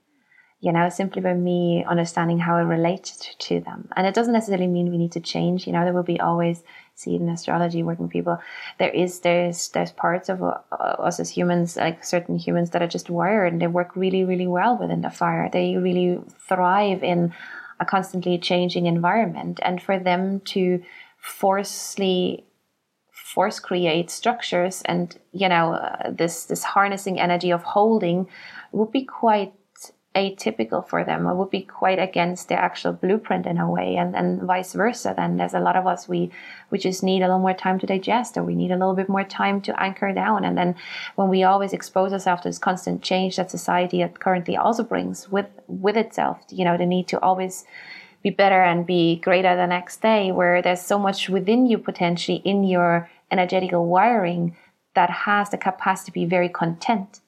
you 0.62 0.74
know, 0.74 0.90
simply 0.90 1.22
by 1.22 1.34
me 1.34 1.86
understanding 1.86 2.38
how 2.38 2.58
I 2.58 2.62
relate 2.62 3.36
to 3.40 3.62
them. 3.62 3.88
And 3.96 4.06
it 4.06 4.14
doesn't 4.14 4.34
necessarily 4.34 4.68
mean 4.68 4.92
we 4.92 4.98
need 4.98 5.14
to 5.14 5.22
change. 5.22 5.66
You 5.66 5.72
know, 5.72 5.86
there 5.86 5.94
will 5.94 6.04
be 6.04 6.20
always, 6.20 6.64
see 6.96 7.16
in 7.16 7.30
astrology, 7.30 7.82
working 7.82 8.06
with 8.06 8.12
people, 8.12 8.40
there 8.78 8.90
is, 8.90 9.22
there's, 9.22 9.70
there's 9.70 9.92
parts 9.94 10.28
of 10.28 10.44
uh, 10.44 10.58
us 10.78 11.20
as 11.20 11.30
humans, 11.30 11.78
like 11.78 12.04
certain 12.04 12.38
humans 12.38 12.72
that 12.72 12.82
are 12.82 12.88
just 12.88 13.10
wired 13.10 13.54
and 13.54 13.62
they 13.62 13.68
work 13.68 13.96
really, 13.96 14.26
really 14.26 14.48
well 14.48 14.78
within 14.78 15.00
the 15.00 15.10
fire. 15.10 15.50
They 15.52 15.78
really 15.78 16.20
thrive 16.48 17.04
in 17.04 17.34
a 17.80 17.86
constantly 17.86 18.38
changing 18.38 18.86
environment. 18.86 19.62
And 19.64 19.82
for 19.82 19.98
them 19.98 20.42
to 20.42 20.84
forcefully 21.18 22.46
force 23.14 23.60
create 23.60 24.10
structures 24.10 24.82
and, 24.84 25.18
you 25.32 25.48
know, 25.48 25.74
uh, 25.74 26.12
this, 26.12 26.46
this 26.46 26.64
harnessing 26.64 27.18
energy 27.18 27.52
of 27.52 27.64
holding 27.64 28.28
would 28.74 28.92
be 28.92 29.06
quite 29.06 29.54
atypical 30.16 30.88
for 30.88 31.04
them. 31.04 31.28
Or 31.28 31.36
would 31.36 31.50
be 31.50 31.62
quite 31.62 32.00
against 32.00 32.50
the 32.50 32.56
actual 32.56 32.94
blueprint 32.94 33.46
in 33.46 33.58
a 33.58 33.70
way 33.70 33.96
and, 33.96 34.16
and 34.16 34.42
vice 34.42 34.74
versa 34.74 35.14
then. 35.16 35.38
There's 35.38 35.54
a 35.54 35.60
lot 35.60 35.76
of 35.76 35.86
us 35.86 36.08
we 36.08 36.32
we 36.72 36.80
just 36.80 37.04
need 37.04 37.22
a 37.22 37.26
little 37.26 37.40
more 37.40 37.54
time 37.54 37.80
to 37.80 37.88
digest 37.88 38.36
or 38.38 38.44
we 38.44 38.56
need 38.56 38.72
a 38.72 38.78
little 38.78 38.96
bit 38.96 39.10
more 39.10 39.24
time 39.24 39.62
to 39.62 39.82
anchor 39.82 40.12
down. 40.14 40.44
And 40.44 40.58
then 40.58 40.76
when 41.16 41.30
we 41.30 41.44
always 41.44 41.74
expose 41.74 42.12
ourselves 42.12 42.42
to 42.44 42.50
this 42.50 42.58
constant 42.58 43.02
change 43.02 43.36
that 43.36 43.52
society 43.52 44.06
currently 44.20 44.58
also 44.58 44.84
brings 44.84 45.30
with 45.30 45.48
with 45.68 45.96
itself 45.96 46.40
you 46.50 46.66
know 46.66 46.78
the 46.78 46.86
need 46.86 47.08
to 47.08 47.20
always 47.22 47.66
be 48.24 48.30
better 48.30 48.62
and 48.62 48.86
be 48.86 49.18
greater 49.18 49.56
the 49.56 49.66
next 49.66 50.02
day 50.02 50.32
where 50.32 50.62
there's 50.62 50.82
so 50.82 51.00
much 51.00 51.30
within 51.30 51.66
you 51.66 51.78
potentially 51.78 52.42
in 52.44 52.64
your 52.64 53.10
energetical 53.32 53.86
wiring 53.86 54.56
that 54.96 55.10
has 55.10 55.50
the 55.50 55.58
capacity 55.58 56.12
to 56.12 56.14
be 56.14 56.26
very 56.26 56.50
content 56.50 57.22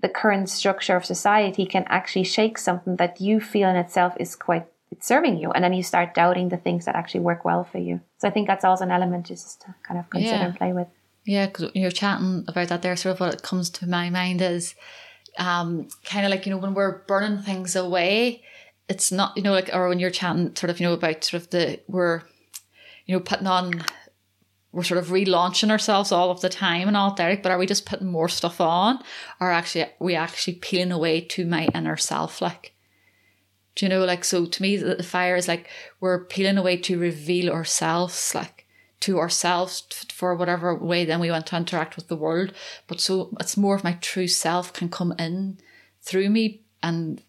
the 0.00 0.08
current 0.08 0.48
structure 0.48 0.96
of 0.96 1.04
society 1.04 1.66
can 1.66 1.84
actually 1.88 2.24
shake 2.24 2.58
something 2.58 2.96
that 2.96 3.20
you 3.20 3.40
feel 3.40 3.68
in 3.68 3.76
itself 3.76 4.14
is 4.18 4.36
quite 4.36 4.66
it's 4.90 5.08
serving 5.08 5.38
you. 5.38 5.50
And 5.50 5.64
then 5.64 5.72
you 5.72 5.82
start 5.82 6.14
doubting 6.14 6.50
the 6.50 6.56
things 6.56 6.84
that 6.84 6.94
actually 6.94 7.20
work 7.20 7.44
well 7.44 7.64
for 7.64 7.78
you. 7.78 8.00
So 8.18 8.28
i 8.28 8.30
think 8.30 8.46
that's 8.46 8.64
also 8.64 8.84
an 8.84 8.90
element 8.90 9.26
just 9.26 9.62
to 9.62 9.74
kind 9.86 9.98
of 9.98 10.08
consider 10.10 10.36
yeah. 10.36 10.44
and 10.46 10.56
play 10.56 10.72
with. 10.72 10.88
Yeah 11.24 11.46
because 11.46 11.70
you're 11.74 11.90
chatting 11.90 12.44
about 12.48 12.68
that 12.68 12.82
there 12.82 12.96
sort 12.96 13.14
of 13.14 13.20
what 13.20 13.42
comes 13.42 13.70
to 13.70 13.88
my 13.88 14.10
mind 14.10 14.42
is 14.42 14.74
um 15.38 15.88
kind 16.04 16.24
of 16.24 16.30
like 16.30 16.46
you 16.46 16.52
know 16.52 16.58
when 16.58 16.74
we're 16.74 16.98
burning 17.06 17.42
things 17.42 17.74
away 17.74 18.42
it's 18.88 19.10
not 19.10 19.36
you 19.36 19.42
know 19.42 19.52
like 19.52 19.70
or 19.72 19.88
when 19.88 19.98
you're 19.98 20.10
chatting 20.10 20.54
sort 20.54 20.70
of 20.70 20.78
you 20.78 20.86
know 20.86 20.92
about 20.92 21.24
sort 21.24 21.42
of 21.42 21.50
the 21.50 21.80
we're 21.88 22.22
you 23.06 23.14
know 23.14 23.20
putting 23.20 23.46
on 23.46 23.84
we're 24.74 24.82
sort 24.82 24.98
of 24.98 25.08
relaunching 25.08 25.70
ourselves 25.70 26.10
all 26.10 26.30
of 26.30 26.40
the 26.40 26.48
time 26.48 26.88
and 26.88 26.96
all 26.96 27.14
Derek, 27.14 27.42
but 27.42 27.52
are 27.52 27.58
we 27.58 27.66
just 27.66 27.86
putting 27.86 28.08
more 28.08 28.28
stuff 28.28 28.60
on? 28.60 28.98
Or 29.40 29.50
actually 29.50 29.86
we 30.00 30.16
actually 30.16 30.54
peeling 30.54 30.92
away 30.92 31.20
to 31.20 31.46
my 31.46 31.68
inner 31.74 31.96
self 31.96 32.42
like 32.42 32.74
do 33.74 33.86
you 33.86 33.90
know 33.90 34.04
like 34.04 34.24
so 34.24 34.46
to 34.46 34.62
me 34.62 34.76
the 34.76 35.02
fire 35.02 35.36
is 35.36 35.48
like 35.48 35.68
we're 36.00 36.24
peeling 36.24 36.58
away 36.58 36.76
to 36.76 36.98
reveal 36.98 37.52
ourselves 37.52 38.34
like 38.34 38.66
to 39.00 39.18
ourselves 39.18 39.82
for 40.12 40.34
whatever 40.34 40.74
way 40.74 41.04
then 41.04 41.20
we 41.20 41.30
want 41.30 41.46
to 41.46 41.56
interact 41.56 41.96
with 41.96 42.08
the 42.08 42.16
world 42.16 42.52
but 42.86 43.00
so 43.00 43.36
it's 43.40 43.56
more 43.56 43.74
of 43.74 43.84
my 43.84 43.98
true 44.00 44.28
self 44.28 44.72
can 44.72 44.88
come 44.88 45.12
in 45.18 45.58
through 46.02 46.30
me 46.30 46.62
and 46.82 47.22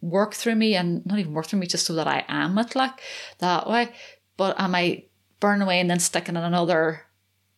work 0.00 0.34
through 0.34 0.54
me 0.54 0.74
and 0.74 1.04
not 1.04 1.18
even 1.18 1.34
work 1.34 1.46
through 1.46 1.58
me 1.58 1.66
just 1.66 1.86
so 1.86 1.94
that 1.94 2.08
I 2.08 2.24
am 2.28 2.58
it 2.58 2.74
like 2.74 3.00
that 3.38 3.68
way 3.68 3.92
but 4.36 4.58
am 4.58 4.74
I 4.74 5.04
burn 5.40 5.62
away 5.62 5.80
and 5.80 5.90
then 5.90 5.98
sticking 5.98 6.36
in 6.36 6.42
another 6.42 7.02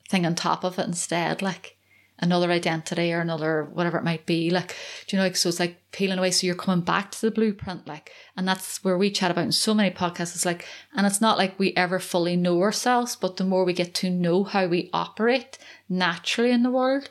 thing 0.09 0.25
on 0.25 0.35
top 0.35 0.64
of 0.64 0.79
it 0.79 0.87
instead, 0.87 1.42
like 1.42 1.77
another 2.18 2.51
identity 2.51 3.12
or 3.12 3.21
another 3.21 3.68
whatever 3.73 3.99
it 3.99 4.05
might 4.05 4.25
be. 4.25 4.49
Like, 4.51 4.77
do 5.07 5.16
you 5.16 5.18
know, 5.18 5.25
like 5.25 5.37
so 5.37 5.49
it's 5.49 5.61
like 5.61 5.77
peeling 5.90 6.18
away. 6.18 6.31
So 6.31 6.47
you're 6.47 6.55
coming 6.55 6.85
back 6.85 7.11
to 7.11 7.21
the 7.21 7.31
blueprint, 7.31 7.87
like, 7.87 8.12
and 8.37 8.47
that's 8.47 8.83
where 8.85 8.97
we 8.97 9.11
chat 9.11 9.31
about 9.31 9.45
in 9.45 9.53
so 9.53 9.75
many 9.75 9.90
podcasts. 9.90 10.35
It's 10.35 10.47
like, 10.47 10.66
and 10.95 11.07
it's 11.07 11.21
not 11.21 11.38
like 11.38 11.59
we 11.59 11.75
ever 11.75 11.99
fully 11.99 12.37
know 12.37 12.61
ourselves, 12.62 13.16
but 13.16 13.37
the 13.37 13.45
more 13.45 13.64
we 13.64 13.73
get 13.73 13.95
to 13.97 14.11
know 14.11 14.45
how 14.45 14.66
we 14.66 14.88
operate 14.92 15.59
naturally 15.88 16.53
in 16.53 16.62
the 16.62 16.71
world, 16.71 17.11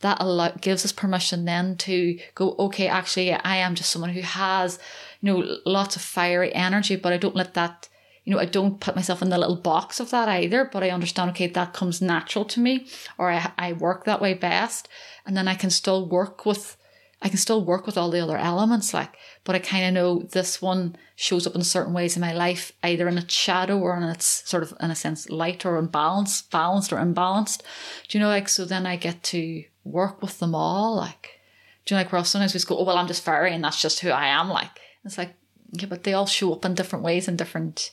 that 0.00 0.18
allow, 0.20 0.50
gives 0.60 0.84
us 0.84 0.92
permission 0.92 1.44
then 1.44 1.76
to 1.76 2.18
go, 2.34 2.54
okay, 2.58 2.88
actually, 2.88 3.32
I 3.32 3.56
am 3.56 3.74
just 3.74 3.90
someone 3.90 4.10
who 4.10 4.20
has, 4.20 4.78
you 5.20 5.32
know, 5.32 5.56
lots 5.64 5.96
of 5.96 6.02
fiery 6.02 6.54
energy, 6.54 6.96
but 6.96 7.12
I 7.12 7.16
don't 7.16 7.36
let 7.36 7.54
that 7.54 7.88
you 8.24 8.32
know, 8.32 8.38
I 8.38 8.44
don't 8.44 8.78
put 8.78 8.94
myself 8.94 9.20
in 9.20 9.30
the 9.30 9.38
little 9.38 9.56
box 9.56 9.98
of 9.98 10.10
that 10.10 10.28
either, 10.28 10.68
but 10.72 10.82
I 10.82 10.90
understand, 10.90 11.30
okay, 11.30 11.48
that 11.48 11.72
comes 11.72 12.00
natural 12.00 12.44
to 12.46 12.60
me 12.60 12.86
or 13.18 13.30
I, 13.30 13.52
I 13.58 13.72
work 13.72 14.04
that 14.04 14.20
way 14.20 14.34
best. 14.34 14.88
And 15.26 15.36
then 15.36 15.48
I 15.48 15.54
can 15.54 15.70
still 15.70 16.08
work 16.08 16.46
with, 16.46 16.76
I 17.20 17.28
can 17.28 17.38
still 17.38 17.64
work 17.64 17.84
with 17.84 17.98
all 17.98 18.10
the 18.10 18.20
other 18.20 18.36
elements, 18.36 18.94
like, 18.94 19.16
but 19.42 19.56
I 19.56 19.58
kind 19.58 19.86
of 19.86 19.94
know 19.94 20.22
this 20.22 20.62
one 20.62 20.96
shows 21.16 21.46
up 21.46 21.56
in 21.56 21.64
certain 21.64 21.92
ways 21.92 22.16
in 22.16 22.20
my 22.20 22.32
life, 22.32 22.72
either 22.84 23.08
in 23.08 23.18
its 23.18 23.34
shadow 23.34 23.78
or 23.78 23.96
in 23.96 24.04
its 24.04 24.48
sort 24.48 24.62
of, 24.62 24.72
in 24.80 24.90
a 24.90 24.96
sense, 24.96 25.28
light 25.28 25.66
or 25.66 25.76
unbalanced, 25.76 26.50
balanced 26.50 26.92
or 26.92 26.98
imbalanced. 26.98 27.62
Do 28.08 28.18
you 28.18 28.22
know, 28.22 28.28
like, 28.28 28.48
so 28.48 28.64
then 28.64 28.86
I 28.86 28.96
get 28.96 29.22
to 29.24 29.64
work 29.82 30.22
with 30.22 30.38
them 30.38 30.54
all, 30.54 30.94
like, 30.94 31.40
do 31.84 31.94
you 31.94 31.96
know, 31.96 32.04
like, 32.04 32.12
where 32.12 32.24
sometimes 32.24 32.54
we 32.54 32.58
just 32.58 32.68
go, 32.68 32.78
oh, 32.78 32.84
well, 32.84 32.98
I'm 32.98 33.08
just 33.08 33.24
fairy 33.24 33.52
and 33.52 33.64
that's 33.64 33.82
just 33.82 33.98
who 34.00 34.10
I 34.10 34.28
am, 34.28 34.48
like, 34.48 34.70
it's 35.04 35.18
like, 35.18 35.34
yeah, 35.72 35.86
but 35.86 36.04
they 36.04 36.12
all 36.12 36.26
show 36.26 36.52
up 36.52 36.64
in 36.64 36.74
different 36.74 37.04
ways 37.04 37.26
in 37.26 37.36
different 37.36 37.92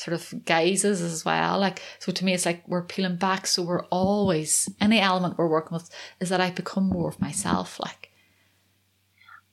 sort 0.00 0.14
of 0.14 0.46
guises 0.46 1.02
as 1.02 1.26
well. 1.26 1.58
Like, 1.58 1.82
so 1.98 2.10
to 2.10 2.24
me, 2.24 2.32
it's 2.32 2.46
like 2.46 2.66
we're 2.66 2.82
peeling 2.82 3.16
back. 3.16 3.46
So 3.46 3.62
we're 3.62 3.84
always, 3.86 4.66
any 4.80 4.98
element 4.98 5.36
we're 5.36 5.46
working 5.46 5.74
with 5.74 5.90
is 6.20 6.30
that 6.30 6.40
I 6.40 6.50
become 6.50 6.84
more 6.84 7.10
of 7.10 7.20
myself. 7.20 7.78
Like, 7.78 8.10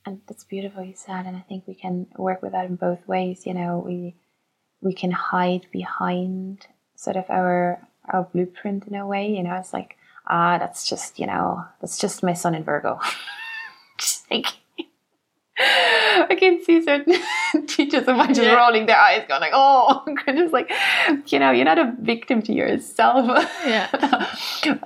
and 0.06 0.22
that's 0.26 0.46
beautiful 0.46 0.84
you 0.84 0.94
said. 0.96 1.26
And 1.26 1.36
I 1.36 1.42
think 1.42 1.68
we 1.68 1.76
can 1.76 2.08
work 2.18 2.42
with 2.42 2.54
that 2.54 2.66
in 2.66 2.78
both 2.78 3.06
ways. 3.10 3.46
You 3.46 3.56
know, 3.56 3.84
we, 3.86 4.16
we 4.80 4.94
can 4.94 5.12
hide 5.12 5.68
behind 5.70 6.66
sort 6.96 7.18
of 7.18 7.26
our, 7.30 7.86
our 8.06 8.24
blueprint 8.24 8.88
in 8.88 8.96
a 8.96 9.06
way. 9.06 9.30
You 9.30 9.44
know, 9.44 9.56
it's 9.56 9.74
like, 9.74 9.98
ah, 10.28 10.58
that's 10.58 10.88
just, 10.88 11.20
you 11.20 11.28
know, 11.28 11.66
that's 11.82 12.00
just 12.00 12.24
my 12.24 12.34
sun 12.34 12.56
in 12.56 12.64
Virgo. 12.64 13.02
just 13.98 14.32
like, 14.32 14.48
I 15.60 16.36
can 16.40 16.64
see 16.64 16.84
certain 16.84 17.16
teachers 17.68 18.08
of 18.08 18.16
mine 18.16 18.28
just 18.28 18.42
yeah. 18.42 18.54
rolling 18.54 18.86
their 18.86 19.00
eyes, 19.00 19.26
going 19.28 19.42
like, 19.42 19.54
"Oh, 19.56 20.06
just 20.28 20.54
like, 20.54 20.72
you 21.28 21.40
know, 21.40 21.50
you're 21.50 21.66
not 21.66 21.80
a 21.80 21.96
victim 22.00 22.44
to 22.44 22.54
yourself." 22.54 23.26
Yeah. 23.66 23.88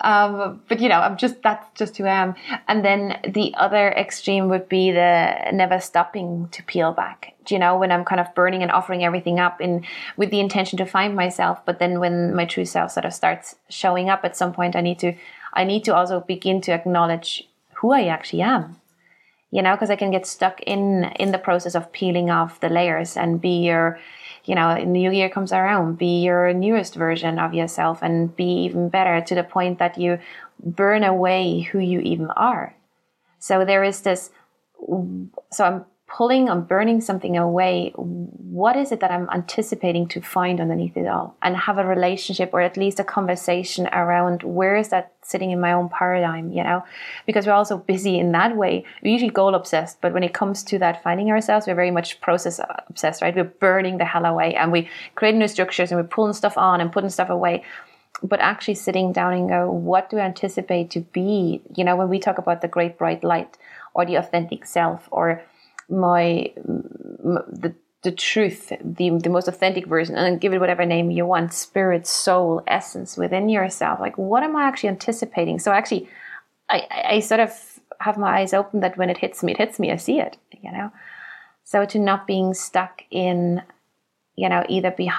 um, 0.01 0.62
but 0.69 0.79
you 0.79 0.88
know, 0.88 0.99
I'm 0.99 1.17
just 1.17 1.41
that's 1.43 1.67
just 1.77 1.97
who 1.97 2.05
I 2.05 2.21
am. 2.21 2.36
And 2.69 2.86
then 2.86 3.19
the 3.27 3.53
other 3.55 3.89
extreme 3.89 4.47
would 4.47 4.69
be 4.69 4.91
the 4.91 5.51
never 5.51 5.81
stopping 5.81 6.47
to 6.53 6.63
peel 6.63 6.93
back. 6.93 7.36
Do 7.45 7.53
you 7.53 7.60
know 7.60 7.77
when 7.77 7.91
I'm 7.91 8.05
kind 8.05 8.21
of 8.21 8.34
burning 8.34 8.62
and 8.62 8.71
offering 8.71 9.03
everything 9.03 9.41
up 9.41 9.60
in 9.60 9.86
with 10.15 10.31
the 10.31 10.39
intention 10.39 10.77
to 10.77 10.86
find 10.86 11.17
myself, 11.17 11.65
but 11.65 11.79
then 11.79 11.99
when 11.99 12.34
my 12.34 12.45
true 12.45 12.65
self 12.65 12.91
sort 12.91 13.05
of 13.05 13.13
starts 13.13 13.55
showing 13.67 14.10
up 14.10 14.23
at 14.23 14.38
some 14.38 14.53
point, 14.53 14.77
I 14.77 14.81
need 14.81 14.99
to 14.99 15.15
I 15.53 15.65
need 15.65 15.84
to 15.84 15.93
also 15.93 16.21
begin 16.21 16.62
to 16.62 16.71
acknowledge 16.71 17.45
who 17.73 17.91
I 17.91 18.05
actually 18.05 18.43
am 18.43 18.77
you 19.51 19.61
know, 19.61 19.75
because 19.75 19.89
I 19.89 19.95
can 19.97 20.11
get 20.11 20.25
stuck 20.25 20.61
in 20.61 21.03
in 21.19 21.31
the 21.31 21.37
process 21.37 21.75
of 21.75 21.91
peeling 21.91 22.29
off 22.29 22.59
the 22.61 22.69
layers 22.69 23.17
and 23.17 23.41
be 23.41 23.65
your, 23.65 23.99
you 24.45 24.55
know, 24.55 24.75
new 24.77 25.11
year 25.11 25.29
comes 25.29 25.51
around, 25.51 25.97
be 25.97 26.23
your 26.23 26.53
newest 26.53 26.95
version 26.95 27.37
of 27.37 27.53
yourself 27.53 28.01
and 28.01 28.35
be 28.35 28.63
even 28.63 28.89
better 28.89 29.21
to 29.21 29.35
the 29.35 29.43
point 29.43 29.77
that 29.79 29.97
you 29.97 30.19
burn 30.63 31.03
away 31.03 31.61
who 31.61 31.79
you 31.79 31.99
even 31.99 32.27
are. 32.31 32.75
So 33.39 33.65
there 33.65 33.83
is 33.83 34.01
this. 34.01 34.31
So 35.51 35.63
I'm 35.63 35.85
pulling 36.12 36.50
on 36.50 36.63
burning 36.63 37.00
something 37.00 37.38
away, 37.38 37.93
what 37.95 38.76
is 38.76 38.91
it 38.91 39.00
that 39.00 39.12
I'm 39.12 39.30
anticipating 39.30 40.10
to 40.10 40.21
find 40.21 40.60
underneath 40.60 40.97
it 40.97 41.08
all? 41.08 41.38
And 41.41 41.56
have 41.56 41.78
a 41.78 41.86
relationship 41.86 42.50
or 42.52 42.60
at 42.60 42.76
least 42.76 43.00
a 43.00 43.04
conversation 43.06 43.88
around 43.88 44.43
where 44.43 44.76
is 44.76 44.89
that 44.89 45.13
sitting 45.21 45.52
in 45.52 45.62
my 45.62 45.71
own 45.71 45.88
paradigm, 45.88 46.52
you 46.52 46.63
know? 46.63 46.83
Because 47.25 47.48
we're 47.48 47.54
also 47.54 47.77
busy 47.77 48.19
in 48.19 48.33
that 48.33 48.58
way. 48.58 48.83
We're 49.02 49.13
usually 49.13 49.31
goal 49.31 49.56
obsessed, 49.56 50.02
but 50.02 50.12
when 50.12 50.23
it 50.23 50.33
comes 50.33 50.63
to 50.63 50.79
that 50.79 51.02
finding 51.02 51.31
ourselves, 51.31 51.65
we're 51.65 51.75
very 51.75 51.92
much 51.92 52.19
process 52.19 52.60
obsessed, 52.90 53.21
right? 53.21 53.35
We're 53.35 53.46
burning 53.46 53.98
the 53.98 54.06
hell 54.06 54.25
away 54.25 54.54
and 54.56 54.71
we 54.71 54.90
create 55.15 55.35
new 55.35 55.48
structures 55.48 55.92
and 55.92 56.02
we're 56.02 56.08
pulling 56.08 56.33
stuff 56.33 56.58
on 56.58 56.81
and 56.81 56.92
putting 56.92 57.10
stuff 57.10 57.29
away 57.29 57.63
but 58.23 58.40
actually 58.40 58.75
sitting 58.75 59.12
down 59.12 59.33
and 59.33 59.50
go, 59.50 59.71
what 59.71 60.12
do 60.12 60.19
I 60.19 60.25
anticipate 60.25 60.92
to 60.92 61.00
be? 61.00 61.60
You 61.75 61.83
know, 61.83 61.96
when 61.96 62.08
we 62.08 62.19
talk 62.19 62.38
about 62.38 62.62
the 62.62 62.67
great 62.67 62.96
bright 62.96 63.23
light 63.23 63.58
or 63.96 64.06
the 64.06 64.13
authentic 64.15 64.67
self 64.67 65.08
or 65.10 65.42
my 65.92 66.52
the 66.56 67.75
the 68.04 68.12
truth, 68.12 68.69
the 68.83 69.10
the 69.10 69.29
most 69.29 69.48
authentic 69.48 69.85
version, 69.85 70.15
and 70.15 70.42
give 70.42 70.54
it 70.54 70.60
whatever 70.60 70.85
name 70.85 71.12
you 71.12 71.25
want, 71.25 71.54
spirit, 71.54 72.08
soul, 72.08 72.63
essence 72.65 73.17
within 73.17 73.50
yourself. 73.50 74.00
Like, 74.00 74.17
what 74.17 74.44
am 74.44 74.56
I 74.56 74.63
actually 74.63 74.89
anticipating? 74.89 75.60
So 75.60 75.71
actually, 75.71 76.10
I 76.69 76.87
I 77.06 77.19
sort 77.19 77.42
of 77.42 77.52
have 78.00 78.17
my 78.17 78.39
eyes 78.39 78.54
open 78.54 78.79
that 78.79 78.98
when 78.98 79.10
it 79.10 79.19
hits 79.19 79.44
me, 79.44 79.52
it 79.52 79.60
hits 79.60 79.79
me. 79.79 79.92
I 79.92 79.98
see 79.98 80.19
it, 80.19 80.37
you 80.62 80.71
know. 80.71 80.92
So 81.63 81.85
to 81.85 82.00
not 82.00 82.25
being 82.27 82.54
stuck 82.54 83.04
in, 83.12 83.62
you 84.35 84.50
know, 84.50 84.65
either 84.67 84.92
be 84.92 85.12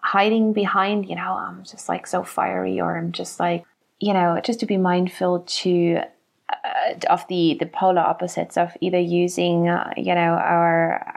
hiding 0.00 0.52
behind, 0.52 1.08
you 1.08 1.16
know, 1.16 1.32
I'm 1.32 1.64
just 1.64 1.88
like 1.88 2.06
so 2.06 2.22
fiery, 2.22 2.80
or 2.80 2.96
I'm 2.96 3.12
just 3.12 3.40
like, 3.40 3.64
you 3.98 4.14
know, 4.14 4.40
just 4.42 4.60
to 4.60 4.66
be 4.66 4.76
mindful 4.76 5.40
to 5.40 6.00
uh, 6.50 6.94
of 7.10 7.26
the 7.28 7.56
the 7.60 7.66
polar 7.66 8.00
opposites 8.00 8.56
of 8.56 8.76
either 8.80 8.98
using 8.98 9.68
uh, 9.68 9.92
you 9.96 10.14
know 10.14 10.34
our 10.34 11.14